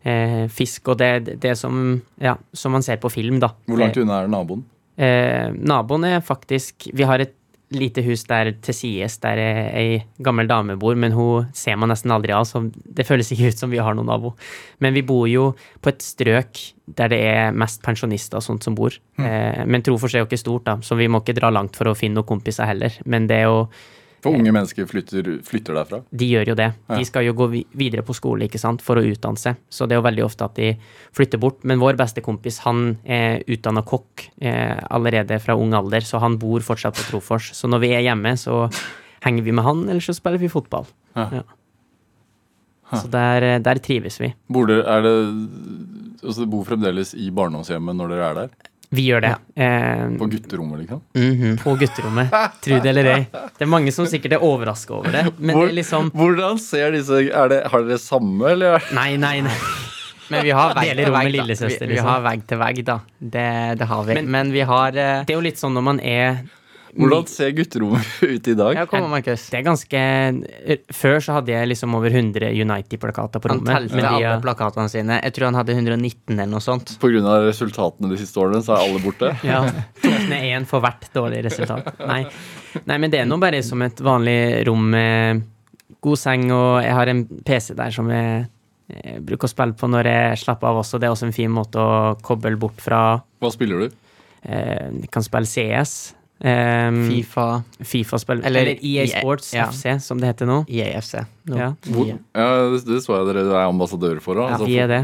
eh, 0.03 0.49
fiske. 0.51 0.91
Og 0.91 0.99
det, 0.99 1.37
det 1.43 1.55
som, 1.59 2.01
ja, 2.19 2.35
som 2.53 2.75
man 2.75 2.83
ser 2.83 2.99
på 2.99 3.11
film, 3.13 3.39
da. 3.39 3.53
Hvor 3.69 3.79
langt 3.79 3.99
unna 4.01 4.23
er 4.23 4.31
naboen? 4.31 4.65
Eh, 5.01 5.47
naboen 5.55 6.03
er 6.03 6.19
faktisk 6.19 6.89
Vi 6.93 7.05
har 7.07 7.23
et 7.23 7.31
lite 7.71 8.03
hus 8.05 8.25
der 8.27 8.51
til 8.63 8.75
sides 8.75 9.17
der 9.23 9.39
ei 9.39 10.01
gammel 10.23 10.49
dame 10.49 10.75
bor, 10.79 10.97
men 10.99 11.15
hun 11.15 11.47
ser 11.55 11.77
man 11.79 11.91
nesten 11.91 12.11
aldri 12.13 12.35
av, 12.35 12.45
så 12.47 12.63
det 12.67 13.07
føles 13.07 13.31
ikke 13.31 13.51
ut 13.51 13.63
som 13.63 13.71
vi 13.71 13.81
har 13.81 13.95
noen 13.97 14.09
nabo. 14.11 14.33
Men 14.83 14.95
vi 14.97 15.05
bor 15.07 15.27
jo 15.31 15.51
på 15.81 15.93
et 15.93 16.03
strøk 16.05 16.61
der 16.91 17.11
det 17.13 17.21
er 17.23 17.55
mest 17.55 17.79
pensjonister 17.85 18.41
og 18.41 18.45
sånt 18.45 18.65
som 18.67 18.75
bor. 18.75 18.95
Eh, 19.21 19.63
men 19.63 19.83
Trofors 19.85 20.15
er 20.15 20.23
jo 20.23 20.27
ikke 20.27 20.41
stort, 20.41 20.67
da, 20.67 20.77
så 20.83 20.97
vi 20.99 21.07
må 21.07 21.21
ikke 21.21 21.37
dra 21.37 21.51
langt 21.53 21.79
for 21.79 21.87
å 21.87 21.95
finne 21.95 22.19
noen 22.19 22.27
kompiser 22.33 22.67
heller. 22.67 22.97
Men 23.05 23.29
det 23.31 23.39
er 23.39 23.47
jo 23.47 23.65
For 24.21 24.37
unge 24.37 24.51
mennesker 24.53 24.85
flytter, 24.85 25.29
flytter 25.45 25.73
derfra? 25.79 26.01
de 26.11 26.27
gjør 26.29 26.51
jo 26.51 26.55
det. 26.59 26.67
De 26.91 27.05
skal 27.07 27.25
jo 27.25 27.33
gå 27.33 27.47
videre 27.51 28.03
på 28.05 28.13
skole 28.13 28.45
ikke 28.45 28.61
sant, 28.61 28.83
for 28.85 28.99
å 29.01 29.05
utdanne 29.05 29.41
seg. 29.41 29.57
Så 29.69 29.87
det 29.89 29.95
er 29.95 30.01
jo 30.01 30.05
veldig 30.05 30.25
ofte 30.27 30.45
at 30.45 30.59
de 30.59 30.75
flytter 31.17 31.41
bort. 31.41 31.63
Men 31.65 31.81
vår 31.81 31.97
beste 31.99 32.21
kompis 32.21 32.59
han 32.67 32.97
er 33.03 33.41
utdanna 33.49 33.81
kokk 33.87 34.27
eh, 34.41 34.77
allerede 34.93 35.39
fra 35.41 35.55
ung 35.57 35.73
alder, 35.77 36.05
så 36.05 36.21
han 36.21 36.37
bor 36.41 36.61
fortsatt 36.65 36.99
på 36.99 37.07
Trofors. 37.09 37.49
Så 37.57 37.69
når 37.71 37.81
vi 37.85 37.93
er 37.97 38.05
hjemme, 38.05 38.35
så 38.37 38.67
henger 39.25 39.45
vi 39.47 39.57
med 39.57 39.65
han, 39.65 39.87
eller 39.89 40.05
så 40.05 40.13
spiller 40.17 40.41
vi 40.41 40.51
fotball. 40.53 40.85
Ja. 41.17 41.27
Ja. 41.41 41.43
Så 42.91 43.07
der, 43.07 43.41
eh, 43.41 43.59
der 43.63 43.79
trives 43.79 44.19
vi. 44.21 44.33
Bor 44.51 44.67
dere, 44.67 44.83
er 44.85 45.01
det, 45.05 45.15
altså, 46.21 46.41
dere 46.43 46.51
bor 46.51 46.65
fremdeles 46.67 47.13
i 47.15 47.29
barndomshjemmet 47.31 47.97
når 47.97 48.13
dere 48.15 48.29
er 48.29 48.39
der? 48.41 48.70
Vi 48.91 49.05
gjør 49.07 49.21
det. 49.23 49.35
Eh, 49.55 50.17
På 50.19 50.27
gutterommet, 50.27 50.79
liksom? 50.83 51.01
Mhm. 51.15 51.57
på 51.63 51.75
gutterommet. 51.79 52.33
Tro 52.61 52.79
det 52.83 52.89
eller 52.91 53.07
ei. 53.13 53.21
Det 53.31 53.63
er 53.63 53.69
mange 53.71 53.91
som 53.95 54.05
sikkert 54.05 54.33
er 54.35 54.43
overraska 54.43 54.93
over 54.97 55.11
det. 55.15 55.23
Men 55.39 55.55
det 55.67 55.75
liksom 55.77 56.09
Hvordan 56.11 56.59
ser 56.59 56.91
disse 56.91 57.21
er 57.31 57.47
det, 57.53 57.61
Har 57.71 57.85
dere 57.87 57.97
samme, 57.97 58.49
eller? 58.51 58.75
er- 58.81 58.93
Nei, 58.93 59.15
nei, 59.17 59.39
nei. 59.47 59.55
Men 60.31 60.43
vi 60.43 60.51
har 60.55 60.73
vegg 60.75 60.95
til 60.95 61.05
rom 61.07 61.15
vegg, 61.19 61.31
lillesøster, 61.33 61.79
Vi, 61.87 61.87
vi 61.87 61.93
liksom. 61.95 62.07
har 62.07 62.21
vegg 62.21 62.43
til 62.47 62.57
vegg, 62.59 62.83
da. 62.85 62.99
Det, 63.19 63.47
det 63.79 63.87
har 63.87 64.03
vi. 64.03 64.13
Men- 64.13 64.31
Men, 64.31 64.51
vi 64.51 64.61
har 64.61 64.87
eh, 64.87 65.23
Det 65.25 65.29
er 65.33 65.39
jo 65.39 65.41
litt 65.47 65.57
sånn 65.59 65.73
når 65.75 65.83
man 65.83 65.99
er 65.99 66.43
Hvordan 66.97 67.27
ser 67.31 67.51
gutterommet 67.55 68.07
ut 68.35 68.47
i 68.51 68.55
dag? 68.57 68.75
Ja, 68.75 68.85
kom 68.89 69.05
Markus. 69.11 69.45
Det 69.51 69.59
er 69.61 69.65
ganske 69.67 70.01
Før 70.97 71.19
så 71.23 71.35
hadde 71.37 71.53
jeg 71.53 71.69
liksom 71.71 71.95
over 71.95 72.11
100 72.11 72.49
United-plakater 72.61 73.39
på 73.43 73.51
rommet. 73.53 73.71
Han 73.71 73.83
telte 73.85 73.95
men 73.99 74.07
alle 74.09 74.33
er- 74.35 74.41
plakatene 74.43 74.89
sine. 74.91 75.19
Jeg 75.23 75.35
tror 75.37 75.49
han 75.51 75.59
hadde 75.61 75.75
119 75.77 76.35
eller 76.35 76.51
noe 76.51 76.63
sånt. 76.63 76.95
På 77.01 77.11
grunn 77.13 77.25
av 77.31 77.45
resultatene 77.47 78.11
de 78.11 78.19
siste 78.21 78.39
årene, 78.41 78.61
så 78.65 78.75
er 78.77 78.85
alle 78.87 79.01
borte? 79.03 79.31
Ja, 79.47 79.61
tok 80.03 80.17
er 80.31 80.47
én 80.57 80.65
for 80.69 80.83
hvert 80.83 81.07
dårlig 81.15 81.43
resultat. 81.47 81.93
Nei. 82.01 82.23
Nei, 82.87 82.97
men 82.97 83.11
det 83.11 83.19
er 83.23 83.27
nå 83.29 83.37
bare 83.41 83.59
som 83.65 83.81
et 83.83 83.99
vanlig 84.03 84.65
rom 84.67 84.89
med 84.93 85.41
god 86.01 86.17
seng, 86.17 86.47
og 86.55 86.79
jeg 86.83 86.93
har 86.97 87.09
en 87.11 87.25
PC 87.45 87.75
der 87.77 87.91
som 87.93 88.07
jeg, 88.11 88.45
bruker 89.23 89.47
å 89.47 89.51
spille 89.51 89.75
på 89.79 89.87
når 89.91 90.07
jeg 90.09 90.39
slapper 90.41 90.67
av 90.71 90.79
også. 90.81 90.99
Det 90.99 91.07
er 91.07 91.13
også 91.13 91.27
en 91.29 91.35
fin 91.35 91.51
måte 91.53 91.79
å 91.79 92.15
koble 92.25 92.55
bort 92.59 92.81
fra 92.83 93.01
Hva 93.39 93.51
spiller 93.53 93.85
du? 93.85 93.93
eh, 94.43 94.89
Jeg 95.03 95.11
kan 95.13 95.23
spille 95.23 95.47
CS. 95.47 95.93
Eh, 96.41 96.91
Fifa, 97.05 97.63
Fifa-spill. 97.85 98.39
Eller 98.43 98.61
Eller, 98.61 98.79
EA 98.81 99.03
EA, 99.05 99.19
Sports 99.21 99.51
ja. 99.53 99.67
FC, 99.69 99.99
som 100.01 100.17
det 100.17 100.31
heter 100.31 100.47
nå. 100.49 100.55
IAFC. 100.67 101.19
No. 101.51 101.57
Ja. 101.59 101.67
Ja, 102.33 102.47
det, 102.71 102.79
det 102.87 102.97
så 103.05 103.13
jeg 103.19 103.27
dere 103.29 103.43
er 103.51 103.67
ambassadører 103.67 104.21
for. 104.25 104.39
da. 104.39 104.47
Ja, 104.47 104.55
Altså, 104.57 104.65
vi 104.65 104.77
er 104.81 104.87
det. 104.89 105.01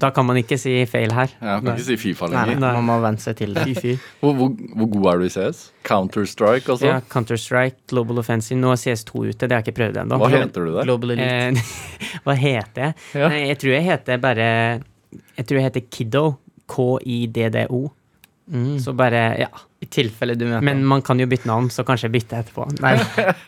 Da 0.00 0.10
kan 0.16 0.24
man 0.28 0.40
ikke 0.40 0.56
si 0.60 0.72
feil 0.88 1.12
her. 1.12 1.28
Ja, 1.42 1.58
kan 1.60 1.74
ikke 1.74 1.84
si 1.90 1.98
Fifa 2.00 2.30
lenger. 2.32 2.56
nei, 2.60 2.72
man 2.78 2.86
må 2.88 2.96
venne 3.04 3.20
seg 3.20 3.36
til 3.36 3.52
det. 3.56 3.66
Hvor, 4.22 4.32
hvor, 4.38 4.48
hvor 4.76 4.88
god 4.96 5.06
er 5.12 5.18
du 5.20 5.28
i 5.28 5.30
CS? 5.36 5.62
Counter-Strike, 5.88 6.68
altså? 6.72 6.86
Ja, 6.88 6.98
Counter-Strike, 7.12 7.84
Global 7.92 8.18
Offensive. 8.24 8.58
Nå 8.60 8.72
er 8.72 8.80
CS2 8.80 9.28
ute, 9.28 9.44
det 9.44 9.52
har 9.52 9.60
jeg 9.62 9.68
ikke 9.68 9.78
prøvd 9.82 10.00
ennå. 10.06 10.18
Hva 10.24 10.32
heter 10.32 10.66
du 10.68 10.72
der? 10.74 10.88
Global 10.88 11.14
Elite. 11.16 11.60
Eh, 11.60 12.18
hva 12.24 12.34
heter 12.36 12.88
jeg? 12.88 12.98
Ja. 13.22 13.28
Nei, 13.32 13.44
jeg 13.52 13.60
tror 13.60 13.72
jeg 13.76 13.84
heter 13.92 14.20
bare 14.24 14.48
Jeg 15.36 15.44
tror 15.48 15.60
jeg 15.60 15.68
heter 15.68 15.86
Kiddo. 15.92 16.24
K-i-d-d-o. 16.68 17.80
Mm. 18.52 18.78
Så 18.80 18.92
bare, 18.96 19.22
ja. 19.40 19.48
I 19.78 19.86
tilfelle 19.94 20.34
du 20.34 20.42
møter 20.48 20.64
Men 20.66 20.80
man 20.90 21.04
kan 21.06 21.20
jo 21.22 21.26
bytte 21.30 21.46
navn, 21.46 21.68
så 21.70 21.84
kanskje 21.86 22.10
bytte 22.10 22.40
etterpå. 22.40 22.64
Nei. 22.82 22.96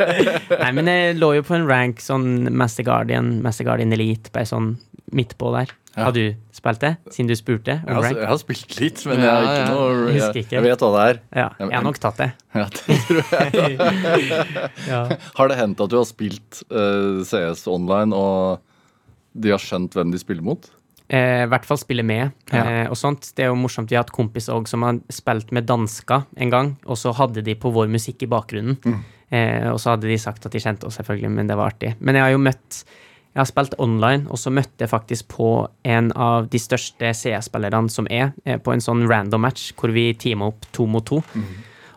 Nei, 0.62 0.71
men 0.77 0.87
jeg 0.90 1.16
lå 1.19 1.33
jo 1.40 1.43
på 1.47 1.57
en 1.59 1.66
rank 1.66 2.03
sånn 2.05 2.47
Master 2.55 2.87
Guardian, 2.87 3.40
Master 3.43 3.66
Guardian 3.66 3.90
Elite, 3.97 4.31
bare 4.35 4.47
sånn 4.47 4.77
midt 5.16 5.35
på 5.40 5.51
der. 5.57 5.73
Ja. 5.97 6.05
Har 6.07 6.14
du 6.14 6.23
spilt 6.55 6.85
det, 6.85 6.93
siden 7.11 7.27
du 7.33 7.35
spurte? 7.35 7.81
Jeg 7.83 7.97
har, 7.97 8.05
jeg 8.14 8.29
har 8.31 8.38
spilt 8.38 8.77
litt, 8.79 9.01
men 9.11 9.19
jeg, 9.25 9.27
har 9.27 9.43
Ja, 9.43 9.51
ikke 9.51 9.64
ja. 9.64 9.75
noe, 9.75 10.12
jeg, 10.14 10.45
ikke. 10.45 10.55
jeg 10.55 10.62
vet 10.69 10.85
hva 10.85 10.90
det 10.95 11.03
er. 11.09 11.19
Ja, 11.35 11.47
jeg 11.64 11.75
har 11.75 11.87
nok 11.88 11.99
tatt 12.05 12.21
det. 12.23 12.29
Ja, 12.55 12.66
det 12.71 12.99
tror 13.09 13.35
jeg. 13.35 14.69
Ja. 14.93 15.01
Har 15.40 15.51
det 15.51 15.57
hendt 15.59 15.83
at 15.83 15.90
du 15.90 15.99
har 15.99 16.07
spilt 16.07 16.62
uh, 16.71 17.27
CS 17.27 17.66
online, 17.71 18.14
og 18.14 18.62
de 19.35 19.51
har 19.51 19.62
skjønt 19.62 19.99
hvem 19.99 20.14
de 20.14 20.23
spiller 20.23 20.47
mot? 20.47 20.71
Eh, 21.11 21.42
I 21.42 21.49
hvert 21.51 21.66
fall 21.66 21.79
spille 21.81 22.05
med. 22.07 22.31
Ja. 22.53 22.62
Eh, 22.62 22.85
og 22.90 22.99
sånt. 22.99 23.33
Det 23.35 23.44
er 23.44 23.51
jo 23.51 23.59
morsomt. 23.59 23.90
Vi 23.90 23.99
har 23.99 24.05
hatt 24.05 24.14
kompiser 24.14 24.55
òg 24.55 24.68
som 24.70 24.87
har 24.87 25.01
spilt 25.11 25.51
med 25.55 25.66
dansker 25.66 26.27
en 26.38 26.53
gang, 26.53 26.75
og 26.87 26.99
så 27.01 27.12
hadde 27.18 27.42
de 27.46 27.57
på 27.59 27.73
vår 27.75 27.90
musikk 27.90 28.23
i 28.23 28.31
bakgrunnen. 28.31 28.79
Eh, 29.31 29.66
og 29.73 29.79
så 29.83 29.94
hadde 29.94 30.11
de 30.11 30.18
sagt 30.18 30.46
at 30.46 30.55
de 30.55 30.62
kjente 30.62 30.87
oss, 30.87 31.01
selvfølgelig, 31.01 31.33
men 31.35 31.51
det 31.51 31.59
var 31.59 31.75
artig. 31.75 31.96
Men 31.99 32.18
jeg 32.18 32.29
har 32.29 32.37
jo 32.37 32.42
møtt 32.51 32.85
Jeg 33.31 33.44
har 33.44 33.46
spilt 33.46 33.75
online, 33.79 34.27
og 34.27 34.40
så 34.42 34.51
møtte 34.51 34.83
jeg 34.83 34.90
faktisk 34.90 35.29
på 35.31 35.68
en 35.87 36.09
av 36.18 36.49
de 36.51 36.59
største 36.59 37.12
CS-spillerne 37.14 37.87
som 37.88 38.09
er, 38.11 38.33
på 38.59 38.73
en 38.75 38.83
sånn 38.83 39.05
random 39.07 39.44
match 39.46 39.68
hvor 39.79 39.92
vi 39.94 40.09
teama 40.18 40.49
opp 40.51 40.66
to 40.75 40.88
mot 40.90 41.07
to. 41.07 41.20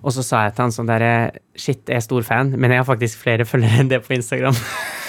Og 0.04 0.14
så 0.14 0.22
sa 0.22 0.44
jeg 0.46 0.54
til 0.54 0.68
han 0.68 0.76
sånn 0.76 0.92
derre 0.92 1.32
Shit, 1.58 1.90
jeg 1.90 1.98
er 1.98 2.06
stor 2.06 2.22
fan, 2.22 2.54
men 2.54 2.70
jeg 2.70 2.84
har 2.84 2.86
faktisk 2.86 3.18
flere 3.26 3.50
følgere 3.50 3.82
enn 3.82 3.90
det 3.90 4.04
på 4.06 4.14
Instagram. 4.14 4.54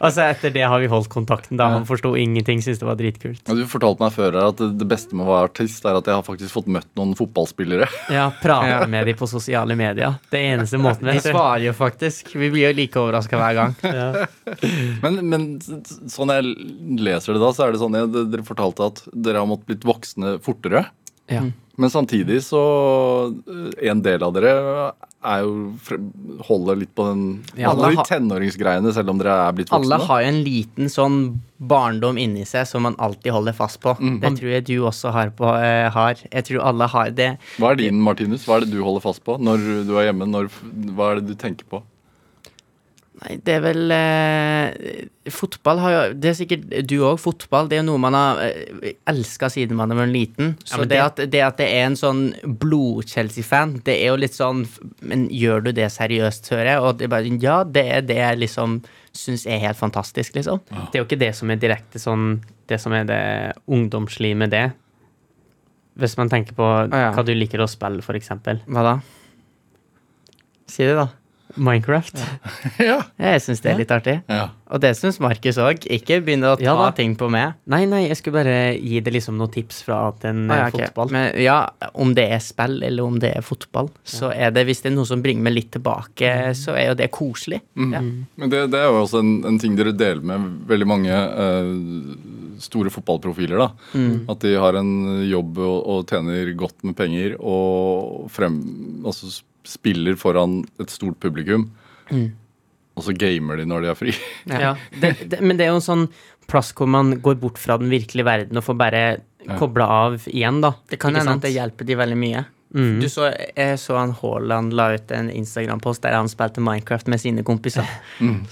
og 0.00 0.08
så 0.14 0.26
etter 0.26 0.52
det 0.54 0.64
har 0.66 0.80
vi 0.82 0.88
holdt 0.90 1.10
kontakten, 1.12 1.58
da. 1.60 1.68
Han 1.74 1.86
forsto 1.88 2.12
ingenting, 2.18 2.62
syntes 2.64 2.80
det 2.82 2.88
var 2.88 2.98
dritkult. 2.98 3.42
Og 3.50 3.60
Du 3.60 3.64
fortalte 3.70 4.04
meg 4.04 4.14
før 4.14 4.38
at 4.42 4.60
det, 4.60 4.70
det 4.80 4.88
beste 4.90 5.16
med 5.16 5.26
å 5.26 5.30
være 5.32 5.50
artist 5.50 5.86
er 5.86 5.98
at 5.98 6.10
jeg 6.10 6.16
har 6.18 6.26
faktisk 6.26 6.54
fått 6.56 6.70
møtt 6.72 6.88
noen 6.98 7.16
fotballspillere. 7.18 7.88
Ja, 8.20 8.26
prate 8.42 8.88
med 8.90 9.06
dem 9.06 9.16
på 9.18 9.28
sosiale 9.30 9.76
medier. 9.78 10.16
Det 10.32 10.40
eneste 10.50 10.80
måten. 10.80 11.06
De 11.06 11.14
vet 11.14 11.24
du. 11.24 11.30
svarer 11.30 11.64
jo 11.68 11.74
faktisk. 11.76 12.32
Vi 12.34 12.50
blir 12.50 12.66
jo 12.68 12.72
like 12.76 13.00
overraska 13.00 13.40
hver 13.40 13.58
gang. 13.60 13.76
Ja. 14.00 14.26
Men, 15.02 15.18
men 15.28 15.44
sånn 16.10 16.30
jeg 16.32 16.52
leser 17.00 17.36
det 17.36 17.42
da, 17.42 17.50
så 17.54 17.66
er 17.66 17.74
det 17.74 17.80
sånn 17.82 17.96
jeg, 17.96 18.08
Dere 18.32 18.44
fortalte 18.46 18.86
at 18.90 19.02
dere 19.12 19.42
har 19.42 19.48
måttet 19.48 19.68
blitt 19.70 19.86
voksne 19.88 20.36
fortere. 20.44 20.84
Ja. 21.30 21.44
Men 21.80 21.92
samtidig 21.92 22.40
så 22.44 22.60
eh, 23.46 23.88
En 23.90 24.02
del 24.04 24.22
av 24.26 24.34
dere 24.36 24.52
er 25.20 25.42
jo 25.44 26.40
holder 26.46 26.78
litt 26.80 26.92
på 26.96 27.04
den 27.10 27.24
Ja, 27.58 27.74
Alle 27.74 27.92
de 27.92 28.04
tenåringsgreiene, 28.08 28.92
selv 28.96 29.12
om 29.12 29.20
dere 29.20 29.34
er 29.48 29.56
blitt 29.56 29.68
voksne. 29.72 29.96
Alle 29.96 30.06
har 30.08 30.22
jo 30.24 30.30
en 30.30 30.40
liten 30.46 30.92
sånn 30.92 31.18
barndom 31.60 32.16
inni 32.20 32.46
seg 32.48 32.64
som 32.68 32.86
man 32.88 32.96
alltid 32.98 33.34
holder 33.36 33.56
fast 33.56 33.82
på. 33.84 33.92
Det 34.00 34.32
tror 34.38 34.54
jeg 34.54 34.66
du 34.70 34.76
også 34.88 35.12
har. 35.12 35.32
På, 35.36 35.52
uh, 35.52 35.90
har. 35.92 36.22
Jeg 36.30 36.48
tror 36.48 36.64
alle 36.72 36.88
har 36.88 37.12
det. 37.12 37.30
Hva 37.60 37.74
er 37.74 37.82
din, 37.82 38.00
Martinus? 38.00 38.46
Hva 38.48 38.58
er 38.58 38.66
det 38.66 38.72
du 38.72 38.80
holder 38.86 39.04
fast 39.04 39.24
på 39.26 39.36
når 39.40 39.84
du 39.88 39.94
er 39.98 40.08
hjemme? 40.08 40.28
Når, 40.30 40.48
hva 40.96 41.12
er 41.12 41.20
det 41.20 41.34
du 41.34 41.36
tenker 41.38 41.68
på? 41.68 41.82
Nei, 43.20 43.34
det 43.44 43.52
er 43.52 43.60
vel 43.60 43.90
eh, 43.92 45.08
Fotball 45.28 45.80
har 45.82 45.92
jo 45.92 46.04
Det 46.16 46.30
er 46.30 46.36
sikkert 46.38 46.62
du 46.88 46.94
òg. 47.04 47.18
Fotball 47.20 47.66
det 47.68 47.76
er 47.76 47.82
jo 47.82 47.88
noe 47.90 48.00
man 48.00 48.16
har 48.16 48.38
eh, 48.46 48.94
elska 49.12 49.50
siden 49.52 49.76
man 49.76 49.92
var 49.92 50.08
liten. 50.08 50.54
Så 50.64 50.78
ja, 50.78 50.86
det, 50.86 50.88
det- 50.94 51.02
at, 51.04 51.20
det 51.34 51.42
at 51.44 51.58
det 51.60 51.66
er 51.68 51.84
en 51.90 51.98
sånn 52.00 52.22
blod-Chelsea-fan, 52.62 53.74
det 53.84 53.98
er 54.00 54.14
jo 54.14 54.16
litt 54.22 54.36
sånn 54.38 54.62
Men 55.04 55.26
gjør 55.28 55.66
du 55.68 55.72
det 55.76 55.90
seriøst, 55.92 56.48
hører 56.54 56.72
jeg? 56.72 56.80
Og 56.86 56.96
det 56.96 57.08
er 57.10 57.12
bare 57.12 57.34
Ja, 57.44 57.58
det 57.64 57.84
er 57.98 58.08
det 58.08 58.16
jeg 58.22 58.40
liksom 58.46 58.80
syns 59.12 59.44
er 59.50 59.58
helt 59.66 59.76
fantastisk, 59.76 60.36
liksom. 60.38 60.60
Det 60.70 60.94
er 60.94 61.02
jo 61.02 61.06
ikke 61.08 61.20
det 61.20 61.32
som 61.36 61.50
er 61.50 61.58
direkte 61.60 61.98
sånn 62.00 62.38
Det 62.70 62.78
som 62.80 62.94
er 62.96 63.04
det 63.08 63.22
ungdomslige 63.68 64.38
med 64.38 64.54
det. 64.54 64.68
Hvis 66.00 66.16
man 66.16 66.30
tenker 66.32 66.54
på 66.56 66.66
ja. 66.88 67.10
hva 67.12 67.24
du 67.26 67.34
liker 67.36 67.60
å 67.60 67.68
spille, 67.68 68.00
for 68.06 68.16
eksempel. 68.16 68.62
Hva 68.70 68.84
da? 68.86 68.92
Si 70.70 70.86
det, 70.86 70.94
da. 70.96 71.08
Minecraft. 71.56 72.20
ja. 72.90 73.00
Jeg 73.18 73.42
syns 73.44 73.62
det 73.64 73.72
er 73.72 73.78
litt 73.82 73.94
artig. 73.94 74.20
ja. 74.30 74.48
Og 74.70 74.78
det 74.78 74.92
syns 74.94 75.16
Markus 75.18 75.56
òg. 75.58 75.82
Ikke 75.90 76.20
begynne 76.22 76.52
å 76.52 76.58
ta 76.58 76.62
Ja 76.62 76.90
ting 76.94 77.16
på 77.18 77.26
meg. 77.32 77.56
Nei, 77.70 77.80
nei, 77.90 78.04
jeg 78.04 78.20
skulle 78.20 78.36
bare 78.38 78.76
gi 78.78 79.00
det 79.02 79.10
liksom 79.16 79.34
noen 79.40 79.50
tips 79.50 79.80
fra 79.82 79.96
annet 80.06 80.26
enn 80.30 80.44
Ah, 80.46 80.60
ja, 80.60 80.66
eh, 80.68 80.74
fotball. 80.76 81.10
Men 81.10 81.24
ja, 81.42 81.56
om 81.98 82.12
det 82.14 82.28
er 82.36 82.38
spill 82.44 82.76
eller 82.86 83.02
om 83.02 83.16
det 83.18 83.32
er 83.40 83.42
fotball, 83.42 83.90
så 84.06 84.30
er 84.30 84.54
det 84.54 84.62
hvis 84.68 84.84
det 84.84 84.92
er 84.92 84.94
noe 84.94 85.10
som 85.10 85.24
bringer 85.24 85.42
meg 85.42 85.56
litt 85.56 85.72
tilbake, 85.74 86.30
så 86.54 86.76
er 86.78 86.92
jo 86.92 86.98
det 87.02 87.10
koselig. 87.16 87.58
Ja. 87.74 87.98
Men 88.04 88.52
det, 88.54 88.62
det 88.70 88.78
er 88.78 88.86
jo 88.92 89.02
også 89.02 89.24
en, 89.24 89.34
en 89.50 89.58
ting 89.58 89.74
dere 89.74 89.90
deler 89.90 90.22
med 90.22 90.46
veldig 90.70 90.86
mange 90.86 91.18
uh, 91.18 91.74
store 92.62 92.94
fotballprofiler. 92.94 93.58
da. 93.58 93.70
At 94.30 94.46
de 94.46 94.54
har 94.54 94.78
en 94.78 94.94
jobb 95.26 95.58
og, 95.58 95.78
og 95.82 96.06
tjener 96.14 96.54
godt 96.54 96.78
med 96.86 96.94
penger 96.98 97.34
og 97.42 98.28
frem, 98.30 98.62
altså 99.02 99.34
spiller 99.68 100.16
foran 100.20 100.60
et 100.80 100.92
stort 100.92 101.18
publikum. 101.22 101.70
Og 102.98 103.06
så 103.06 103.14
gamer 103.16 103.60
de 103.60 103.66
når 103.68 103.84
de 103.86 103.90
er 103.92 103.98
fri. 103.98 104.14
Ja. 104.50 104.74
Det, 104.92 105.14
det, 105.30 105.40
men 105.40 105.56
det 105.58 105.66
er 105.66 105.74
jo 105.74 105.80
en 105.80 105.88
sånn 105.88 106.06
plass 106.50 106.72
hvor 106.76 106.88
man 106.90 107.14
går 107.22 107.36
bort 107.40 107.60
fra 107.62 107.76
den 107.80 107.92
virkelige 107.92 108.26
verden 108.26 108.58
og 108.58 108.66
får 108.66 108.78
bare 108.80 109.02
kobla 109.56 109.86
av 110.04 110.24
igjen, 110.28 110.58
da. 110.64 110.74
Det 110.90 110.98
kan 111.00 111.14
hende 111.16 111.38
at 111.38 111.44
det 111.44 111.54
hjelper 111.54 111.86
de 111.88 111.96
veldig 112.00 112.18
mye. 112.18 112.42
Mm. 112.70 113.00
Du 113.02 113.08
så, 113.10 113.32
jeg 113.56 113.78
så 113.82 113.96
han 113.98 114.12
Haaland 114.14 114.74
la 114.78 114.92
ut 114.94 115.10
en 115.14 115.30
Instagram-post 115.32 116.04
der 116.04 116.14
han 116.14 116.28
spilte 116.30 116.62
Minecraft 116.62 117.08
med 117.10 117.22
sine 117.22 117.42
kompiser. 117.46 117.88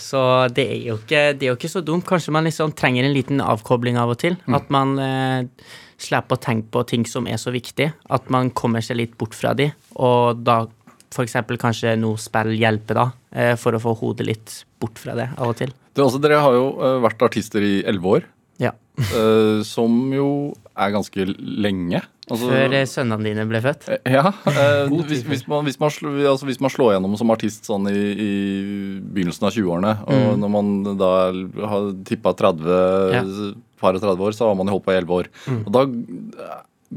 Så 0.00 0.22
det 0.54 0.64
er, 0.72 0.80
jo 0.88 0.96
ikke, 0.98 1.20
det 1.38 1.46
er 1.46 1.52
jo 1.52 1.58
ikke 1.58 1.70
så 1.70 1.84
dumt. 1.86 2.06
Kanskje 2.08 2.34
man 2.34 2.48
liksom 2.48 2.74
trenger 2.78 3.06
en 3.06 3.14
liten 3.14 3.44
avkobling 3.44 4.00
av 4.00 4.14
og 4.14 4.18
til. 4.24 4.38
At 4.50 4.72
man 4.74 4.96
eh, 5.02 5.68
slipper 6.02 6.38
å 6.38 6.42
tenke 6.42 6.72
på 6.74 6.82
ting 6.90 7.06
som 7.06 7.30
er 7.30 7.38
så 7.38 7.54
viktig. 7.54 7.92
At 8.10 8.26
man 8.34 8.50
kommer 8.50 8.82
seg 8.82 8.98
litt 8.98 9.14
bort 9.20 9.38
fra 9.38 9.54
de, 9.58 9.70
og 9.94 10.42
da 10.46 10.64
f.eks. 11.14 11.36
kanskje 11.60 11.94
noe 12.00 12.18
spill 12.20 12.52
hjelper 12.58 12.94
da, 13.00 13.06
eh, 13.32 13.54
for 13.60 13.72
å 13.76 13.80
få 13.82 13.94
hodet 14.00 14.26
litt 14.28 14.58
bort 14.80 14.98
fra 15.00 15.14
det 15.18 15.30
av 15.38 15.48
og 15.52 15.56
til. 15.60 15.72
Det, 15.94 16.02
altså, 16.04 16.20
dere 16.22 16.40
har 16.44 16.52
jo 16.54 16.66
eh, 16.78 16.98
vært 17.06 17.22
artister 17.26 17.64
i 17.64 17.78
elleve 17.88 18.18
år, 18.18 18.28
Ja. 18.58 18.72
eh, 18.98 19.62
som 19.64 20.12
jo 20.12 20.28
er 20.78 20.90
ganske 20.94 21.24
lenge. 21.38 22.02
Altså- 22.28 22.50
Før 22.50 22.74
sønnene 22.90 23.24
dine 23.24 23.44
ble 23.48 23.60
født. 23.64 23.86
Ja. 24.04 24.26
eh, 24.50 24.90
hvis, 25.08 25.22
hvis, 25.24 25.46
man, 25.48 25.64
hvis, 25.64 25.78
man 25.80 25.90
slår, 25.94 26.18
altså 26.28 26.46
hvis 26.50 26.60
man 26.60 26.70
slår 26.74 26.92
gjennom 26.96 27.16
som 27.16 27.30
artist 27.32 27.64
sånn 27.70 27.88
i, 27.88 27.96
i 28.12 28.30
begynnelsen 29.00 29.48
av 29.48 29.54
20-årene, 29.56 29.94
og 30.12 30.38
når 30.42 30.52
man 30.52 30.72
da 31.00 31.12
har 31.72 31.90
tippa 32.08 32.34
30, 32.36 32.68
Ja. 33.16 33.22
par 33.80 33.94
og 33.96 34.02
30 34.02 34.26
år, 34.28 34.34
så 34.36 34.48
har 34.50 34.58
man 34.58 34.66
jo 34.68 34.76
holdt 34.76 34.84
på 34.88 34.92
i 34.92 34.98
11 35.00 35.14
år. 35.22 35.30
Og 35.64 35.70
da 35.72 35.86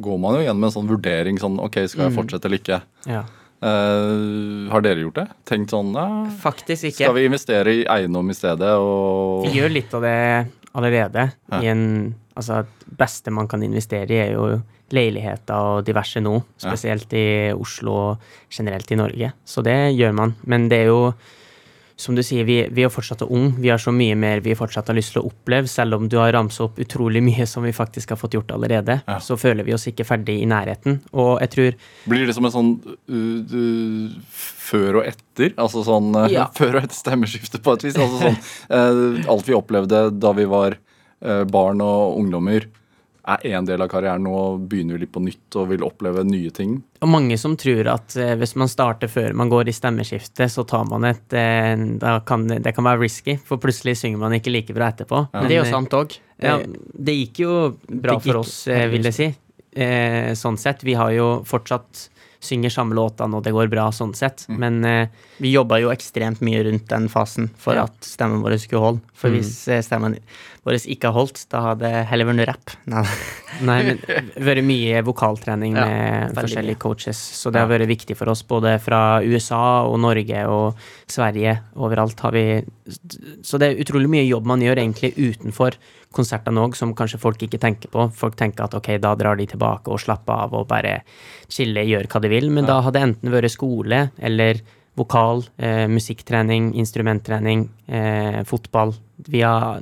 går 0.01 0.18
man 0.24 0.38
jo 0.39 0.43
gjennom 0.45 0.64
en 0.68 0.74
sånn 0.74 0.89
vurdering 0.89 1.38
sånn 1.41 1.59
OK, 1.62 1.78
skal 1.91 2.07
jeg 2.07 2.16
fortsette 2.18 2.47
eller 2.49 2.62
ikke? 2.62 2.82
Ja. 3.09 3.24
Eh, 3.62 4.72
har 4.72 4.82
dere 4.82 5.03
gjort 5.03 5.20
det? 5.20 5.28
Tenkt 5.45 5.70
sånn 5.70 5.91
ja, 5.93 6.07
Faktisk 6.41 6.88
ikke. 6.89 7.03
Skal 7.03 7.18
vi 7.20 7.26
investere 7.30 7.76
i 7.78 7.84
eiendom 7.86 8.32
i 8.34 8.38
stedet? 8.38 8.72
Og 8.82 9.45
Vi 9.45 9.53
gjør 9.59 9.74
litt 9.76 9.93
av 9.93 10.05
det 10.05 10.18
allerede. 10.74 11.28
Ja. 11.51 11.59
I 11.62 11.70
en, 11.70 11.84
altså, 12.34 12.64
det 12.86 12.97
beste 12.97 13.34
man 13.34 13.49
kan 13.51 13.62
investere 13.66 14.09
i, 14.16 14.22
er 14.24 14.34
jo 14.34 14.47
leiligheter 14.91 15.78
og 15.78 15.86
diverse 15.88 16.24
nå. 16.24 16.34
Spesielt 16.59 17.14
i 17.16 17.28
Oslo 17.53 17.93
og 17.99 18.34
generelt 18.51 18.91
i 18.91 18.97
Norge. 18.99 19.32
Så 19.45 19.64
det 19.66 19.78
gjør 19.95 20.18
man. 20.18 20.36
Men 20.49 20.68
det 20.72 20.82
er 20.84 20.91
jo, 20.91 21.14
som 22.02 22.16
du 22.18 22.24
sier, 22.26 22.43
vi, 22.47 22.56
vi 22.74 22.84
er 22.86 22.89
fortsatt 22.91 23.22
unge. 23.28 23.54
Vi 23.62 23.70
har 23.70 23.78
så 23.82 23.91
mye 23.93 24.16
mer 24.18 24.41
vi 24.41 24.56
fortsatt 24.58 24.89
har 24.89 24.97
lyst 24.97 25.14
til 25.14 25.22
å 25.22 25.30
oppleve. 25.30 25.70
Selv 25.70 25.99
om 25.99 26.08
du 26.10 26.18
har 26.18 26.34
ramsa 26.34 26.66
opp 26.66 26.80
utrolig 26.82 27.22
mye 27.24 27.45
som 27.49 27.62
vi 27.64 27.74
faktisk 27.78 28.16
har 28.16 28.20
fått 28.22 28.34
gjort 28.39 28.52
allerede, 28.56 28.99
Ja. 29.08 29.20
så 29.22 29.38
føler 29.38 29.64
vi 29.68 29.76
oss 29.78 29.86
ikke 29.91 30.06
ferdig 30.08 30.39
i 30.41 30.47
nærheten. 30.49 30.99
Og 31.14 31.39
jeg 31.43 31.54
tror 31.54 31.78
Blir 32.10 32.26
det 32.26 32.36
som 32.36 32.45
en 32.49 32.56
sånn 32.58 32.72
uh, 32.82 33.56
uh, 33.56 34.20
før 34.34 35.02
og 35.02 35.08
etter? 35.14 35.54
Altså 35.62 35.86
sånn 35.86 36.12
uh, 36.18 36.26
Ja. 36.32 36.47
før 36.58 36.80
og 36.80 36.84
etter 36.88 36.97
stemmeskiftet, 36.97 37.62
på 37.64 37.78
et 37.78 37.86
vis. 37.86 37.97
Altså 38.02 38.22
sånn, 38.26 38.39
uh, 38.74 39.32
alt 39.32 39.47
vi 39.47 39.58
opplevde 39.58 40.08
da 40.18 40.34
vi 40.38 40.45
var 40.49 40.78
uh, 41.22 41.43
barn 41.45 41.82
og 41.86 42.18
ungdommer, 42.22 42.66
er 43.28 43.53
en 43.57 43.65
del 43.65 43.82
av 43.82 43.88
karrieren. 43.91 44.24
Nå 44.26 44.57
begynner 44.67 44.97
litt 45.01 45.11
på 45.13 45.22
nytt 45.24 45.55
og 45.61 45.69
vil 45.69 45.84
oppleve 45.86 46.24
nye 46.26 46.49
ting. 46.51 46.78
Og 47.01 47.09
mange 47.09 47.38
som 47.38 47.55
tror 47.59 47.88
at 47.93 48.15
eh, 48.17 48.34
hvis 48.39 48.55
man 48.57 48.67
starter 48.72 49.07
før 49.11 49.34
man 49.38 49.49
går 49.49 49.69
i 49.69 49.76
stemmeskiftet, 49.78 50.49
så 50.51 50.65
tar 50.67 50.86
man 50.89 51.05
et 51.05 51.34
eh, 51.38 51.76
da 52.01 52.19
kan, 52.26 52.47
det- 52.47 52.74
kan 52.76 52.84
være 52.88 53.01
risky, 53.03 53.38
for 53.45 53.57
plutselig 53.61 53.97
synger 54.01 54.17
man 54.17 54.34
ikke 54.34 54.51
like 54.53 54.74
bra 54.74 54.89
etterpå. 54.91 55.28
Men 55.34 55.47
det 55.47 55.57
er 55.57 55.63
jo 55.63 55.67
eh, 55.69 55.76
sant 55.76 55.93
òg. 55.93 56.17
Ja. 56.41 56.57
Det 56.65 57.13
gikk 57.19 57.43
jo 57.45 57.78
bra 57.88 58.17
gikk, 58.17 58.32
for 58.32 58.41
oss. 58.41 58.67
eh, 58.67 58.88
vil 58.89 59.03
jeg 59.03 59.13
si. 59.13 59.30
Eh, 59.76 60.34
sånn 60.36 60.57
sett. 60.59 60.82
Vi 60.84 60.93
har 60.99 61.11
jo 61.15 61.43
fortsatt 61.47 62.07
synger 62.41 62.72
samme 62.74 62.95
låtene, 62.97 63.38
og 63.38 63.43
det 63.45 63.51
går 63.53 63.69
bra 63.69 63.84
sånn 63.93 64.15
sett. 64.17 64.47
Men 64.49 64.84
eh, 64.84 65.07
Vi 65.38 65.51
jobba 65.53 65.78
jo 65.80 65.91
ekstremt 65.93 66.41
mye 66.41 66.63
rundt 66.65 66.88
den 66.89 67.05
fasen 67.07 67.51
for 67.55 67.76
Ja. 67.78 67.84
at 67.86 68.01
stemmen 68.01 68.41
vår 68.41 68.57
skulle 68.57 68.82
holde. 68.82 69.01
For 69.13 69.30
Mm. 69.30 69.36
hvis 69.38 69.67
eh, 69.69 69.82
stemmen 69.86 70.17
vår 70.62 70.78
ikke 70.93 71.09
har 71.09 71.16
holdt, 71.16 71.39
da 71.49 71.62
hadde 71.72 71.88
det 71.89 72.01
heller 72.12 72.28
vært 72.30 72.47
rapp. 72.51 72.74
Nei. 72.91 73.01
nei, 73.66 73.78
men 73.88 74.01
vært 74.47 74.62
mye 74.68 74.99
vokaltrening 75.07 75.74
Ja, 75.74 75.86
med 75.89 76.36
forskjellige 76.38 76.76
mye. 76.78 76.82
coaches. 76.84 77.18
Så 77.18 77.49
det 77.49 77.64
har 77.64 77.70
vært 77.72 77.89
viktig 77.89 78.14
for 78.20 78.30
oss, 78.30 78.43
både 78.45 78.76
fra 78.84 79.22
USA 79.26 79.82
og 79.89 79.97
Norge 80.03 80.43
og 80.51 80.78
Sverige. 81.09 81.55
Overalt 81.82 82.20
har 82.22 82.36
vi 82.36 82.43
Så 83.41 83.57
det 83.57 83.72
er 83.72 83.82
utrolig 83.82 84.12
mye 84.12 84.28
jobb 84.28 84.45
man 84.51 84.62
gjør 84.62 84.84
egentlig 84.84 85.16
utenfor 85.18 85.80
konsertene 86.14 86.62
òg, 86.62 86.76
som 86.78 86.93
kanskje 86.93 87.22
folk 87.24 87.41
ikke 87.41 87.57
tenker 87.62 87.89
på. 87.89 88.05
Folk 88.14 88.38
tenker 88.38 88.68
at 88.68 88.76
ok, 88.78 88.91
da 89.01 89.16
drar 89.18 89.39
de 89.39 89.47
tilbake 89.49 89.89
og 89.89 90.01
slapper 90.03 90.45
av 90.45 90.53
og 90.59 90.68
bare 90.70 90.99
chiller, 91.49 91.88
gjør 91.88 92.05
hva 92.12 92.22
de 92.22 92.32
vil. 92.36 92.51
Men 92.53 92.70
da 92.70 92.82
hadde 92.86 92.99
det 92.99 93.07
enten 93.07 93.34
vært 93.34 93.55
skole 93.55 94.12
eller 94.22 94.62
vokal, 94.99 95.41
eh, 95.57 95.88
musikktrening, 95.88 96.74
instrumenttrening, 96.78 97.70
eh, 97.88 98.43
fotball. 98.43 98.93
Vi 99.26 99.41
har 99.41 99.82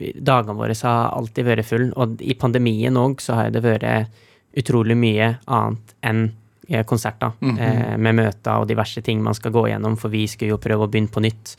Dagene 0.00 0.58
våre 0.58 0.76
har 0.82 1.14
alltid 1.16 1.46
vært 1.46 1.68
full, 1.68 1.88
og 1.96 2.20
i 2.22 2.36
pandemien 2.38 2.96
òg 2.96 3.20
så 3.22 3.38
har 3.38 3.54
det 3.54 3.64
vært 3.64 4.10
utrolig 4.58 4.96
mye 4.98 5.34
annet 5.46 5.96
enn 6.02 6.30
konserter, 6.86 7.32
konserter. 7.40 7.58
eh, 7.58 7.96
med 7.98 8.14
møter 8.14 8.62
og 8.62 8.68
diverse 8.70 9.02
ting 9.02 9.22
man 9.22 9.34
skal 9.34 9.52
gå 9.52 9.66
gjennom, 9.68 9.96
for 9.98 10.12
vi 10.12 10.26
skulle 10.30 10.54
jo 10.54 10.62
prøve 10.62 10.86
å 10.86 10.90
begynne 10.90 11.10
på 11.10 11.22
nytt 11.24 11.56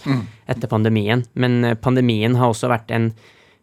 etter 0.48 0.68
pandemien. 0.72 1.26
Men 1.34 1.64
eh, 1.66 1.76
pandemien 1.76 2.36
har 2.40 2.52
også 2.52 2.70
vært 2.72 2.92
en 2.96 3.12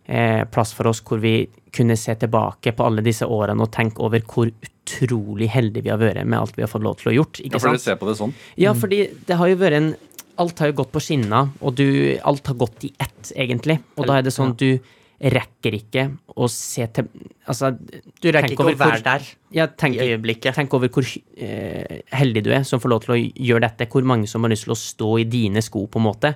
eh, 0.07 0.45
plass 0.45 0.74
for 0.76 0.91
oss 0.91 1.01
hvor 1.01 1.22
vi 1.22 1.47
kunne 1.72 1.97
se 1.97 2.14
tilbake 2.14 2.72
på 2.72 2.85
alle 2.85 3.05
disse 3.05 3.26
årene 3.26 3.64
og 3.64 3.72
tenke 3.72 4.03
over 4.05 4.20
hvor 4.24 4.51
utrolig 4.51 5.49
heldige 5.53 5.85
vi 5.85 5.93
har 5.93 6.01
vært 6.01 6.24
med 6.24 6.39
alt 6.39 6.57
vi 6.57 6.64
har 6.64 6.70
fått 6.72 6.85
lov 6.85 6.97
til 7.01 7.12
å 7.12 7.16
gjort. 7.20 7.41
Ja, 7.45 7.59
for 7.59 7.70
dere 7.72 7.83
ser 7.83 7.99
på 8.01 8.09
det 8.09 8.16
sånn. 8.20 8.35
Ja, 8.57 8.74
fordi 8.76 9.03
det 9.29 9.37
har 9.41 9.49
jo 9.49 9.59
vært 9.61 9.81
en 9.81 9.91
Alt 10.39 10.59
har 10.62 10.70
jo 10.70 10.78
gått 10.84 10.93
på 10.95 11.03
skinner, 11.03 11.51
og 11.61 11.74
du, 11.74 11.89
alt 12.22 12.47
har 12.47 12.55
gått 12.61 12.84
i 12.86 12.93
ett, 13.03 13.32
egentlig. 13.34 13.80
Og 13.99 14.07
da 14.07 14.18
er 14.20 14.22
det 14.28 14.32
sånn 14.34 14.55
at 14.55 14.62
du 14.62 14.78
rekker 15.18 15.74
ikke 15.74 16.05
å 16.39 16.47
se 16.47 16.84
til 16.95 17.09
Altså, 17.49 17.72
Du 18.20 18.28
rekker 18.30 18.53
ikke 18.53 18.62
å 18.62 18.74
være 18.76 19.01
hvor- 19.01 19.03
der 19.03 19.22
ja, 19.51 19.66
tenk, 19.66 19.97
i 19.97 20.05
øyeblikket. 20.14 20.55
tenk 20.55 20.74
over 20.74 20.89
hvor 20.89 21.03
eh, 21.39 22.03
heldig 22.12 22.43
du 22.45 22.51
er 22.53 22.62
som 22.62 22.78
får 22.78 22.91
lov 22.93 23.01
til 23.03 23.14
å 23.14 23.32
gjøre 23.34 23.61
dette. 23.64 23.89
Hvor 23.91 24.05
mange 24.05 24.28
som 24.28 24.43
har 24.43 24.51
lyst 24.51 24.64
til 24.68 24.74
å 24.74 24.76
stå 24.76 25.20
i 25.20 25.24
dine 25.24 25.62
sko, 25.64 25.86
på 25.89 25.97
en 25.99 26.05
måte. 26.05 26.34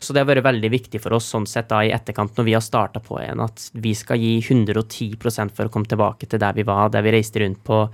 Så 0.00 0.12
det 0.14 0.24
har 0.24 0.34
vært 0.34 0.42
veldig 0.48 0.70
viktig 0.72 1.00
for 1.00 1.12
oss 1.12 1.30
sånn 1.30 1.46
sett 1.46 1.68
da 1.68 1.82
i 1.84 1.92
etterkant, 1.92 2.34
når 2.34 2.44
vi 2.44 2.52
har 2.54 2.62
starta 2.64 2.98
på 3.04 3.20
igjen, 3.20 3.44
at 3.44 3.70
vi 3.74 3.92
skal 3.94 4.18
gi 4.18 4.40
110% 4.40 5.52
for 5.52 5.66
å 5.66 5.70
komme 5.70 5.86
tilbake 5.86 6.26
til 6.26 6.38
der 6.40 6.52
vi 6.54 6.62
var, 6.64 6.88
der 6.88 7.02
vi 7.02 7.12
reiste 7.12 7.38
rundt 7.44 7.62
på 7.62 7.88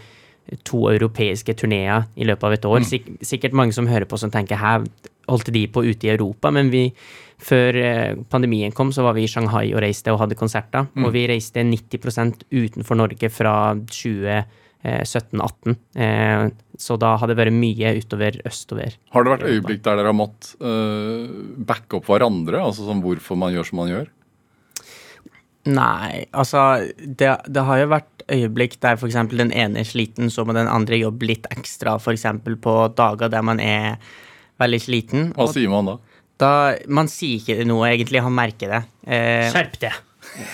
to 0.67 0.85
europeiske 0.91 1.55
turneer 1.59 2.07
i 2.15 2.27
løpet 2.29 2.49
av 2.49 2.57
et 2.57 2.69
år. 2.69 2.85
Sik 2.87 3.09
sikkert 3.25 3.57
mange 3.57 3.75
som 3.77 3.89
hører 3.91 4.09
på 4.09 4.19
som 4.21 4.33
tenker 4.33 4.61
her 4.61 4.87
holdt 5.31 5.53
de 5.55 5.67
på 5.71 5.85
ute 5.87 6.09
i 6.09 6.13
Europa, 6.15 6.51
men 6.55 6.71
vi 6.73 6.89
før 7.43 7.79
eh, 7.79 8.17
pandemien 8.31 8.75
kom, 8.75 8.93
så 8.95 9.05
var 9.07 9.17
vi 9.17 9.27
i 9.27 9.31
Shanghai 9.31 9.73
og 9.75 9.83
reiste 9.83 10.13
og 10.15 10.21
hadde 10.23 10.39
konserter. 10.39 10.89
Og 11.03 11.13
vi 11.15 11.27
reiste 11.31 11.65
90 11.67 12.45
utenfor 12.53 12.99
Norge 12.99 13.31
fra 13.33 13.55
2017-18. 13.91 15.77
Eh, 16.07 16.47
så 16.79 16.99
da 17.01 17.15
hadde 17.19 17.35
det 17.35 17.43
vært 17.43 17.59
mye 17.59 17.95
utover 17.99 18.41
østover. 18.49 18.99
Har 19.15 19.25
det 19.25 19.35
vært 19.37 19.49
øyeblikk 19.51 19.85
der 19.85 19.99
dere 19.99 20.11
har 20.11 20.19
måttet 20.19 20.55
uh, 20.63 21.29
backe 21.63 21.99
opp 21.99 22.09
hverandre? 22.11 22.63
Altså 22.63 22.87
sånn 22.87 23.03
hvorfor 23.05 23.39
man 23.39 23.55
gjør 23.55 23.69
som 23.69 23.83
man 23.83 23.93
gjør? 23.93 24.11
Nei, 25.71 26.25
altså 26.35 26.63
det, 26.99 27.29
det 27.47 27.63
har 27.69 27.79
jo 27.79 27.91
vært 27.93 28.25
øyeblikk 28.33 28.81
der 28.83 28.97
f.eks. 28.99 29.19
den 29.31 29.53
ene 29.55 29.83
er 29.83 29.87
sliten, 29.87 30.31
så 30.33 30.43
må 30.47 30.57
den 30.57 30.71
andre 30.71 30.99
jobbe 30.99 31.29
litt 31.29 31.47
ekstra, 31.55 31.99
f.eks. 32.03 32.27
på 32.65 32.75
dager 32.99 33.31
der 33.31 33.45
man 33.47 33.63
er 33.63 34.01
veldig 34.63 34.81
sliten. 34.83 35.31
Hva 35.37 35.47
sier 35.53 35.71
man 35.71 35.91
da? 35.93 35.99
da, 36.43 36.53
man 36.91 37.11
sier 37.11 37.41
ikke 37.41 37.67
noe, 37.69 37.87
egentlig, 37.93 38.23
han 38.25 38.35
merker 38.35 38.75
det. 38.77 38.81
Eh, 39.07 39.51
Skjerp 39.53 39.79
deg! 39.83 40.01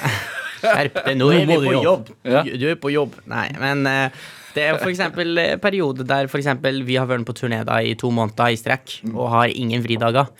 Skjerp 0.62 1.00
deg, 1.04 1.14
nå 1.20 1.30
er 1.34 1.48
vi 1.48 1.58
på 1.62 1.78
jobb. 1.84 2.12
Ja. 2.26 2.42
Du, 2.44 2.52
du 2.60 2.66
er 2.72 2.78
på 2.80 2.92
jobb. 2.92 3.16
Nei, 3.30 3.46
men 3.62 3.86
eh, 3.88 4.20
det 4.56 4.66
er 4.66 4.78
f.eks. 4.80 5.02
eh, 5.06 5.56
periode 5.62 6.06
der 6.08 6.28
for 6.30 6.40
eksempel 6.42 6.82
vi 6.88 6.98
har 7.00 7.08
vært 7.10 7.26
på 7.28 7.36
turné 7.38 7.62
da 7.68 7.80
i 7.84 7.96
to 7.98 8.10
måneder 8.14 8.54
i 8.54 8.60
strekk 8.60 9.00
og 9.14 9.28
har 9.36 9.54
ingen 9.54 9.84
fridager. 9.84 10.30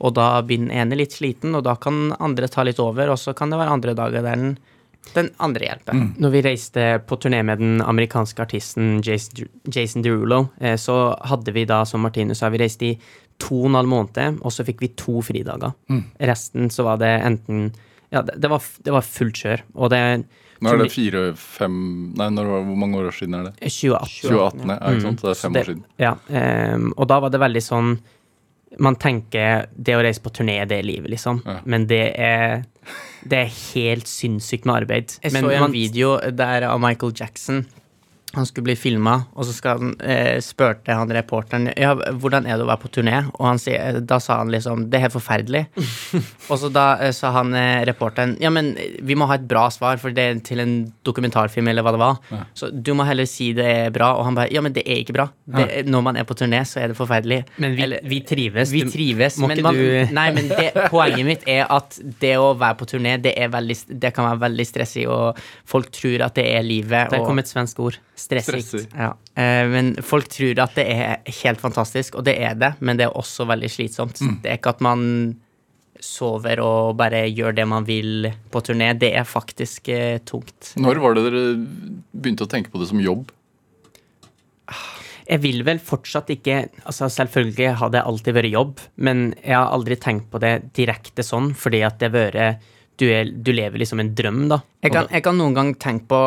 Og 0.00 0.14
da 0.14 0.40
blir 0.46 0.58
den 0.62 0.70
ene 0.70 0.94
litt 1.00 1.12
sliten, 1.16 1.54
og 1.58 1.64
da 1.66 1.74
kan 1.76 2.12
andre 2.22 2.46
ta 2.48 2.62
litt 2.62 2.78
over, 2.78 3.10
og 3.10 3.18
så 3.18 3.34
kan 3.34 3.50
det 3.50 3.58
være 3.58 3.72
andre 3.74 3.94
dager 3.98 4.22
der 4.22 4.36
den, 4.38 4.52
den 5.14 5.30
andre 5.42 5.64
hjelper. 5.70 6.02
Når 6.22 6.30
vi 6.36 6.42
reiste 6.46 6.84
på 7.08 7.18
turné 7.18 7.40
med 7.42 7.58
den 7.58 7.80
amerikanske 7.82 8.44
artisten 8.44 9.00
Jason, 9.02 9.48
Jason 9.74 10.02
Derulo, 10.06 10.44
eh, 10.60 10.76
så 10.78 11.16
hadde 11.26 11.54
vi 11.56 11.64
da, 11.66 11.82
som 11.88 12.04
Martine 12.06 12.36
sa, 12.38 12.50
vi 12.54 12.60
reiste 12.62 12.92
i 12.92 12.98
to 13.38 13.64
og 13.64 13.70
en 13.72 13.78
halv 13.78 13.90
måned, 13.90 14.38
og 14.42 14.50
så 14.54 14.64
fikk 14.66 14.80
vi 14.82 14.92
to 14.98 15.20
fridager. 15.22 15.74
Mm. 15.90 16.04
Resten 16.30 16.70
så 16.74 16.86
var 16.86 16.98
det 17.02 17.12
enten 17.22 17.68
Ja, 18.10 18.22
det, 18.24 18.38
det, 18.40 18.48
var, 18.48 18.62
det 18.84 18.92
var 18.94 19.04
fullt 19.04 19.36
kjør. 19.36 19.62
Og 19.76 19.90
det 19.92 19.98
Nå 20.64 20.70
er 20.72 20.78
det 20.80 20.88
fire-fem 20.90 21.74
Nei, 22.18 22.28
når, 22.34 22.48
hvor 22.66 22.78
mange 22.80 22.96
år 23.02 23.12
siden 23.14 23.34
er 23.38 23.44
det? 23.50 23.52
2018. 23.68 24.14
2018, 24.24 24.62
ja, 24.72 24.78
ikke 24.94 25.04
sant? 25.04 25.20
Så 25.20 25.26
Det 25.28 25.34
er 25.36 25.40
fem 25.42 25.52
det- 25.52 25.60
år 25.60 25.68
siden. 25.68 25.82
Ja, 26.02 26.12
um, 26.74 26.86
og 26.96 27.08
da 27.12 27.18
var 27.20 27.30
det 27.34 27.40
veldig 27.44 27.62
sånn 27.62 27.92
Man 28.78 28.96
tenker 28.96 29.66
det 29.76 29.94
å 29.96 30.02
reise 30.04 30.20
på 30.20 30.30
turné, 30.30 30.58
det 30.68 30.78
er 30.78 30.82
livet, 30.86 31.10
liksom. 31.10 31.40
Ja. 31.46 31.60
Men 31.64 31.86
det 31.86 32.14
er 32.18 32.64
Det 33.28 33.38
er 33.38 33.50
helt 33.74 34.06
sinnssykt 34.06 34.64
med 34.64 34.82
arbeid. 34.82 35.18
Jeg 35.22 35.32
Men 35.32 35.44
så 35.44 35.50
en 35.52 35.60
man- 35.60 35.72
video 35.72 36.18
der 36.30 36.62
av 36.68 36.80
Michael 36.80 37.12
Jackson. 37.12 37.66
Han 38.34 38.46
skulle 38.46 38.64
bli 38.68 38.76
filma, 38.76 39.14
og 39.32 39.46
så 39.48 39.54
skal 39.56 39.78
han, 39.80 39.92
eh, 40.04 40.36
spurte 40.44 40.92
han 40.92 41.08
reporteren 41.16 41.70
ja, 41.72 41.94
hvordan 41.96 42.44
er 42.44 42.58
det 42.58 42.66
å 42.66 42.68
være 42.68 42.82
på 42.82 42.90
turné. 42.98 43.22
Og 43.38 43.46
han 43.48 43.60
sier, 43.62 44.00
da 44.04 44.18
sa 44.20 44.36
han 44.42 44.52
liksom 44.52 44.84
det 44.92 44.98
er 44.98 45.06
helt 45.06 45.16
forferdelig. 45.16 45.62
og 46.50 46.60
så 46.60 46.68
da 46.72 46.86
eh, 47.00 47.14
sa 47.16 47.30
han 47.38 47.54
eh, 47.56 47.86
reporteren 47.88 48.36
ja, 48.42 48.50
men 48.52 48.74
vi 49.00 49.16
må 49.18 49.28
ha 49.30 49.38
et 49.38 49.46
bra 49.48 49.66
svar, 49.72 49.96
for 50.02 50.12
det 50.14 50.26
er 50.26 50.42
til 50.44 50.60
en 50.60 50.74
dokumentarfilm, 51.08 51.70
eller 51.72 51.86
hva 51.86 51.94
det 51.96 52.02
var. 52.02 52.44
Så 52.58 52.68
du 52.70 52.92
må 52.98 53.06
heller 53.08 53.28
si 53.28 53.50
det 53.56 53.64
er 53.64 53.94
bra. 53.94 54.10
Og 54.18 54.26
han 54.28 54.36
bare 54.36 54.52
ja, 54.52 54.60
men 54.64 54.76
det 54.76 54.84
er 54.84 55.00
ikke 55.02 55.16
bra. 55.16 55.28
Det, 55.48 55.86
når 55.88 56.04
man 56.10 56.20
er 56.20 56.28
på 56.28 56.36
turné, 56.36 56.60
så 56.68 56.82
er 56.82 56.92
det 56.92 56.98
forferdelig. 56.98 57.40
Men 57.56 57.76
vi, 57.78 57.86
Eller- 57.86 58.04
vi 58.04 58.20
trives. 58.28 58.72
Vi 58.74 58.84
trives, 58.92 59.38
må 59.40 59.48
men 59.48 59.62
man, 59.64 59.74
du- 59.78 60.12
nei, 60.14 60.28
men 60.36 60.52
det, 60.52 60.68
poenget 60.92 61.24
mitt 61.26 61.48
er 61.48 61.64
at 61.72 61.96
det 62.20 62.36
å 62.36 62.52
være 62.58 62.76
på 62.82 62.90
turné, 62.92 63.16
det, 63.24 63.32
er 63.40 63.48
veldig, 63.56 63.78
det 64.04 64.12
kan 64.16 64.28
være 64.28 64.44
veldig 64.44 64.68
stressig, 64.68 65.08
og 65.08 65.40
folk 65.68 65.88
tror 65.96 66.28
at 66.28 66.36
det 66.36 66.44
er 66.52 66.66
livet. 66.66 67.08
Der 67.14 67.24
kom 67.24 67.40
et 67.40 67.48
svensk 67.48 67.80
ord. 67.80 67.98
Stressig. 68.18 68.86
Ja. 68.92 69.12
Eh, 69.38 69.64
men 69.70 69.92
folk 70.02 70.28
tror 70.32 70.64
at 70.64 70.74
det 70.78 70.86
er 70.90 71.36
helt 71.42 71.60
fantastisk, 71.62 72.18
og 72.18 72.26
det 72.26 72.34
er 72.42 72.56
det, 72.58 72.72
men 72.82 72.98
det 72.98 73.06
er 73.06 73.18
også 73.18 73.46
veldig 73.48 73.70
slitsomt. 73.70 74.18
Mm. 74.20 74.40
Det 74.42 74.50
er 74.50 74.58
ikke 74.58 74.74
at 74.74 74.82
man 74.84 75.04
sover 76.02 76.60
og 76.62 76.96
bare 76.98 77.24
gjør 77.26 77.56
det 77.58 77.66
man 77.66 77.86
vil 77.86 78.28
på 78.52 78.62
turné. 78.66 78.92
Det 78.98 79.12
er 79.18 79.26
faktisk 79.26 79.90
eh, 79.94 80.18
tungt. 80.26 80.74
Når 80.78 81.02
var 81.02 81.16
det 81.16 81.26
dere 81.28 81.44
begynte 82.12 82.46
å 82.46 82.50
tenke 82.50 82.72
på 82.74 82.82
det 82.82 82.90
som 82.90 83.02
jobb? 83.02 83.30
Jeg 85.28 85.42
vil 85.44 85.60
vel 85.66 85.80
fortsatt 85.84 86.30
ikke 86.32 86.54
altså 86.88 87.08
Selvfølgelig 87.12 87.74
har 87.80 87.90
det 87.92 88.00
alltid 88.00 88.36
vært 88.36 88.52
jobb, 88.52 88.82
men 88.96 89.32
jeg 89.42 89.54
har 89.54 89.74
aldri 89.76 89.98
tenkt 90.00 90.30
på 90.32 90.40
det 90.40 90.54
direkte 90.76 91.24
sånn, 91.26 91.50
fordi 91.56 91.82
at 91.84 91.98
det 92.00 92.08
har 92.08 92.16
vært 92.16 92.68
du, 92.98 93.06
er, 93.12 93.28
du 93.30 93.52
lever 93.54 93.78
liksom 93.78 94.00
en 94.02 94.14
drøm, 94.16 94.46
da. 94.50 94.58
Jeg 94.82 94.94
kan, 94.94 95.06
jeg 95.12 95.22
kan 95.22 95.36
noen 95.38 95.54
gang 95.54 95.68
tenke 95.78 96.08
på 96.10 96.22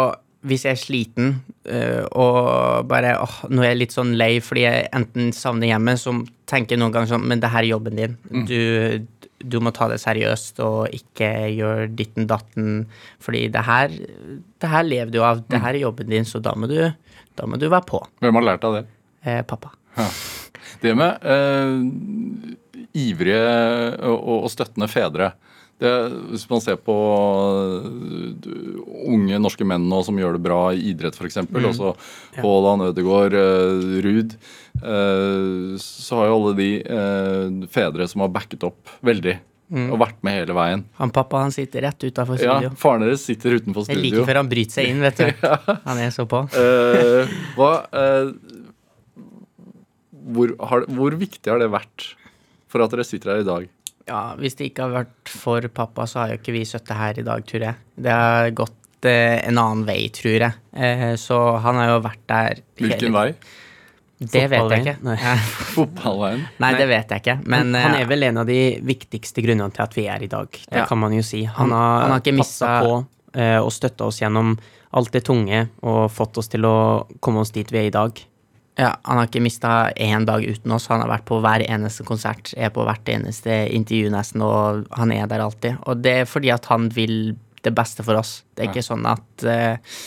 hvis 0.47 0.65
jeg 0.65 0.73
er 0.73 0.81
sliten 0.81 1.31
øh, 1.69 2.05
og 2.17 2.87
bare 2.89 3.13
åh, 3.21 3.35
nå 3.53 3.61
er 3.61 3.73
jeg 3.73 3.79
litt 3.83 3.93
sånn 3.93 4.15
lei 4.17 4.39
fordi 4.41 4.63
jeg 4.65 4.87
enten 4.97 5.29
savner 5.37 5.69
hjemmet, 5.69 6.01
så 6.01 6.15
tenker 6.49 6.75
jeg 6.75 6.81
noen 6.81 6.95
ganger 6.95 7.13
sånn 7.13 7.27
Men 7.29 7.43
det 7.43 7.51
her 7.53 7.61
er 7.61 7.69
jobben 7.69 7.99
din. 7.99 8.15
Du, 8.49 9.05
du 9.37 9.59
må 9.63 9.73
ta 9.75 9.87
det 9.91 9.99
seriøst 10.01 10.61
og 10.65 10.95
ikke 10.95 11.29
gjøre 11.53 11.91
ditten 11.97 12.27
datten. 12.29 12.87
Fordi 13.21 13.45
det 13.53 13.63
her, 13.67 13.93
det 13.93 14.71
her 14.73 14.87
lever 14.87 15.13
du 15.13 15.21
av. 15.25 15.43
Det 15.47 15.61
her 15.61 15.75
er 15.75 15.85
jobben 15.85 16.09
din, 16.11 16.27
så 16.27 16.41
da 16.43 16.55
må 16.57 16.69
du, 16.71 16.79
da 17.37 17.47
må 17.47 17.61
du 17.61 17.69
være 17.69 17.87
på. 17.87 18.01
Hvem 18.25 18.41
har 18.41 18.47
lært 18.49 18.67
av 18.67 18.79
det? 18.79 18.83
Eh, 19.21 19.41
pappa. 19.47 19.73
Det 20.81 20.95
med 20.97 21.21
eh, 21.29 22.91
ivrige 22.97 23.41
og, 24.09 24.45
og 24.45 24.51
støttende 24.53 24.89
fedre. 24.91 25.31
Det, 25.81 25.91
hvis 26.29 26.43
man 26.45 26.61
ser 26.61 26.75
på 26.77 26.93
eh, 26.93 28.49
unge 29.09 29.39
norske 29.41 29.65
menn 29.65 29.87
nå 29.89 30.03
som 30.05 30.19
gjør 30.19 30.37
det 30.37 30.43
bra 30.45 30.59
i 30.75 30.91
idrett, 30.91 31.17
f.eks., 31.17 31.31
eksempel 31.31 31.65
også 31.71 31.95
Haaland, 32.37 32.85
Ødegaard, 32.91 33.33
eh, 33.33 33.95
Ruud, 34.05 34.35
eh, 34.77 35.79
så 35.81 36.19
har 36.19 36.29
jo 36.29 36.35
alle 36.37 36.53
de 36.59 36.69
fedre 37.73 38.05
som 38.11 38.21
har 38.25 38.33
backet 38.35 38.67
opp 38.69 38.93
veldig. 39.01 39.39
Og 39.71 39.95
vært 40.01 40.17
med 40.27 40.35
hele 40.35 40.53
veien. 40.55 40.81
Han 40.99 41.13
pappa 41.15 41.45
han 41.45 41.53
sitter 41.55 41.85
rett 41.87 42.03
utafor 42.03 42.41
Ja. 42.43 42.57
Faren 42.75 43.05
deres 43.05 43.23
sitter 43.23 43.55
utenfor 43.55 43.85
studio. 43.87 44.01
Like 44.03 44.25
før 44.27 44.41
han 44.41 44.49
bryter 44.51 44.81
seg 44.81 44.89
inn, 44.91 44.99
vet 44.99 45.21
du. 45.21 45.45
Han 45.87 46.01
er 46.03 46.11
så 46.11 46.25
på. 46.27 46.41
Eh, 46.59 47.31
hva, 47.55 47.69
eh, 47.95 48.33
hvor, 50.35 50.51
har, 50.59 50.83
hvor 50.91 51.15
viktig 51.15 51.47
har 51.47 51.63
det 51.63 51.71
vært 51.71 52.11
for 52.71 52.83
at 52.83 52.91
dere 52.91 53.07
sitter 53.07 53.31
her 53.31 53.45
i 53.45 53.47
dag? 53.47 53.71
Ja, 54.07 54.35
hvis 54.39 54.55
det 54.59 54.71
ikke 54.71 54.87
har 54.87 54.93
vært 55.03 55.29
for 55.31 55.67
pappa, 55.73 56.05
så 56.09 56.19
har 56.23 56.29
jo 56.33 56.39
ikke 56.41 56.53
vi 56.55 56.63
sittet 56.65 56.95
her 56.97 57.19
i 57.19 57.25
dag, 57.27 57.43
tror 57.47 57.61
jeg. 57.67 57.75
Det 58.01 58.11
har 58.11 58.49
gått 58.57 59.05
eh, 59.07 59.39
en 59.47 59.57
annen 59.61 59.83
vei, 59.87 60.07
tror 60.13 60.39
jeg. 60.47 60.53
Eh, 60.75 61.15
så 61.21 61.37
han 61.63 61.75
har 61.81 61.91
jo 61.93 61.99
vært 62.07 62.23
der 62.31 62.61
Hvilken 62.81 63.13
vei? 63.13 63.27
Det 64.21 64.43
vet 64.51 64.67
jeg 64.73 64.81
ikke. 64.85 64.97
Nei. 65.05 65.15
Fotballveien? 65.75 66.43
Nei, 66.61 66.73
det 66.77 66.87
vet 66.91 67.09
jeg 67.15 67.23
ikke. 67.23 67.37
Men 67.49 67.73
han 67.77 67.95
eh, 67.95 68.01
er 68.03 68.09
vel 68.11 68.27
en 68.27 68.41
av 68.43 68.49
de 68.49 68.59
viktigste 68.85 69.41
grunnene 69.45 69.71
til 69.73 69.85
at 69.85 69.95
vi 69.97 70.05
er 70.13 70.25
i 70.25 70.29
dag. 70.29 70.49
Det 70.51 70.83
Ja. 70.83 70.85
kan 70.89 70.99
man 71.01 71.13
jo 71.17 71.23
si. 71.25 71.43
Han, 71.45 71.69
Han- 71.69 71.77
har, 71.77 72.01
han 72.01 72.11
har 72.17 72.21
ikke 72.25 72.35
mistet- 72.37 72.85
på 72.85 72.99
eh, 73.39 73.57
og 73.61 73.71
støtta 73.73 74.05
oss 74.11 74.19
gjennom 74.21 74.57
alt 74.93 75.11
det 75.15 75.23
tunge 75.23 75.69
og 75.87 76.09
fått 76.11 76.37
oss 76.37 76.49
til 76.51 76.65
å 76.67 77.07
komme 77.23 77.39
oss 77.45 77.53
dit 77.55 77.69
vi 77.71 77.77
er 77.85 77.87
i 77.87 77.93
dag. 77.95 78.17
Ja, 78.79 78.95
han 79.03 79.19
har 79.19 79.27
ikke 79.27 79.43
mista 79.43 79.91
én 79.99 80.25
dag 80.25 80.43
uten 80.47 80.71
oss. 80.71 80.87
Han 80.91 81.03
har 81.03 81.11
vært 81.11 81.27
på 81.27 81.41
hver 81.43 81.63
eneste 81.65 82.05
konsert, 82.07 82.53
er 82.55 82.71
på 82.73 82.85
hvert 82.87 83.09
eneste 83.11 83.63
intervju 83.75 84.11
nesten, 84.13 84.43
og 84.45 84.87
han 84.97 85.13
er 85.15 85.27
der 85.29 85.43
alltid. 85.43 85.81
Og 85.85 86.03
det 86.03 86.21
er 86.21 86.29
fordi 86.29 86.53
at 86.53 86.69
han 86.71 86.87
vil 86.95 87.35
det 87.61 87.73
beste 87.77 88.05
for 88.05 88.17
oss. 88.17 88.41
Det 88.55 88.63
er 88.63 88.71
ikke 88.71 88.85
sånn 88.85 89.05
at 89.09 89.45
uh, 89.45 89.97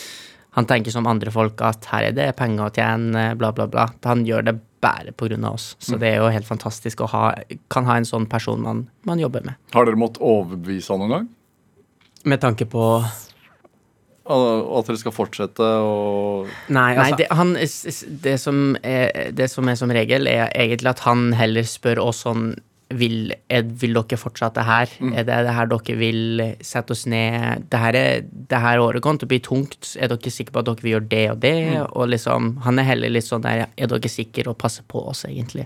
han 0.57 0.67
tenker 0.67 0.91
som 0.91 1.07
andre 1.07 1.31
folk 1.35 1.61
at 1.67 1.87
her 1.91 2.09
er 2.09 2.15
det 2.15 2.29
penger 2.39 2.67
å 2.67 2.73
tjene, 2.73 3.27
bla, 3.39 3.51
bla, 3.55 3.67
bla. 3.71 3.89
Han 4.07 4.25
gjør 4.27 4.49
det 4.49 4.57
bare 4.83 5.13
på 5.15 5.29
grunn 5.29 5.45
av 5.47 5.57
oss. 5.57 5.73
Så 5.79 5.99
det 6.01 6.11
er 6.13 6.21
jo 6.21 6.31
helt 6.31 6.47
fantastisk 6.47 7.01
å 7.03 7.09
ha, 7.11 7.23
kan 7.71 7.87
ha 7.89 7.97
en 7.99 8.07
sånn 8.07 8.27
person 8.31 8.61
man, 8.61 8.85
man 9.07 9.21
jobber 9.21 9.45
med. 9.47 9.59
Har 9.75 9.87
dere 9.87 9.99
måttet 9.99 10.23
overbevise 10.25 10.93
han 10.93 11.03
noen 11.03 11.15
gang? 11.15 11.29
Med 12.25 12.41
tanke 12.41 12.67
på 12.69 12.83
Al- 14.25 14.63
At 14.79 14.87
dere 14.89 14.97
skal 14.97 15.13
fortsette 15.13 15.61
å 15.61 16.45
Nei, 16.73 16.95
Nei, 16.95 16.95
altså 16.97 17.17
det, 17.19 17.27
han, 17.37 17.51
det, 18.23 18.37
som 18.41 18.61
er, 18.81 19.31
det 19.37 19.49
som 19.51 19.67
er 19.69 19.77
som 19.77 19.91
regel, 19.93 20.25
er 20.31 20.47
egentlig 20.53 20.89
at 20.95 21.03
han 21.05 21.27
heller 21.37 21.67
spør 21.69 22.01
oss 22.07 22.23
sånn 22.25 22.55
vil, 22.95 23.31
er, 23.49 23.63
vil 23.81 23.95
dere 23.97 24.17
fortsette 24.21 24.61
her? 24.65 24.91
Er 25.09 25.23
det 25.25 25.37
det 25.47 25.53
her 25.57 25.69
dere 25.71 25.95
vil 25.97 26.41
sette 26.63 26.93
oss 26.93 27.05
ned? 27.09 27.65
Det 27.71 27.79
her, 27.81 27.97
er, 27.97 28.25
det 28.29 28.59
her 28.61 28.81
året 28.81 29.01
kommer 29.03 29.21
til 29.21 29.25
å 29.25 29.31
bli 29.33 29.39
tungt. 29.43 29.95
Er 29.97 30.11
dere 30.11 30.31
sikre 30.33 30.53
på 30.53 30.61
at 30.61 30.69
dere 30.69 30.85
vil 30.85 30.93
gjøre 30.93 31.09
det 31.11 31.23
og 31.33 31.39
det? 31.41 31.55
Og 31.97 32.11
liksom, 32.13 32.51
han 32.65 32.79
er 32.81 32.87
heller 32.91 33.09
litt 33.13 33.25
sånn 33.25 33.41
der 33.45 33.65
Er 33.73 33.89
dere 33.89 34.11
sikre 34.13 34.53
og 34.53 34.59
passer 34.61 34.85
på 34.87 35.01
oss, 35.09 35.25
egentlig? 35.25 35.65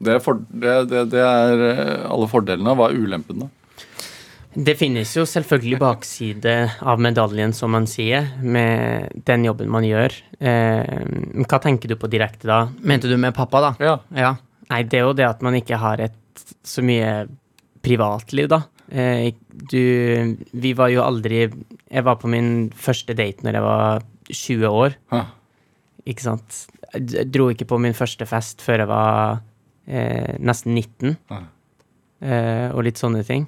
Det 0.00 0.16
er, 0.16 0.24
for, 0.24 0.40
det, 0.50 0.72
det, 0.90 1.04
det 1.12 1.20
er 1.24 1.62
eh, 1.70 2.02
alle 2.08 2.28
fordelene. 2.32 2.74
Hva 2.76 2.88
er 2.90 2.98
ulempen, 3.00 3.44
da? 3.46 3.52
Det 4.56 4.72
finnes 4.80 5.10
jo 5.12 5.26
selvfølgelig 5.28 5.76
bakside 5.82 6.52
av 6.88 7.00
medaljen, 7.04 7.52
som 7.52 7.74
man 7.76 7.84
sier, 7.90 8.30
med 8.40 9.12
den 9.28 9.44
jobben 9.44 9.68
man 9.68 9.84
gjør. 9.84 10.14
Eh, 10.40 11.02
hva 11.44 11.58
tenker 11.60 11.92
du 11.92 11.96
på 12.00 12.08
direkte 12.08 12.48
da? 12.48 12.62
Mente 12.80 13.10
du 13.10 13.18
med 13.20 13.34
pappa, 13.36 13.60
da? 13.60 13.72
Ja. 13.84 13.96
Ja. 14.16 14.30
Nei, 14.70 14.80
det 14.88 14.98
er 14.98 15.04
jo 15.04 15.12
det 15.16 15.26
at 15.28 15.44
man 15.44 15.58
ikke 15.58 15.76
har 15.78 16.00
et 16.06 16.16
så 16.66 16.82
mye 16.84 17.26
privatliv, 17.84 18.48
da. 18.50 18.62
Eh, 18.88 19.34
du 19.50 20.36
Vi 20.54 20.70
var 20.78 20.92
jo 20.92 21.00
aldri 21.02 21.40
Jeg 21.50 22.04
var 22.06 22.16
på 22.22 22.28
min 22.30 22.70
første 22.70 23.16
date 23.18 23.42
når 23.42 23.56
jeg 23.58 23.64
var 23.64 24.04
20 24.30 24.68
år, 24.70 24.94
Hæ. 25.10 25.20
ikke 26.06 26.22
sant. 26.22 26.60
Jeg 26.94 27.26
dro 27.34 27.48
ikke 27.50 27.66
på 27.66 27.78
min 27.82 27.94
første 27.94 28.26
fest 28.26 28.62
før 28.62 28.78
jeg 28.84 28.88
var 28.90 29.40
eh, 29.86 30.36
nesten 30.38 30.74
19, 30.74 31.16
eh, 32.22 32.70
og 32.72 32.82
litt 32.86 32.98
sånne 32.98 33.22
ting. 33.26 33.46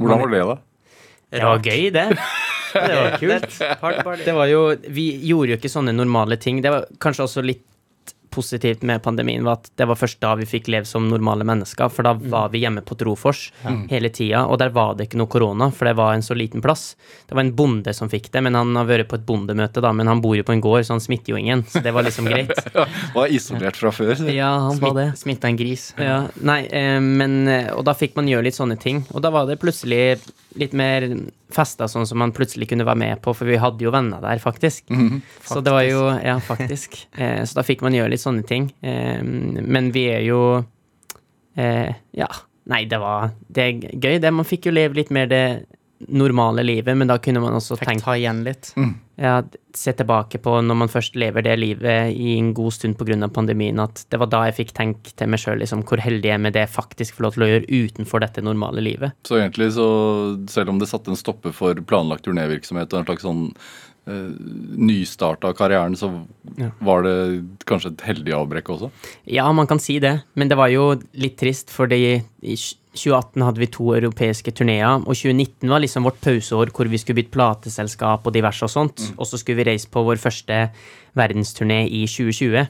Hvordan 0.00 0.22
var 0.24 0.32
det, 0.32 0.44
da? 0.48 0.56
Det 1.30 1.44
var 1.46 1.66
gøy, 1.70 1.90
det. 1.94 2.06
Det 2.70 2.94
var 2.94 3.16
kult. 3.18 4.24
Det 4.24 4.32
var 4.36 4.46
jo 4.46 4.60
Vi 4.94 5.04
gjorde 5.26 5.50
jo 5.50 5.58
ikke 5.58 5.70
sånne 5.72 5.90
normale 5.90 6.36
ting. 6.38 6.60
Det 6.62 6.70
var 6.70 6.84
kanskje 7.02 7.24
også 7.26 7.42
litt 7.42 7.64
positivt 8.30 8.82
med 8.86 9.02
pandemien 9.02 9.44
var 9.44 9.58
at 9.58 9.70
det 9.78 9.86
var 9.90 9.98
først 9.98 10.20
da 10.22 10.34
vi 10.38 10.46
fikk 10.48 10.70
leve 10.72 10.88
som 10.88 11.08
normale 11.10 11.44
mennesker, 11.48 11.90
for 11.92 12.06
da 12.06 12.14
var 12.14 12.52
vi 12.52 12.62
hjemme 12.64 12.82
på 12.86 12.96
Trofors 13.00 13.48
hele 13.90 14.10
tida, 14.14 14.44
og 14.46 14.60
der 14.62 14.72
var 14.74 14.94
det 14.98 15.08
ikke 15.08 15.20
noe 15.20 15.30
korona, 15.30 15.70
for 15.74 15.90
det 15.90 15.96
var 15.98 16.14
en 16.14 16.24
så 16.24 16.36
liten 16.38 16.62
plass. 16.64 16.94
Det 17.28 17.36
var 17.36 17.44
en 17.44 17.54
bonde 17.56 17.94
som 17.96 18.10
fikk 18.12 18.30
det, 18.32 18.42
men 18.46 18.58
han 18.58 18.74
har 18.78 18.88
vært 18.88 19.10
på 19.10 19.18
et 19.18 19.26
bondemøte, 19.26 19.82
da, 19.82 19.92
men 19.96 20.10
han 20.10 20.22
bor 20.22 20.36
jo 20.38 20.46
på 20.46 20.54
en 20.54 20.62
gård, 20.64 20.84
så 20.86 20.96
han 20.96 21.02
smitter 21.04 21.34
jo 21.34 21.40
ingen, 21.40 21.64
så 21.70 21.82
det 21.84 21.94
var 21.96 22.06
liksom 22.06 22.28
greit. 22.30 22.54
Var 23.16 23.32
isolert 23.34 23.78
fra 23.80 23.92
før? 23.94 24.16
Ja, 24.40 24.52
han 24.68 24.78
var 24.80 24.94
det. 24.96 25.08
Smitta 25.18 25.48
en 25.50 25.58
gris. 25.58 25.90
Ja, 26.00 26.22
nei, 26.46 26.62
eh, 26.66 27.00
men 27.02 27.48
eh, 27.50 27.72
Og 27.74 27.82
da 27.84 27.94
fikk 27.98 28.14
man 28.16 28.28
gjøre 28.30 28.46
litt 28.46 28.56
sånne 28.56 28.76
ting. 28.80 29.02
Og 29.10 29.24
da 29.24 29.32
var 29.34 29.48
det 29.48 29.58
plutselig 29.60 30.20
litt 30.58 30.72
mer 30.76 31.08
fester 31.54 31.88
sånn 31.90 32.06
som 32.08 32.18
man 32.22 32.32
plutselig 32.36 32.68
kunne 32.70 32.86
være 32.88 33.00
med 33.02 33.22
på, 33.24 33.34
for 33.36 33.48
vi 33.48 33.58
hadde 33.60 33.84
jo 33.84 33.92
venner 33.94 34.20
der, 34.24 34.38
faktisk. 34.42 34.88
Så 35.46 35.60
det 35.64 35.72
var 35.74 35.82
jo 35.86 36.04
Ja, 36.24 36.38
faktisk. 36.40 36.96
Eh, 37.16 37.42
så 37.44 37.60
da 37.60 37.64
fikk 37.66 37.82
man 37.82 37.94
gjøre 37.96 38.10
litt 38.14 38.22
sånne 38.24 38.46
ting. 38.46 38.70
Eh, 38.82 39.22
men 39.22 39.90
vi 39.94 40.06
er 40.12 40.22
jo 40.26 40.40
eh, 41.56 41.92
Ja. 42.16 42.28
Nei, 42.70 42.84
det 42.86 42.98
var 43.02 43.30
Det 43.50 43.62
er 43.64 43.96
gøy, 43.98 44.18
det. 44.20 44.30
Man 44.32 44.44
fikk 44.46 44.66
jo 44.68 44.72
leve 44.76 44.94
litt 45.00 45.10
mer 45.10 45.26
det 45.26 45.66
normale 46.08 46.62
livet, 46.64 46.96
men 46.96 47.10
da 47.10 47.18
kunne 47.20 47.42
man 47.42 47.52
også 47.58 47.76
Fikk 47.76 47.88
tenkt 47.90 48.04
ta 48.06 48.14
igjen 48.16 48.42
litt. 48.46 48.70
ja, 49.20 49.42
se 49.76 49.92
tilbake 49.92 50.38
på 50.40 50.54
når 50.64 50.78
man 50.80 50.88
først 50.88 51.14
lever 51.20 51.42
det 51.44 51.58
livet 51.60 52.14
i 52.16 52.38
en 52.38 52.54
god 52.56 52.72
stund 52.72 52.96
pga. 52.96 53.28
pandemien, 53.28 53.78
at 53.78 54.06
det 54.08 54.18
var 54.18 54.26
da 54.32 54.44
jeg 54.48 54.56
fikk 54.62 54.72
tenke 54.72 55.12
til 55.14 55.28
meg 55.28 55.40
sjøl 55.42 55.58
liksom, 55.60 55.82
hvor 55.84 56.00
heldig 56.00 56.24
jeg 56.30 56.38
er 56.38 56.38
med 56.38 56.52
det 56.56 56.64
jeg 56.64 56.72
faktisk 56.72 57.14
får 57.18 57.22
lov 57.26 57.32
til 57.36 57.42
å 57.44 57.50
gjøre 57.50 57.68
utenfor 57.68 58.20
dette 58.24 58.42
normale 58.42 58.80
livet. 58.80 59.12
Så 59.28 59.36
egentlig, 59.36 59.72
så 59.76 59.86
selv 60.48 60.70
om 60.70 60.78
det 60.80 60.88
satte 60.88 61.10
en 61.12 61.20
stopper 61.20 61.52
for 61.52 61.74
planlagt 61.74 62.24
turnévirksomhet 62.24 62.92
og 62.92 63.00
en 63.02 63.08
slags 63.10 63.22
sånn 63.28 63.46
Uh, 64.08 64.32
nystart 64.80 65.44
av 65.44 65.52
karrieren, 65.54 65.92
så 65.94 66.24
Ja. 66.56 66.70
var 66.80 67.02
det 67.02 67.44
kanskje 67.68 67.92
et 67.92 68.00
heldig 68.00 68.32
avbrekk 68.32 68.70
også? 68.72 68.90
Ja, 69.26 69.52
man 69.52 69.66
kan 69.66 69.78
si 69.78 69.98
det, 70.00 70.22
men 70.34 70.48
det 70.48 70.56
var 70.56 70.68
jo 70.72 70.98
litt 71.14 71.36
trist, 71.36 71.68
fordi 71.68 72.22
2018 72.90 73.44
hadde 73.46 73.62
vi 73.62 73.68
to 73.70 73.92
europeiske 73.94 74.52
turneer, 74.56 74.98
og 74.98 75.14
2019 75.14 75.70
var 75.70 75.82
liksom 75.82 76.06
vårt 76.08 76.18
pauseår 76.24 76.72
hvor 76.74 76.90
vi 76.90 76.98
skulle 76.98 77.20
bytte 77.20 77.34
plateselskap 77.36 78.26
og 78.26 78.34
diverse 78.34 78.66
og 78.66 78.72
sånt, 78.72 79.04
og 79.16 79.28
så 79.28 79.38
skulle 79.38 79.60
vi 79.60 79.68
reise 79.70 79.90
på 79.90 80.02
vår 80.06 80.18
første 80.22 80.64
verdensturné 81.18 81.84
i 81.86 82.02
2020. 82.10 82.66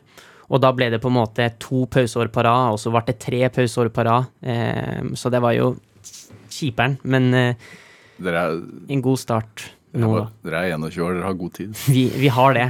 Og 0.50 0.60
da 0.60 0.72
ble 0.74 0.90
det 0.92 1.00
på 1.00 1.08
en 1.08 1.16
måte 1.20 1.46
to 1.62 1.84
pauseår 1.90 2.32
på 2.34 2.44
rad, 2.44 2.74
og 2.74 2.80
så 2.82 2.92
ble 2.92 3.04
det 3.06 3.20
tre 3.22 3.44
pauseår 3.54 3.92
på 3.94 4.04
rad. 4.06 4.30
Eh, 4.42 5.12
så 5.16 5.32
det 5.32 5.40
var 5.40 5.54
jo 5.56 5.72
kjiperen, 6.50 6.98
men 7.06 7.30
eh, 7.34 7.68
er, 8.20 8.58
en 8.90 9.04
god 9.04 9.20
start 9.22 9.70
nå, 9.92 10.08
da. 10.14 10.24
dere 10.46 10.58
er 10.68 10.74
21 10.76 11.02
år, 11.02 11.14
dere 11.16 11.26
har 11.26 11.34
god 11.40 11.52
tid. 11.56 11.72
Vi, 11.90 12.04
vi 12.22 12.28
har 12.30 12.54
det. 12.54 12.66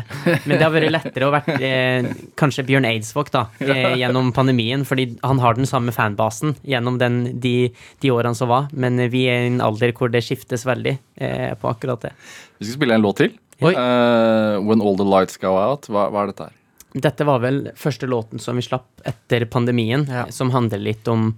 Men 0.46 0.54
det 0.54 0.62
har 0.64 0.72
vært 0.72 0.92
lettere 0.96 1.26
å 1.28 1.32
være 1.34 1.56
eh, 1.60 2.08
kanskje 2.40 2.64
Bjørn 2.70 2.86
Eidsvåg 2.88 3.28
da, 3.34 3.42
eh, 3.60 3.96
gjennom 4.00 4.30
pandemien, 4.36 4.86
fordi 4.88 5.08
han 5.22 5.42
har 5.42 5.58
den 5.58 5.68
samme 5.68 5.92
fanbasen 5.92 6.54
gjennom 6.64 6.96
den, 7.02 7.20
de, 7.44 7.54
de 8.00 8.12
årene 8.14 8.38
som 8.38 8.48
var. 8.52 8.70
Men 8.72 8.96
vi 9.12 9.26
er 9.28 9.44
i 9.44 9.52
en 9.52 9.60
alder 9.64 9.92
hvor 9.96 10.08
det 10.14 10.24
skiftes 10.24 10.64
veldig 10.68 10.96
eh, 11.20 11.52
på 11.60 11.68
akkurat 11.74 12.08
det. 12.08 12.14
Vi 12.58 12.68
skal 12.70 12.78
spille 12.80 12.96
en 12.96 13.04
låt 13.04 13.20
til. 13.20 13.36
Oi. 13.60 13.74
Eh, 13.76 14.56
When 14.64 14.80
All 14.80 14.96
The 14.96 15.04
Lights 15.04 15.36
Go 15.42 15.52
Out. 15.60 15.90
Hva, 15.92 16.08
hva 16.08 16.24
er 16.24 16.32
dette 16.32 16.48
her? 16.48 16.56
Dette 16.90 17.22
var 17.28 17.38
vel 17.44 17.58
første 17.78 18.08
låten 18.10 18.40
som 18.42 18.56
vi 18.58 18.64
slapp 18.66 19.04
etter 19.06 19.44
pandemien, 19.46 20.08
Ja. 20.10 20.24
som 20.34 20.50
handler 20.50 20.80
litt 20.82 21.06
om 21.12 21.34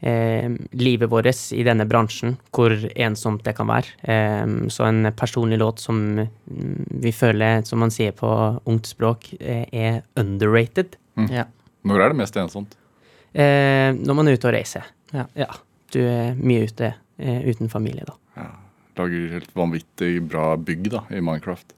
eh, 0.00 0.50
livet 0.72 1.10
vårt 1.10 1.52
i 1.52 1.62
denne 1.66 1.86
bransjen, 1.88 2.36
hvor 2.54 2.74
ensomt 2.94 3.44
det 3.46 3.56
kan 3.58 3.70
være. 3.70 3.94
Eh, 4.02 4.68
så 4.72 4.88
en 4.88 5.12
personlig 5.16 5.60
låt 5.62 5.82
som 5.84 6.02
mm, 6.18 6.86
vi 7.02 7.12
føler, 7.12 7.62
som 7.64 7.82
man 7.82 7.94
sier 7.94 8.16
på 8.16 8.30
ungt 8.64 8.90
språk, 8.90 9.32
eh, 9.40 9.64
er 9.72 10.02
underrated. 10.18 10.98
Ja. 11.32 11.46
Når 11.86 12.02
er 12.02 12.12
det 12.12 12.20
mest 12.20 12.36
ensomt? 12.40 12.76
Eh, 13.32 13.92
når 13.96 14.14
man 14.18 14.28
er 14.28 14.36
ute 14.36 14.48
og 14.48 14.56
reiser. 14.56 14.86
Ja. 15.12 15.50
Du 15.92 16.00
er 16.02 16.34
mye 16.36 16.66
ute 16.66 16.92
eh, 16.92 17.42
uten 17.46 17.70
familie, 17.72 18.06
da. 18.08 18.16
Lager 18.96 19.34
helt 19.34 19.50
vanvittig 19.52 20.22
bra 20.24 20.54
bygg 20.56 20.88
da, 20.94 21.02
i 21.12 21.20
Minecraft. 21.20 21.74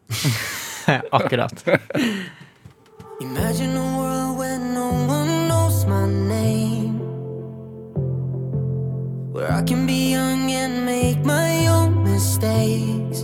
Akkurat. 1.19 1.65
Imagine 3.21 3.77
a 3.77 3.97
world 3.99 4.18
Where 9.39 9.53
I 9.53 9.63
can 9.63 9.87
be 9.87 10.11
young 10.11 10.51
and 10.51 10.85
make 10.85 11.25
my 11.25 11.69
own 11.69 12.03
mistakes. 12.03 13.21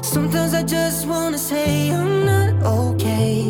Sometimes 0.00 0.54
I 0.54 0.62
just 0.62 1.08
wanna 1.08 1.36
say 1.36 1.90
I'm 1.90 2.24
not 2.24 2.62
okay. 2.62 3.42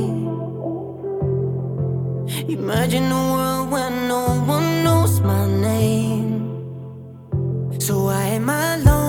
Imagine 2.49 3.13
a 3.13 3.23
world 3.35 3.71
where 3.71 3.91
no 3.91 4.23
one 4.47 4.83
knows 4.83 5.21
my 5.21 5.47
name. 5.47 6.33
So 7.79 8.05
why 8.05 8.25
am 8.39 8.49
I 8.49 8.77
lonely 8.77 9.00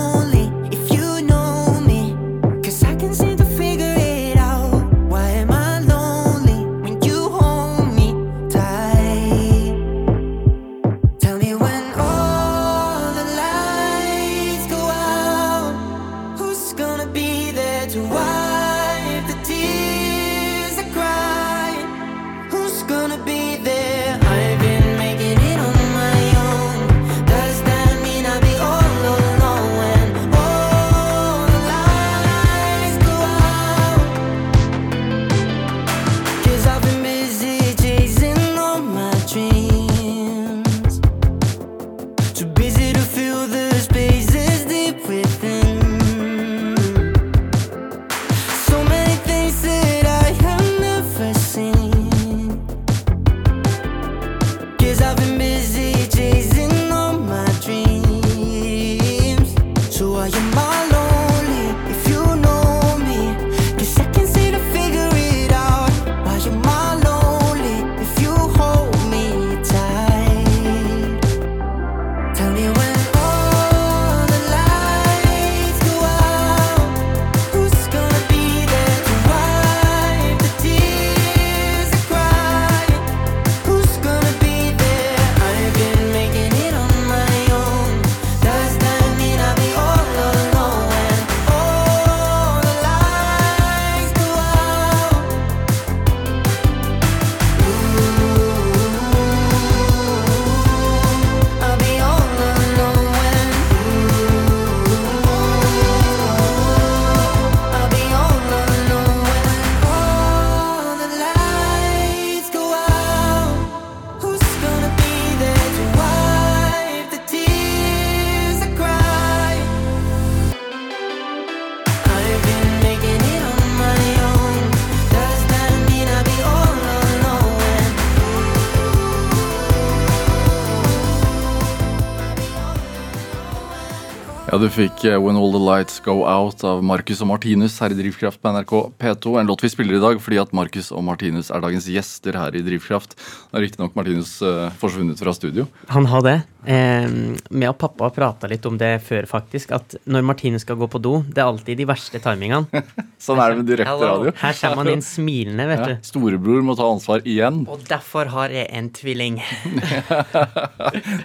du 134.62 134.68
fikk 134.70 135.04
eh, 135.10 135.16
When 135.18 135.38
All 135.40 135.52
The 135.54 135.60
Lights 135.62 136.00
Go 136.06 136.22
Out 136.28 136.62
av 136.68 136.84
Marcus 136.86 137.22
og 137.24 137.30
Martinus 137.32 137.80
her 137.82 137.94
i 137.94 137.98
Drivkraft 137.98 138.38
på 138.42 138.52
NRK 138.54 138.74
P2. 139.02 139.34
En 139.42 139.48
låt 139.50 139.64
vi 139.66 139.70
spiller 139.74 139.98
i 139.98 140.02
dag 140.04 140.20
fordi 140.22 140.38
at 140.42 140.52
Marcus 140.54 140.92
og 140.94 141.02
Martinus 141.08 141.50
er 141.54 141.64
dagens 141.64 141.88
gjester 141.90 142.38
her 142.38 142.58
i 142.58 142.62
Drivkraft. 142.66 143.16
Nå 143.50 143.58
er 143.58 143.66
riktignok 143.66 143.96
Martinus 143.98 144.36
uh, 144.46 144.68
forsvunnet 144.82 145.22
fra 145.24 145.34
studio. 145.34 145.66
Han 145.94 146.06
har 146.12 146.26
det. 146.28 146.36
Eh, 146.70 147.08
med 147.50 147.68
og 147.72 147.80
pappa 147.82 148.06
har 148.06 148.14
prata 148.14 148.50
litt 148.52 148.68
om 148.70 148.78
det 148.82 148.92
før, 149.08 149.26
faktisk. 149.30 149.74
At 149.78 149.96
når 150.06 150.28
Martinus 150.30 150.66
skal 150.68 150.78
gå 150.82 150.90
på 150.94 151.02
do, 151.02 151.16
det 151.26 151.42
er 151.42 151.50
alltid 151.50 151.82
de 151.82 151.90
verste 151.90 152.22
timingene. 152.22 152.84
Sånn 153.26 153.42
er 153.42 153.56
det 153.56 153.64
med 153.64 153.72
direkte 153.72 153.98
radio. 153.98 154.36
Her 154.44 154.60
kommer 154.62 154.84
han 154.84 154.94
inn 154.98 155.06
smilende, 155.06 155.66
vet 155.72 155.82
Ja, 155.82 155.90
du. 155.96 156.06
storebror 156.12 156.62
må 156.70 156.78
ta 156.78 156.86
ansvar 156.92 157.26
igjen. 157.26 157.64
Og 157.72 157.82
derfor 157.90 158.30
har 158.36 158.54
jeg 158.54 158.70
en 158.78 158.94
tvilling. 158.94 159.42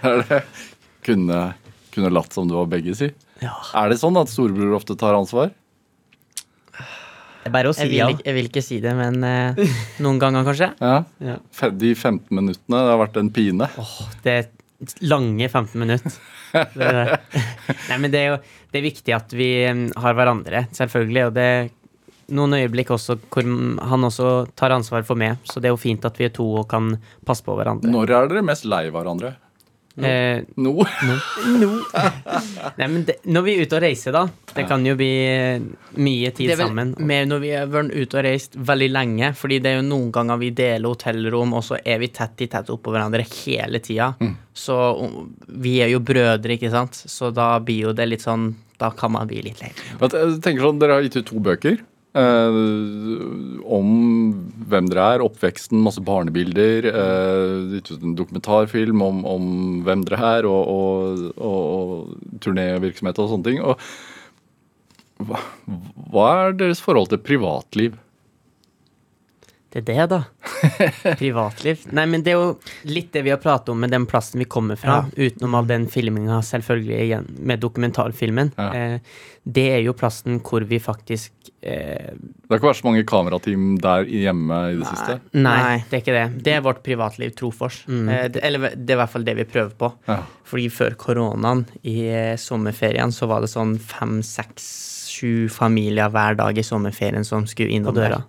Er 0.07 0.25
det 0.25 0.41
kunne, 1.05 1.39
kunne 1.93 2.11
latt 2.13 2.33
som 2.33 2.49
du 2.49 2.57
var 2.57 2.69
begge, 2.71 2.95
si. 2.97 3.11
Ja. 3.43 3.53
Er 3.77 3.89
det 3.93 3.99
sånn 4.01 4.17
at 4.19 4.31
storebror 4.31 4.75
ofte 4.79 4.95
tar 4.97 5.17
ansvar? 5.17 5.51
Det 6.77 7.51
er 7.51 7.53
bare 7.55 7.69
å 7.71 7.75
si 7.75 7.81
Jeg 7.85 7.89
vil, 7.93 7.97
ja. 8.01 8.07
ikke- 8.11 8.25
jeg 8.25 8.35
vil 8.35 8.47
ikke 8.49 8.63
si 8.63 8.79
det, 8.83 8.93
men 8.97 9.23
eh, 9.23 9.55
noen 10.03 10.19
ganger 10.19 10.43
kanskje. 10.43 10.73
Ja. 10.81 11.03
Ja. 11.23 11.37
De 11.71 11.93
15 11.95 12.27
minuttene, 12.35 12.81
det 12.83 12.91
har 12.91 12.99
vært 13.07 13.17
en 13.21 13.29
pine. 13.31 13.69
Det, 14.23 14.33
er 14.33 15.07
lange 15.07 15.47
15 15.47 15.79
minutter. 15.79 16.11
Det 16.51 16.81
er 16.83 16.97
det. 17.05 17.19
Nei, 17.89 17.97
men 18.03 18.11
det 18.11 18.19
er 18.19 18.27
jo 18.33 18.37
det 18.71 18.81
er 18.81 18.83
viktig 18.89 19.15
at 19.15 19.31
vi 19.31 19.47
har 19.65 20.13
hverandre, 20.17 20.65
selvfølgelig. 20.75 21.27
Og 21.29 21.33
det 21.37 21.45
er 21.55 21.69
noen 22.35 22.57
øyeblikk 22.57 22.89
også 22.91 23.15
hvor 23.31 23.47
han 23.87 24.03
også 24.03 24.33
tar 24.59 24.75
ansvar 24.75 25.05
for 25.07 25.15
meg, 25.15 25.37
så 25.47 25.61
det 25.63 25.69
er 25.69 25.75
jo 25.77 25.79
fint 25.79 26.03
at 26.03 26.17
vi 26.19 26.25
er 26.27 26.33
to 26.35 26.43
og 26.59 26.67
kan 26.67 26.97
passe 27.25 27.45
på 27.47 27.55
hverandre. 27.55 27.87
Når 27.89 28.11
er 28.11 28.27
dere 28.33 28.43
mest 28.43 28.65
lei 28.67 28.89
hverandre? 28.91 29.37
Eh, 29.97 30.43
Nå? 30.55 30.73
nei, 32.77 32.87
men 32.87 33.03
det, 33.07 33.17
når 33.25 33.45
vi 33.45 33.55
er 33.55 33.65
ute 33.65 33.79
og 33.79 33.81
reiser, 33.81 34.13
da. 34.13 34.25
Det 34.53 34.65
kan 34.69 34.85
jo 34.85 34.93
bli 34.97 35.09
eh, 35.25 35.65
mye 35.97 36.31
tid 36.37 36.53
vel 36.53 36.61
sammen. 36.67 36.93
mer 36.99 37.25
når 37.29 37.41
vi 37.41 37.51
har 37.55 37.71
vært 37.71 37.95
ute 37.95 38.19
og 38.19 38.25
reist 38.27 38.57
veldig 38.69 38.89
lenge, 38.93 39.31
fordi 39.37 39.59
det 39.63 39.73
er 39.73 39.79
jo 39.79 39.87
noen 39.89 40.11
ganger 40.13 40.41
vi 40.41 40.51
deler 40.57 40.93
hotellrom, 40.93 41.57
og 41.57 41.65
så 41.65 41.81
er 41.83 42.01
vi 42.03 42.11
tett 42.13 42.45
i 42.45 42.49
tett 42.51 42.69
oppå 42.73 42.93
hverandre 42.93 43.25
hele 43.25 43.81
tida. 43.83 44.13
Så 44.57 44.77
um, 45.01 45.27
vi 45.61 45.77
er 45.85 45.91
jo 45.93 46.01
brødre, 46.05 46.57
ikke 46.57 46.73
sant, 46.73 46.97
så 47.09 47.31
da 47.33 47.55
blir 47.63 47.89
jo 47.89 47.97
det 47.97 48.09
litt 48.09 48.25
sånn 48.25 48.49
Da 48.77 48.91
kan 48.93 49.09
man 49.09 49.25
bli 49.25 49.39
litt 49.41 49.57
lei. 49.57 49.71
Sånn, 49.97 50.77
Dere 50.77 50.99
har 50.99 51.01
gitt 51.01 51.17
ut 51.17 51.25
to 51.31 51.39
bøker 51.41 51.79
eh, 52.17 52.57
om 53.77 53.91
hvem 54.67 54.89
dere 54.91 55.05
er, 55.15 55.23
oppveksten, 55.25 55.79
masse 55.85 56.01
barnebilder. 56.03 56.89
Eh, 56.91 57.77
en 57.97 58.17
dokumentarfilm 58.17 59.03
om, 59.05 59.23
om 59.27 59.47
hvem 59.87 60.03
dere 60.07 60.33
er, 60.39 60.49
og, 60.49 60.73
og, 60.73 61.23
og, 61.37 61.61
og 61.77 62.41
turnévirksomhet 62.43 63.21
og 63.23 63.31
sånne 63.33 63.49
ting. 63.49 63.61
Og 63.63 63.77
hva, 65.27 65.41
hva 66.13 66.27
er 66.47 66.59
deres 66.59 66.83
forhold 66.83 67.09
til 67.13 67.23
privatliv? 67.23 67.95
Det 69.85 69.93
er 69.93 70.07
det, 70.07 70.17
da. 70.17 70.23
Privatliv. 71.21 71.85
Nei, 71.95 72.05
men 72.09 72.23
det 72.25 72.33
er 72.33 72.39
jo 72.39 72.51
litt 72.89 73.11
det 73.13 73.23
vi 73.27 73.33
har 73.33 73.41
pratet 73.43 73.69
om 73.73 73.81
med 73.83 73.93
den 73.93 74.07
plassen 74.09 74.41
vi 74.41 74.47
kommer 74.49 74.79
fra, 74.79 75.03
utenom 75.15 75.57
all 75.59 75.67
den 75.69 75.87
filminga, 75.91 76.41
selvfølgelig, 76.45 76.99
igjen, 77.05 77.27
med 77.37 77.61
dokumentarfilmen. 77.63 78.53
Ja. 78.57 78.69
Eh, 78.73 79.25
det 79.47 79.63
er 79.77 79.83
jo 79.85 79.93
plassen 79.95 80.41
hvor 80.43 80.65
vi 80.67 80.75
faktisk 80.83 81.31
eh, 81.61 82.11
Det 82.17 82.49
har 82.49 82.59
ikke 82.59 82.67
vært 82.67 82.79
så 82.81 82.87
mange 82.89 83.03
kamerateam 83.07 83.77
der 83.79 84.09
hjemme 84.11 84.57
i 84.73 84.75
det 84.75 84.89
siste? 84.89 85.15
nei, 85.37 85.53
Nei. 85.55 85.77
det 85.87 85.95
er 85.95 86.03
ikke 86.03 86.15
det. 86.17 86.25
Det 86.43 86.55
er 86.57 86.65
vårt 86.65 86.81
privatliv, 86.83 87.31
Trofors. 87.37 87.79
Eh, 87.87 88.25
det, 88.33 88.43
eller 88.43 88.73
det 88.75 88.91
er 88.91 88.97
i 88.97 89.01
hvert 89.03 89.13
fall 89.13 89.27
det 89.27 89.37
vi 89.39 89.47
prøver 89.47 89.71
på. 89.79 89.91
Ja. 90.09 90.19
Fordi 90.47 90.67
før 90.73 90.97
koronaen, 90.99 91.63
i 91.87 91.95
eh, 92.11 92.33
sommerferien, 92.41 93.13
så 93.15 93.29
var 93.31 93.45
det 93.45 93.51
sånn 93.53 93.77
fem, 93.79 94.19
seks, 94.25 94.67
sju 95.17 95.47
familier 95.49 96.11
hver 96.13 96.35
dag 96.37 96.59
i 96.59 96.65
sommerferien 96.65 97.25
som 97.25 97.47
skulle 97.49 97.73
inn 97.73 97.87
døra. 97.87 98.19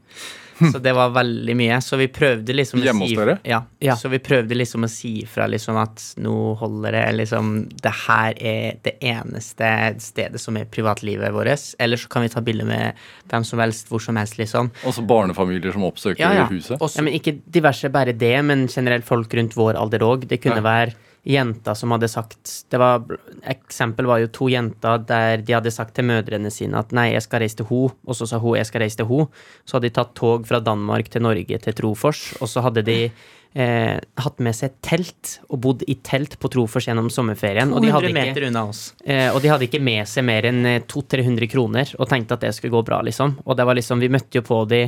Så 0.58 0.78
det 0.82 0.92
var 0.96 1.10
veldig 1.14 1.54
mye. 1.56 1.76
Så 1.84 1.96
vi 2.00 2.08
prøvde 2.10 2.54
liksom 2.56 2.80
Hjemme 2.82 3.06
hos 3.06 3.14
dere? 3.14 3.36
Ja. 3.46 3.60
Ja. 3.84 3.94
Så 3.96 4.10
vi 4.10 4.18
prøvde 4.18 4.56
liksom 4.58 4.84
å 4.86 4.90
si 4.90 5.22
ifra 5.22 5.46
liksom 5.50 5.76
at 5.80 6.02
nå 6.18 6.34
holder 6.58 6.96
det 6.98 7.04
liksom 7.20 7.50
Det 7.82 7.92
her 8.06 8.34
er 8.40 8.78
det 8.82 8.96
eneste 9.06 9.70
stedet 10.02 10.40
som 10.42 10.56
er 10.58 10.66
privatlivet 10.66 11.32
vårt. 11.34 11.74
Eller 11.78 11.96
så 12.00 12.08
kan 12.10 12.22
vi 12.26 12.32
ta 12.34 12.42
bilde 12.44 12.66
med 12.68 12.98
hvem 13.30 13.44
som 13.46 13.62
helst, 13.62 13.88
hvor 13.92 14.02
som 14.02 14.16
helst, 14.18 14.38
liksom. 14.40 14.72
Også 14.88 15.04
barnefamilier 15.06 15.72
som 15.72 15.84
oppsøker 15.86 16.18
Ja, 16.24 16.32
ja. 16.42 16.46
huset? 16.50 16.78
Også, 16.80 16.98
Ja, 16.98 17.06
men 17.06 17.14
ikke 17.14 17.38
diverse 17.46 17.88
bare 17.94 18.12
det, 18.12 18.34
men 18.44 18.66
generelt 18.68 19.04
folk 19.06 19.32
rundt 19.38 19.54
vår 19.54 19.78
alder 19.78 20.00
òg. 20.06 20.26
Det 20.28 20.40
kunne 20.42 20.62
Ja. 20.62 20.66
være 20.66 20.94
jenter 21.28 21.76
som 21.76 21.92
hadde 21.92 22.08
sagt 22.10 22.52
det 22.72 22.80
var, 22.80 23.04
Eksempel 23.48 24.08
var 24.08 24.22
jo 24.22 24.30
to 24.32 24.48
jenter 24.52 25.02
der 25.08 25.42
de 25.44 25.56
hadde 25.56 25.72
sagt 25.74 25.94
til 25.98 26.06
mødrene 26.08 26.50
sine 26.52 26.80
at 26.80 26.94
nei, 26.96 27.10
jeg 27.12 27.24
skal 27.26 27.42
reise 27.44 27.60
til 27.60 27.68
ho, 27.68 27.82
og 27.92 28.16
så 28.16 28.28
sa 28.28 28.40
hun 28.42 28.56
jeg 28.58 28.68
skal 28.68 28.84
reise 28.84 29.00
til 29.00 29.08
ho. 29.10 29.26
Så 29.64 29.76
hadde 29.76 29.90
de 29.90 29.96
tatt 29.98 30.14
tog 30.18 30.46
fra 30.48 30.62
Danmark 30.64 31.10
til 31.12 31.24
Norge 31.26 31.60
til 31.64 31.76
Trofors, 31.76 32.30
og 32.40 32.48
så 32.50 32.64
hadde 32.64 32.84
de 32.86 32.96
eh, 33.08 33.98
hatt 34.24 34.40
med 34.44 34.56
seg 34.56 34.78
telt 34.84 35.36
og 35.48 35.60
bodd 35.66 35.84
i 35.88 35.98
telt 36.06 36.38
på 36.40 36.50
Trofors 36.52 36.88
gjennom 36.88 37.10
sommerferien. 37.12 37.72
Og 37.72 37.84
de, 37.84 37.92
200 37.92 37.96
hadde 37.98 38.12
ikke, 38.12 38.24
meter 38.32 38.48
unna 38.48 38.64
oss. 38.70 38.82
eh, 39.04 39.28
og 39.32 39.42
de 39.44 39.52
hadde 39.52 39.68
ikke 39.68 39.82
med 39.84 40.08
seg 40.08 40.26
mer 40.28 40.48
enn 40.48 40.64
eh, 40.68 40.80
200-300 40.88 41.52
kroner 41.52 41.94
og 41.98 42.10
tenkte 42.10 42.38
at 42.38 42.48
det 42.48 42.54
skulle 42.56 42.76
gå 42.76 42.84
bra, 42.88 43.02
liksom. 43.06 43.38
Og 43.44 43.58
det 43.58 43.68
var 43.68 43.78
liksom, 43.78 44.00
vi 44.00 44.12
møtte 44.12 44.40
jo 44.40 44.46
på 44.48 44.64
de 44.70 44.86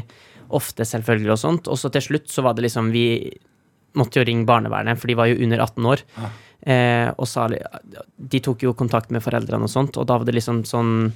ofte, 0.57 0.85
selvfølgelig, 0.89 1.35
og 1.37 1.41
sånt. 1.45 1.71
Og 1.71 1.79
så 1.79 1.93
til 1.95 2.09
slutt 2.09 2.33
så 2.33 2.43
var 2.43 2.57
det 2.57 2.65
liksom 2.67 2.91
Vi 2.95 3.07
måtte 3.99 4.21
jo 4.21 4.27
ringe 4.29 4.47
barnevernet, 4.49 4.99
for 5.01 5.11
de 5.11 5.15
var 5.19 5.31
jo 5.31 5.41
under 5.43 5.59
18 5.65 5.87
år. 5.95 6.05
Eh, 6.61 7.09
og 7.17 7.25
sa 7.29 7.47
De 7.49 8.41
tok 8.45 8.63
jo 8.67 8.75
kontakt 8.77 9.11
med 9.11 9.23
foreldrene 9.25 9.65
og 9.65 9.73
sånt, 9.73 9.97
og 9.97 10.07
da 10.07 10.19
var 10.21 10.29
det 10.29 10.35
liksom 10.37 10.65
sånn 10.69 11.13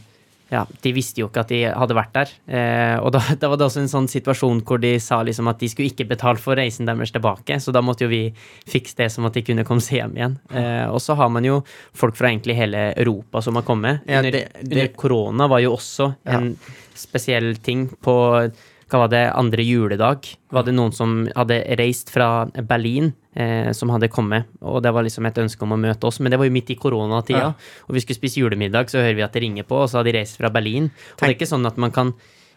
ja, 0.53 0.63
De 0.85 0.93
visste 0.93 1.21
jo 1.23 1.27
ikke 1.31 1.41
at 1.41 1.49
de 1.51 1.59
hadde 1.73 1.97
vært 1.97 2.13
der. 2.15 2.33
Eh, 2.47 2.97
og 3.01 3.11
da, 3.15 3.21
da 3.41 3.49
var 3.49 3.59
det 3.59 3.65
også 3.67 3.81
en 3.83 3.89
sånn 3.91 4.09
situasjon 4.13 4.61
hvor 4.69 4.79
de 4.83 4.93
sa 5.03 5.23
liksom 5.25 5.49
at 5.51 5.59
de 5.61 5.71
skulle 5.73 5.91
ikke 5.91 6.07
betale 6.11 6.39
for 6.41 6.57
reisen 6.61 6.87
deres 6.89 7.13
tilbake, 7.15 7.57
så 7.61 7.73
da 7.75 7.83
måtte 7.85 8.05
jo 8.07 8.11
vi 8.13 8.23
fikse 8.69 8.97
det 9.01 9.09
som 9.13 9.25
at 9.29 9.35
de 9.35 9.43
kunne 9.47 9.65
komme 9.67 9.83
seg 9.85 10.03
hjem 10.03 10.15
igjen. 10.21 10.37
Eh, 10.53 10.85
og 10.93 11.01
så 11.03 11.17
har 11.19 11.33
man 11.33 11.49
jo 11.49 11.63
folk 11.97 12.17
fra 12.17 12.31
egentlig 12.31 12.59
hele 12.61 12.91
Europa 12.93 13.43
som 13.43 13.57
har 13.59 13.67
kommet. 13.67 14.05
Ja, 14.07 14.23
det- 14.23 14.33
det- 14.33 14.69
under 14.69 14.89
korona 14.95 15.49
var 15.49 15.61
jo 15.65 15.75
også 15.77 16.15
en 16.27 16.57
spesiell 16.95 17.57
ting 17.65 17.89
på 17.89 18.53
hva 18.91 19.05
var 19.05 19.11
det, 19.13 19.25
andre 19.33 19.65
juledag 19.65 20.29
var 20.55 20.67
det 20.67 20.75
noen 20.77 20.93
som 20.95 21.25
hadde 21.35 21.61
reist 21.81 22.13
fra 22.13 22.47
Berlin, 22.69 23.13
eh, 23.35 23.73
som 23.73 23.91
hadde 23.91 24.11
kommet. 24.13 24.51
Og 24.61 24.83
det 24.85 24.93
var 24.95 25.07
liksom 25.07 25.27
et 25.29 25.41
ønske 25.41 25.65
om 25.67 25.75
å 25.75 25.81
møte 25.81 26.09
oss, 26.09 26.21
men 26.21 26.33
det 26.33 26.39
var 26.41 26.49
jo 26.49 26.55
midt 26.55 26.73
i 26.75 26.79
koronatida. 26.79 27.51
Ja. 27.55 27.83
Og 27.89 27.97
vi 27.97 28.05
skulle 28.05 28.21
spise 28.21 28.43
julemiddag, 28.43 28.93
så 28.93 29.03
hører 29.03 29.19
vi 29.19 29.27
at 29.27 29.35
det 29.35 29.45
ringer 29.47 29.69
på, 29.69 29.83
og 29.83 29.91
så 29.91 30.01
har 30.01 30.09
de 30.09 30.17
reist 30.19 30.39
fra 30.41 30.53
Berlin. 30.55 30.91
Og 31.15 31.25
det 31.25 31.31
er 31.31 31.37
ikke 31.39 31.51
sånn 31.51 31.67
at 31.69 31.81
man 31.81 31.95
kan 31.95 32.15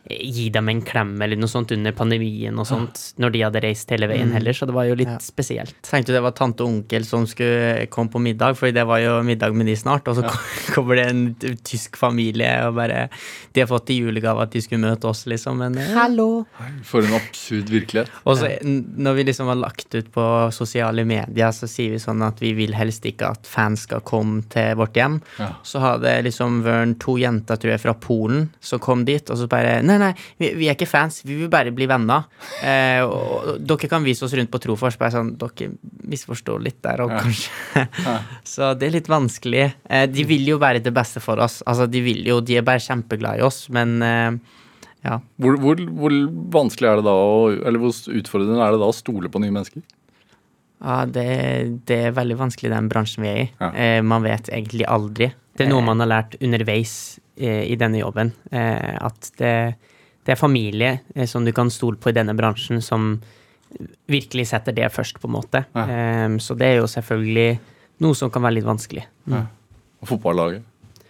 gi 0.09 0.49
dem 0.53 0.69
en 0.71 0.81
klem 0.81 1.15
eller 1.21 1.35
noe 1.39 1.49
sånt 1.51 1.71
under 1.75 1.91
pandemien 1.91 2.55
og 2.59 2.67
sånt, 2.69 2.99
når 3.19 3.33
de 3.33 3.41
hadde 3.43 3.61
reist 3.63 3.89
hele 3.91 4.07
veien 4.07 4.31
heller, 4.31 4.53
så 4.55 4.65
det 4.69 4.75
var 4.75 4.85
jo 4.87 4.95
litt 4.95 5.07
Ja. 5.07 5.17
spesielt. 5.19 5.75
Tenkte 5.83 6.13
det 6.15 6.21
var 6.23 6.31
tante 6.31 6.63
og 6.63 6.69
onkel 6.69 7.03
som 7.05 7.25
skulle 7.27 7.87
komme 7.89 8.11
på 8.11 8.19
middag, 8.21 8.55
Fordi 8.57 8.71
det 8.73 8.85
var 8.87 8.99
jo 8.99 9.21
middag 9.23 9.53
med 9.53 9.65
de 9.67 9.75
snart. 9.75 10.07
Og 10.07 10.15
så 10.15 10.23
kommer 10.75 10.95
det 10.95 11.05
en 11.09 11.35
tysk 11.63 11.97
familie, 11.97 12.67
og 12.67 12.75
bare 12.75 13.09
De 13.53 13.61
har 13.61 13.67
fått 13.67 13.89
i 13.91 13.99
julegave 13.99 14.41
at 14.41 14.51
de 14.51 14.61
skulle 14.61 14.81
møte 14.83 15.05
oss, 15.09 15.25
liksom. 15.27 15.57
Men 15.57 15.77
eh, 15.77 15.93
hallo! 15.95 16.45
For 16.83 17.01
en 17.03 17.13
absurd 17.17 17.69
virkelighet. 17.69 18.09
Og 18.25 18.37
så 18.37 18.51
når 18.63 19.13
vi 19.15 19.23
liksom 19.27 19.47
har 19.47 19.55
lagt 19.59 19.93
ut 19.95 20.11
på 20.13 20.51
sosiale 20.53 21.03
medier, 21.05 21.51
så 21.51 21.67
sier 21.67 21.91
vi 21.95 21.99
sånn 21.99 22.21
at 22.25 22.39
vi 22.39 22.53
vil 22.57 22.73
helst 22.77 23.03
ikke 23.05 23.31
at 23.35 23.47
fans 23.47 23.81
skal 23.87 24.01
komme 24.01 24.43
til 24.49 24.75
vårt 24.79 24.93
hjem. 24.97 25.19
Ja. 25.39 25.51
Så 25.63 25.79
har 25.83 25.99
det 25.99 26.15
liksom 26.27 26.61
vært 26.65 26.97
to 27.03 27.17
jenter, 27.17 27.57
tror 27.57 27.71
jeg, 27.75 27.81
fra 27.83 27.93
Polen 27.93 28.49
som 28.61 28.79
kom 28.79 29.03
dit, 29.07 29.29
og 29.29 29.37
så 29.37 29.47
bare 29.49 29.81
Nei, 29.87 29.96
nei, 30.01 30.11
vi, 30.39 30.51
vi 30.59 30.67
er 30.69 30.75
ikke 30.77 30.87
fans, 30.89 31.21
vi 31.25 31.35
vil 31.39 31.49
bare 31.51 31.71
bli 31.75 31.87
venner. 31.89 32.27
Eh, 32.65 33.01
og, 33.05 33.23
og 33.55 33.61
dere 33.67 33.89
kan 33.91 34.05
vise 34.05 34.25
oss 34.27 34.35
rundt 34.37 34.51
på 34.53 34.61
Trofors. 34.63 34.97
Bare 34.99 35.15
sånn, 35.15 35.33
dere 35.41 35.71
misforstår 36.07 36.61
litt 36.63 36.79
der, 36.85 37.03
òg, 37.05 37.15
Ja. 37.15 37.23
kanskje 37.25 37.87
Så 38.53 38.71
det 38.79 38.89
er 38.89 38.95
litt 38.99 39.09
vanskelig. 39.11 39.65
Eh, 39.89 40.05
de 40.11 40.27
vil 40.29 40.47
jo 40.53 40.59
være 40.61 40.83
det 40.85 40.93
beste 40.95 41.21
for 41.23 41.39
oss. 41.43 41.59
Altså, 41.67 41.89
de 41.91 42.01
vil 42.05 42.23
jo, 42.27 42.39
de 42.41 42.59
er 42.61 42.65
bare 42.67 42.83
kjempeglade 42.83 43.41
i 43.41 43.45
oss, 43.47 43.65
men 43.73 43.97
eh, 44.05 44.31
ja. 45.07 45.19
Hvor, 45.39 45.59
hvor, 45.61 45.79
hvor 45.99 46.15
vanskelig 46.57 46.89
er 46.89 46.99
det 47.01 47.05
da 47.07 47.13
å, 47.15 47.37
eller 47.53 47.79
hvor 47.79 47.93
utfordrende 47.93 48.63
er 48.65 48.73
det 48.75 48.81
da 48.81 48.89
å 48.89 48.95
stole 48.95 49.29
på 49.31 49.39
nye 49.43 49.53
mennesker? 49.55 49.83
Ja, 50.77 51.05
det, 51.09 51.25
det 51.89 51.95
er 52.09 52.17
veldig 52.17 52.35
vanskelig 52.37 52.69
den 52.73 52.89
bransjen 52.91 53.23
vi 53.25 53.29
er 53.31 53.39
i. 53.41 53.45
Ja. 53.61 53.69
Eh, 53.73 53.99
man 54.05 54.25
vet 54.25 54.49
egentlig 54.53 54.85
aldri. 54.85 55.31
Det 55.57 55.65
er 55.65 55.71
noe 55.71 55.81
man 55.81 56.03
har 56.03 56.09
lært 56.11 56.35
underveis 56.37 56.91
eh, 57.33 57.63
i 57.65 57.77
denne 57.81 57.97
jobben. 58.03 58.29
Eh, 58.53 58.93
at 59.01 59.31
det, 59.41 59.53
det 60.27 60.35
er 60.35 60.39
familie 60.39 60.93
eh, 61.15 61.27
som 61.29 61.45
du 61.47 61.53
kan 61.55 61.71
stole 61.73 61.99
på 62.01 62.11
i 62.11 62.15
denne 62.15 62.35
bransjen, 62.37 62.81
som 62.83 63.15
virkelig 64.11 64.47
setter 64.51 64.75
det 64.75 64.87
først, 64.91 65.21
på 65.21 65.29
en 65.29 65.35
måte. 65.37 65.63
Ja. 65.75 65.87
Um, 66.27 66.37
så 66.43 66.55
det 66.59 66.67
er 66.67 66.79
jo 66.81 66.87
selvfølgelig 66.91 67.49
noe 68.03 68.15
som 68.15 68.31
kan 68.31 68.43
være 68.45 68.59
litt 68.59 68.67
vanskelig. 68.67 69.03
Og 69.31 70.07
fotballaget? 70.11 70.63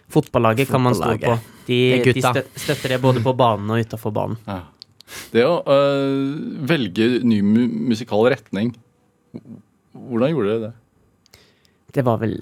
Fotballaget 0.08 0.70
kan 0.70 0.82
man 0.82 0.96
stole 0.96 1.20
på. 1.20 1.36
De, 1.68 1.78
de 2.06 2.22
støtter 2.24 2.94
det 2.94 2.98
både 3.02 3.20
på 3.22 3.34
banen 3.36 3.68
og 3.74 3.84
utafor 3.84 4.14
banen. 4.16 4.40
Ja. 4.48 4.62
Det 5.32 5.44
å 5.44 5.60
øh, 5.72 6.64
velge 6.68 7.08
ny 7.24 7.38
musikal 7.44 8.26
retning, 8.32 8.74
hvordan 9.92 10.32
gjorde 10.32 10.50
dere 10.50 10.62
det? 10.66 10.74
det 11.94 12.04
var 12.06 12.20
vel 12.20 12.36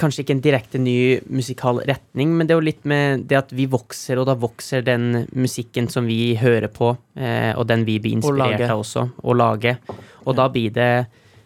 kanskje 0.00 0.24
ikke 0.24 0.34
en 0.34 0.44
direkte 0.44 0.80
ny 0.82 0.98
musikal 1.30 1.80
retning, 1.86 2.32
men 2.36 2.46
det 2.46 2.54
er 2.54 2.60
jo 2.60 2.68
litt 2.68 2.86
med 2.88 3.26
det 3.30 3.38
at 3.38 3.52
vi 3.54 3.66
vokser, 3.70 4.18
og 4.20 4.28
da 4.28 4.36
vokser 4.38 4.84
den 4.86 5.24
musikken 5.32 5.88
som 5.92 6.08
vi 6.10 6.34
hører 6.40 6.70
på, 6.72 6.92
eh, 7.16 7.52
og 7.54 7.66
den 7.70 7.86
vi 7.86 7.98
blir 8.02 8.18
inspirert 8.18 8.66
av 8.68 8.82
også, 8.82 9.08
og 9.22 9.36
lager. 9.38 9.78
Og 10.24 10.38
da 10.38 10.48
blir 10.52 10.74
det 10.74 10.94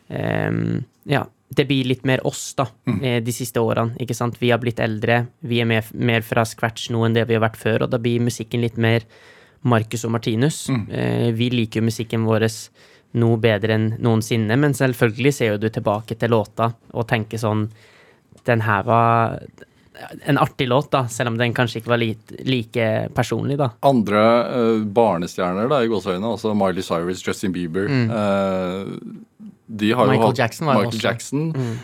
eh, 0.08 0.62
Ja, 1.08 1.24
det 1.48 1.64
blir 1.64 1.86
litt 1.88 2.04
mer 2.04 2.20
oss, 2.28 2.52
da, 2.54 2.66
eh, 3.00 3.22
de 3.24 3.32
siste 3.32 3.60
årene. 3.60 3.96
Ikke 4.00 4.16
sant? 4.16 4.36
Vi 4.40 4.50
har 4.52 4.60
blitt 4.60 4.80
eldre, 4.84 5.26
vi 5.40 5.62
er 5.62 5.68
mer, 5.68 5.84
mer 5.94 6.24
fra 6.26 6.44
scratch 6.44 6.90
nå 6.92 7.06
enn 7.06 7.16
det 7.16 7.24
vi 7.28 7.36
har 7.38 7.44
vært 7.44 7.60
før, 7.60 7.86
og 7.86 7.92
da 7.92 8.00
blir 8.00 8.20
musikken 8.24 8.64
litt 8.64 8.76
mer 8.76 9.06
Marcus 9.68 10.04
og 10.04 10.12
Martinus. 10.14 10.68
Eh, 10.70 11.32
vi 11.34 11.50
liker 11.50 11.80
jo 11.80 11.88
musikken 11.88 12.24
vår 12.28 12.46
noe 13.18 13.38
bedre 13.40 13.76
enn 13.78 13.88
noensinne, 14.04 14.56
men 14.60 14.76
selvfølgelig 14.76 15.32
ser 15.34 15.54
jo 15.54 15.62
du 15.62 15.70
tilbake 15.72 16.18
til 16.18 16.32
låta 16.34 16.72
og 16.92 17.08
tenker 17.08 17.40
sånn 17.40 17.66
Den 18.48 18.62
her 18.64 18.86
var 18.88 19.38
en 20.24 20.38
artig 20.38 20.68
låt, 20.68 20.90
da, 20.90 21.06
selv 21.10 21.32
om 21.32 21.38
den 21.38 21.54
kanskje 21.56 21.80
ikke 21.80 21.92
var 21.92 22.00
li 22.00 22.12
like 22.46 22.84
personlig, 23.16 23.58
da. 23.60 23.70
Andre 23.86 24.20
uh, 24.46 24.84
barnestjerner 24.94 25.70
da, 25.70 25.80
i 25.82 25.90
gåseøynene, 25.90 26.34
altså 26.36 26.54
Miley 26.56 26.84
Cyrus, 26.86 27.24
Justin 27.26 27.54
Bieber. 27.54 27.88
øh, 27.90 28.92
de 29.68 29.90
har 29.92 30.06
jo 30.06 30.12
Michael 30.14 30.30
hatt, 30.30 30.38
Jackson 30.38 30.68
var 30.68 30.78
jo 30.78 30.86
Michael 30.86 30.94
også- 30.94 31.08
Jackson, 31.08 31.42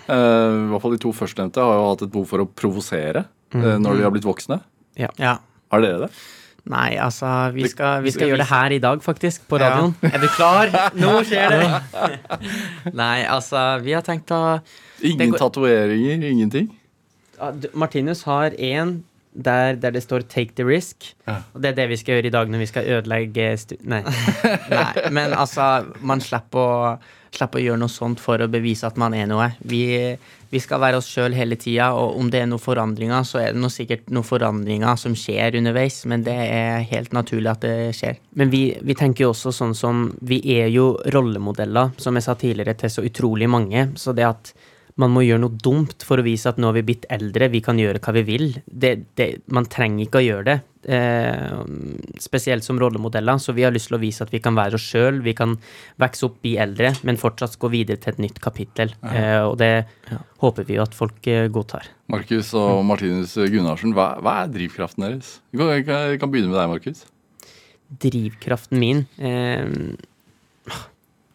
uh, 0.08 0.14
i 0.14 0.70
hvert 0.70 0.84
fall 0.86 0.94
de 0.94 1.02
to 1.02 1.12
førstnevnte, 1.12 1.60
har 1.60 1.80
jo 1.80 1.90
hatt 1.90 2.06
et 2.06 2.14
behov 2.14 2.30
for 2.30 2.44
å 2.44 2.46
provosere 2.48 3.26
eh, 3.54 3.76
når 3.82 3.98
de 3.98 4.06
har 4.06 4.14
blitt 4.14 4.24
voksne. 4.24 4.60
Ja. 4.96 5.10
Har 5.74 5.84
dere 5.84 6.06
det? 6.06 6.10
Nei, 6.70 6.94
altså, 6.96 7.28
vi 7.52 7.66
skal, 7.68 8.00
vi 8.00 8.08
Vi 8.08 8.14
skal 8.14 8.30
gjøre 8.30 8.40
det 8.40 8.48
her 8.48 8.72
i 8.72 8.78
dag, 8.80 9.02
faktisk, 9.04 9.44
på 9.50 9.58
radioen. 9.60 9.92
Ja. 10.00 10.14
Er 10.14 10.22
du 10.22 10.28
klar? 10.32 10.72
Nå 11.02 11.18
skjer 11.28 11.52
det! 11.52 11.66
Nei, 13.02 13.26
altså, 13.28 13.82
vi 13.84 13.92
har 13.92 14.06
tenkt 14.06 14.32
å 14.32 14.40
Ingen 15.04 15.34
går- 15.34 15.38
tatoveringer, 15.38 16.30
ingenting? 16.30 16.70
Martinus 17.74 18.22
har 18.24 18.54
en 18.58 19.02
der, 19.34 19.74
der 19.74 19.90
det 19.90 20.02
står 20.02 20.18
'take 20.20 20.54
the 20.54 20.62
risk'. 20.62 21.14
Ja. 21.26 21.42
Og 21.54 21.62
det 21.62 21.70
er 21.70 21.74
det 21.74 21.88
vi 21.88 21.96
skal 21.96 22.14
gjøre 22.14 22.26
i 22.26 22.30
dag 22.30 22.48
når 22.48 22.58
vi 22.58 22.66
skal 22.66 22.84
ødelegge 22.86 23.56
stu... 23.58 23.74
Nei. 23.82 24.02
Nei, 24.70 25.10
men 25.10 25.32
altså, 25.34 25.84
man 26.00 26.20
slipper 26.20 26.58
å, 26.58 26.98
slipper 27.34 27.58
å 27.58 27.64
gjøre 27.64 27.80
noe 27.82 27.90
sånt 27.90 28.20
for 28.22 28.38
å 28.38 28.48
bevise 28.48 28.86
at 28.86 28.96
man 28.96 29.14
er 29.14 29.26
noe. 29.26 29.48
Vi, 29.66 30.16
vi 30.50 30.60
skal 30.62 30.78
være 30.80 31.00
oss 31.00 31.08
sjøl 31.10 31.34
hele 31.34 31.56
tida, 31.58 31.92
og 31.98 32.14
om 32.20 32.30
det 32.30 32.44
er 32.44 32.46
noen 32.46 32.62
forandringer, 32.62 33.24
så 33.26 33.40
er 33.42 33.52
det 33.52 33.60
noe, 33.60 33.74
sikkert 33.74 34.06
noen 34.14 34.24
forandringer 34.28 34.94
som 34.96 35.16
skjer 35.18 35.58
underveis, 35.58 36.04
men 36.06 36.22
det 36.22 36.36
er 36.38 36.86
helt 36.92 37.12
naturlig 37.12 37.50
at 37.50 37.66
det 37.66 37.90
skjer. 37.98 38.20
Men 38.38 38.54
vi, 38.54 38.68
vi 38.82 38.94
tenker 38.94 39.26
jo 39.26 39.32
også 39.34 39.50
sånn 39.52 39.74
som 39.74 40.04
Vi 40.22 40.38
er 40.60 40.68
jo 40.70 40.92
rollemodeller, 41.10 41.90
som 41.98 42.14
jeg 42.14 42.22
sa 42.22 42.34
tidligere, 42.38 42.74
til 42.78 42.90
så 42.90 43.02
utrolig 43.02 43.50
mange. 43.50 43.88
Så 43.98 44.14
det 44.14 44.28
at 44.30 44.54
man 45.00 45.10
må 45.10 45.24
gjøre 45.24 45.42
noe 45.42 45.58
dumt 45.58 46.04
for 46.06 46.20
å 46.20 46.24
vise 46.26 46.46
at 46.46 46.60
nå 46.60 46.68
har 46.70 46.76
vi 46.76 46.84
blitt 46.86 47.08
eldre, 47.12 47.48
vi 47.50 47.62
kan 47.64 47.78
gjøre 47.80 47.98
hva 48.02 48.14
vi 48.14 48.22
vil. 48.28 48.46
Det, 48.66 48.92
det, 49.18 49.28
man 49.50 49.66
trenger 49.70 50.04
ikke 50.04 50.20
å 50.20 50.24
gjøre 50.24 50.46
det. 50.46 50.56
Eh, 50.84 51.56
spesielt 52.22 52.66
som 52.66 52.78
rollemodeller. 52.78 53.40
Så 53.42 53.56
vi 53.56 53.64
har 53.66 53.74
lyst 53.74 53.90
til 53.90 53.98
å 53.98 54.02
vise 54.02 54.22
at 54.22 54.30
vi 54.30 54.38
kan 54.44 54.54
være 54.54 54.78
oss 54.78 54.86
sjøl, 54.86 55.18
vi 55.24 55.34
kan 55.34 55.56
vokse 56.02 56.28
opp, 56.28 56.38
bli 56.44 56.54
eldre, 56.62 56.92
men 57.02 57.18
fortsatt 57.18 57.58
gå 57.58 57.72
videre 57.74 57.98
til 57.98 58.14
et 58.14 58.22
nytt 58.22 58.38
kapittel. 58.44 58.94
Eh, 59.10 59.40
og 59.42 59.58
det 59.62 59.72
håper 60.44 60.68
vi 60.68 60.78
jo 60.78 60.86
at 60.86 60.94
folk 60.94 61.26
eh, 61.30 61.48
godtar. 61.50 61.90
Markus 62.12 62.52
og 62.58 62.84
Martinus 62.86 63.34
Gunnarsen, 63.34 63.96
hva, 63.96 64.12
hva 64.22 64.44
er 64.44 64.54
drivkraften 64.54 65.08
deres? 65.08 65.38
Vi 65.50 65.58
kan, 65.58 65.74
kan, 65.88 66.14
kan 66.22 66.30
begynne 66.30 66.54
med 66.54 66.60
deg, 66.60 66.70
Markus. 66.70 67.04
Drivkraften 68.04 68.78
min 68.78 69.06
eh, 69.18 69.66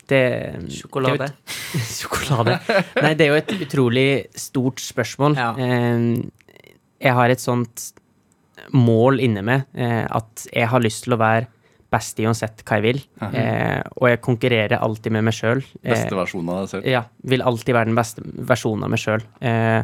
det, 0.10 0.22
Sjokolade. 0.74 1.30
det 1.30 1.30
et- 1.30 1.94
Sjokolade. 2.00 2.58
Nei, 3.02 3.14
det 3.20 3.28
er 3.28 3.32
jo 3.34 3.40
et 3.40 3.54
utrolig 3.68 4.08
stort 4.40 4.82
spørsmål. 4.84 5.38
Ja. 5.40 5.52
Eh, 5.58 6.26
jeg 7.00 7.16
har 7.16 7.30
et 7.32 7.40
sånt 7.44 7.92
mål 8.76 9.22
inne 9.24 9.42
med 9.46 9.66
eh, 9.80 10.04
at 10.10 10.48
jeg 10.52 10.68
har 10.68 10.84
lyst 10.84 11.06
til 11.06 11.16
å 11.16 11.20
være 11.22 11.48
best 11.90 12.20
i 12.22 12.26
uansett 12.30 12.60
hva 12.68 12.78
jeg 12.78 12.84
vil. 12.86 13.00
Eh, 13.32 13.80
og 13.98 14.10
jeg 14.12 14.20
konkurrerer 14.22 14.76
alltid 14.78 15.16
med 15.16 15.24
meg 15.26 15.34
sjøl. 15.34 15.64
Beste 15.82 16.14
versjonen 16.18 16.52
av 16.54 16.60
deg 16.66 16.70
selv. 16.76 16.90
Ja, 16.92 17.06
vil 17.32 17.42
alltid 17.42 17.74
være 17.74 17.90
den 17.90 17.98
beste 17.98 18.22
versjonen 18.52 18.86
av 18.86 18.92
meg 18.94 19.02
sjøl. 19.02 19.24
Eh, 19.42 19.82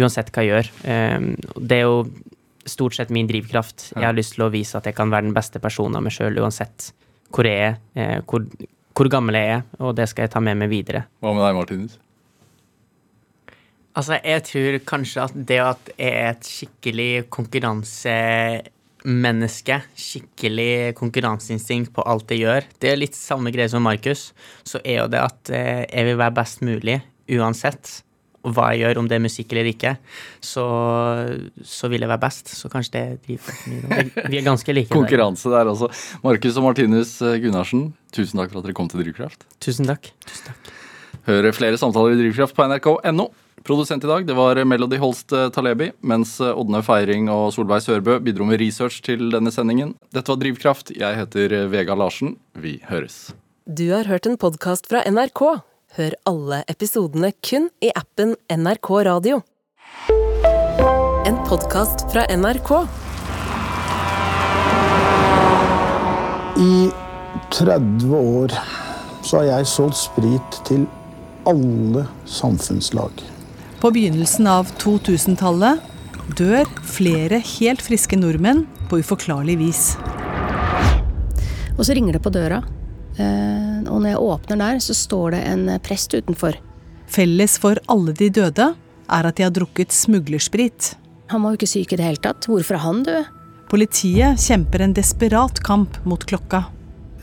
uansett 0.00 0.32
hva 0.34 0.42
jeg 0.42 0.50
gjør. 0.56 0.70
Eh, 0.90 1.28
det 1.70 1.78
er 1.78 1.84
jo 1.86 2.00
stort 2.66 2.96
sett 2.98 3.12
min 3.14 3.28
drivkraft. 3.30 3.92
Jeg 3.94 4.02
har 4.08 4.16
lyst 4.16 4.34
til 4.34 4.48
å 4.48 4.50
vise 4.50 4.74
at 4.80 4.88
jeg 4.90 4.96
kan 4.98 5.12
være 5.12 5.28
den 5.28 5.36
beste 5.36 5.60
personen 5.62 6.00
av 6.00 6.02
meg 6.08 6.16
sjøl 6.16 6.40
uansett 6.42 6.88
hvor 7.30 7.46
jeg 7.46 7.62
er, 7.68 7.78
eh, 7.94 8.16
hvor, 8.26 8.42
hvor 8.96 9.08
gammel 9.12 9.36
jeg 9.36 9.46
er, 9.58 9.62
og 9.82 9.90
det 9.98 10.06
skal 10.10 10.22
jeg 10.24 10.32
ta 10.32 10.40
med 10.40 10.56
meg 10.62 10.68
videre. 10.72 11.00
Hva 11.20 11.30
med 11.36 11.44
deg, 11.44 11.54
Martinus? 11.58 11.94
Altså, 13.96 14.18
jeg 14.20 14.42
tror 14.44 14.76
kanskje 14.88 15.22
at 15.24 15.34
det 15.48 15.58
at 15.62 15.90
jeg 15.96 16.12
er 16.12 16.30
et 16.34 16.44
skikkelig 16.44 17.24
konkurransemenneske, 17.32 19.76
skikkelig 20.06 20.94
konkurranseinstinkt 20.98 21.92
på 21.96 22.02
alt 22.04 22.30
jeg 22.32 22.40
gjør, 22.44 22.62
det 22.80 22.88
er 22.92 22.96
litt 23.00 23.16
samme 23.16 23.50
greie 23.54 23.68
som 23.72 23.82
Markus, 23.84 24.22
så 24.68 24.78
er 24.82 24.96
jo 25.02 25.08
det 25.12 25.20
at 25.24 25.50
eh, 25.52 25.84
jeg 25.88 26.04
vil 26.10 26.20
være 26.20 26.38
best 26.40 26.58
mulig 26.64 26.98
uansett 27.36 28.05
hva 28.54 28.68
jeg 28.74 28.82
gjør, 28.84 29.00
om 29.02 29.08
det 29.10 29.16
er 29.18 29.22
musikk 29.24 29.52
eller 29.54 29.70
ikke, 29.72 29.94
så, 30.44 30.64
så 31.64 31.88
vil 31.92 32.04
jeg 32.04 32.10
være 32.12 32.22
best. 32.22 32.52
Så 32.54 32.70
kanskje 32.72 32.92
det 32.96 33.04
driver 33.26 33.60
mye. 33.72 34.28
Vi- 34.30 34.38
er 34.40 34.46
ganske 34.46 34.74
like. 34.74 34.88
der. 34.90 34.94
Konkurranse 34.98 35.50
der 35.50 35.70
også. 35.72 35.88
Markus 36.24 36.56
og 36.60 36.66
Martinus 36.68 37.16
Gunnarsen, 37.42 37.88
tusen 38.12 38.38
takk 38.40 38.52
for 38.52 38.60
at 38.62 38.68
dere 38.68 38.76
kom 38.78 38.88
til 38.92 39.02
Drivkraft. 39.02 39.46
Tusen 39.60 39.86
takk. 39.90 40.12
Hør 41.26 41.48
flere 41.56 41.78
samtaler 41.80 42.14
i 42.14 42.20
Drivkraft 42.22 42.54
på 42.54 42.66
nrk.no. 42.70 43.30
Produsent 43.66 44.04
i 44.04 44.06
dag 44.06 44.26
det 44.28 44.34
var 44.38 44.60
Melody 44.68 44.98
Holst 45.02 45.32
eh, 45.34 45.48
Talebi, 45.50 45.88
mens 46.06 46.36
Ådne 46.38 46.84
Feiring 46.86 47.26
og 47.32 47.48
Solveig 47.56 47.82
Sørbø 47.82 48.20
bidro 48.22 48.46
med 48.46 48.60
research 48.62 49.00
til 49.02 49.24
denne 49.32 49.50
sendingen. 49.50 49.96
Dette 50.14 50.30
var 50.30 50.38
Drivkraft. 50.38 50.92
Jeg 50.94 51.18
heter 51.18 51.56
Vega 51.72 51.96
Larsen. 51.98 52.36
Vi 52.54 52.76
høres. 52.86 53.32
Du 53.66 53.88
har 53.90 54.06
hørt 54.06 54.28
en 54.30 54.36
podkast 54.38 54.86
fra 54.86 55.02
NRK. 55.10 55.42
Hør 55.94 56.16
alle 56.26 56.56
episodene 56.68 57.28
kun 57.46 57.68
i 57.78 57.92
appen 57.94 58.34
NRK 58.50 58.88
Radio. 59.06 59.38
En 61.26 61.38
podkast 61.46 62.02
fra 62.10 62.24
NRK. 62.26 62.72
I 66.58 66.90
30 67.54 68.12
år 68.18 68.56
så 69.22 69.38
har 69.38 69.46
jeg 69.52 69.70
solgt 69.70 70.00
sprit 70.02 70.58
til 70.66 70.84
alle 71.46 72.02
samfunnslag. 72.28 73.22
På 73.78 73.94
begynnelsen 73.94 74.50
av 74.50 74.74
2000-tallet 74.82 75.80
dør 76.36 76.66
flere 76.82 77.38
helt 77.56 77.84
friske 77.86 78.18
nordmenn 78.18 78.66
på 78.90 78.98
uforklarlig 79.04 79.60
vis. 79.62 79.92
Og 81.78 81.86
så 81.86 81.94
ringer 81.94 82.18
det 82.18 82.24
på 82.26 82.34
døra. 82.34 82.64
Eh, 83.16 83.82
og 83.88 84.00
når 84.02 84.10
jeg 84.12 84.22
åpner 84.28 84.60
der, 84.60 84.80
så 84.84 84.94
står 84.96 85.36
det 85.36 85.42
en 85.48 85.66
prest 85.84 86.14
utenfor. 86.16 86.58
Felles 87.06 87.56
for 87.62 87.78
alle 87.88 88.12
de 88.18 88.28
døde 88.34 88.72
er 89.06 89.28
at 89.28 89.36
de 89.38 89.46
har 89.46 89.54
drukket 89.54 89.94
smuglersprit. 89.94 90.94
Han 91.30 91.42
var 91.42 91.54
jo 91.54 91.60
ikke 91.60 91.70
syk 91.70 91.92
i 91.94 91.98
det 92.00 92.06
hele 92.06 92.22
tatt. 92.22 92.46
Hvorfor 92.50 92.76
er 92.78 92.84
han 92.84 93.02
død? 93.06 93.28
Politiet 93.70 94.38
kjemper 94.38 94.84
en 94.84 94.94
desperat 94.94 95.58
kamp 95.66 95.96
mot 96.06 96.22
klokka. 96.26 96.64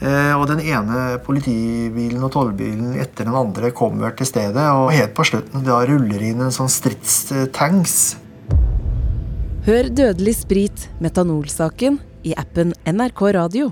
Eh, 0.02 0.34
Og 0.36 0.48
den 0.50 0.60
ene 0.60 1.20
politibilen 1.24 2.24
og 2.24 2.34
tollbilen 2.34 2.98
etter 3.00 3.30
den 3.30 3.38
andre 3.38 3.72
kommer 3.72 4.12
til 4.18 4.28
stedet. 4.28 4.66
Og 4.76 4.92
helt 4.92 5.14
på 5.16 5.24
slutten 5.30 5.64
da 5.64 5.84
ruller 5.88 6.26
inn 6.26 6.42
en 6.44 6.52
sånn 6.52 6.72
stridstanks. 6.72 8.18
Hør 9.64 9.88
Dødelig 9.96 10.36
sprit, 10.42 10.90
metanolsaken, 11.00 12.02
i 12.28 12.34
appen 12.36 12.74
NRK 12.84 13.22
Radio. 13.38 13.72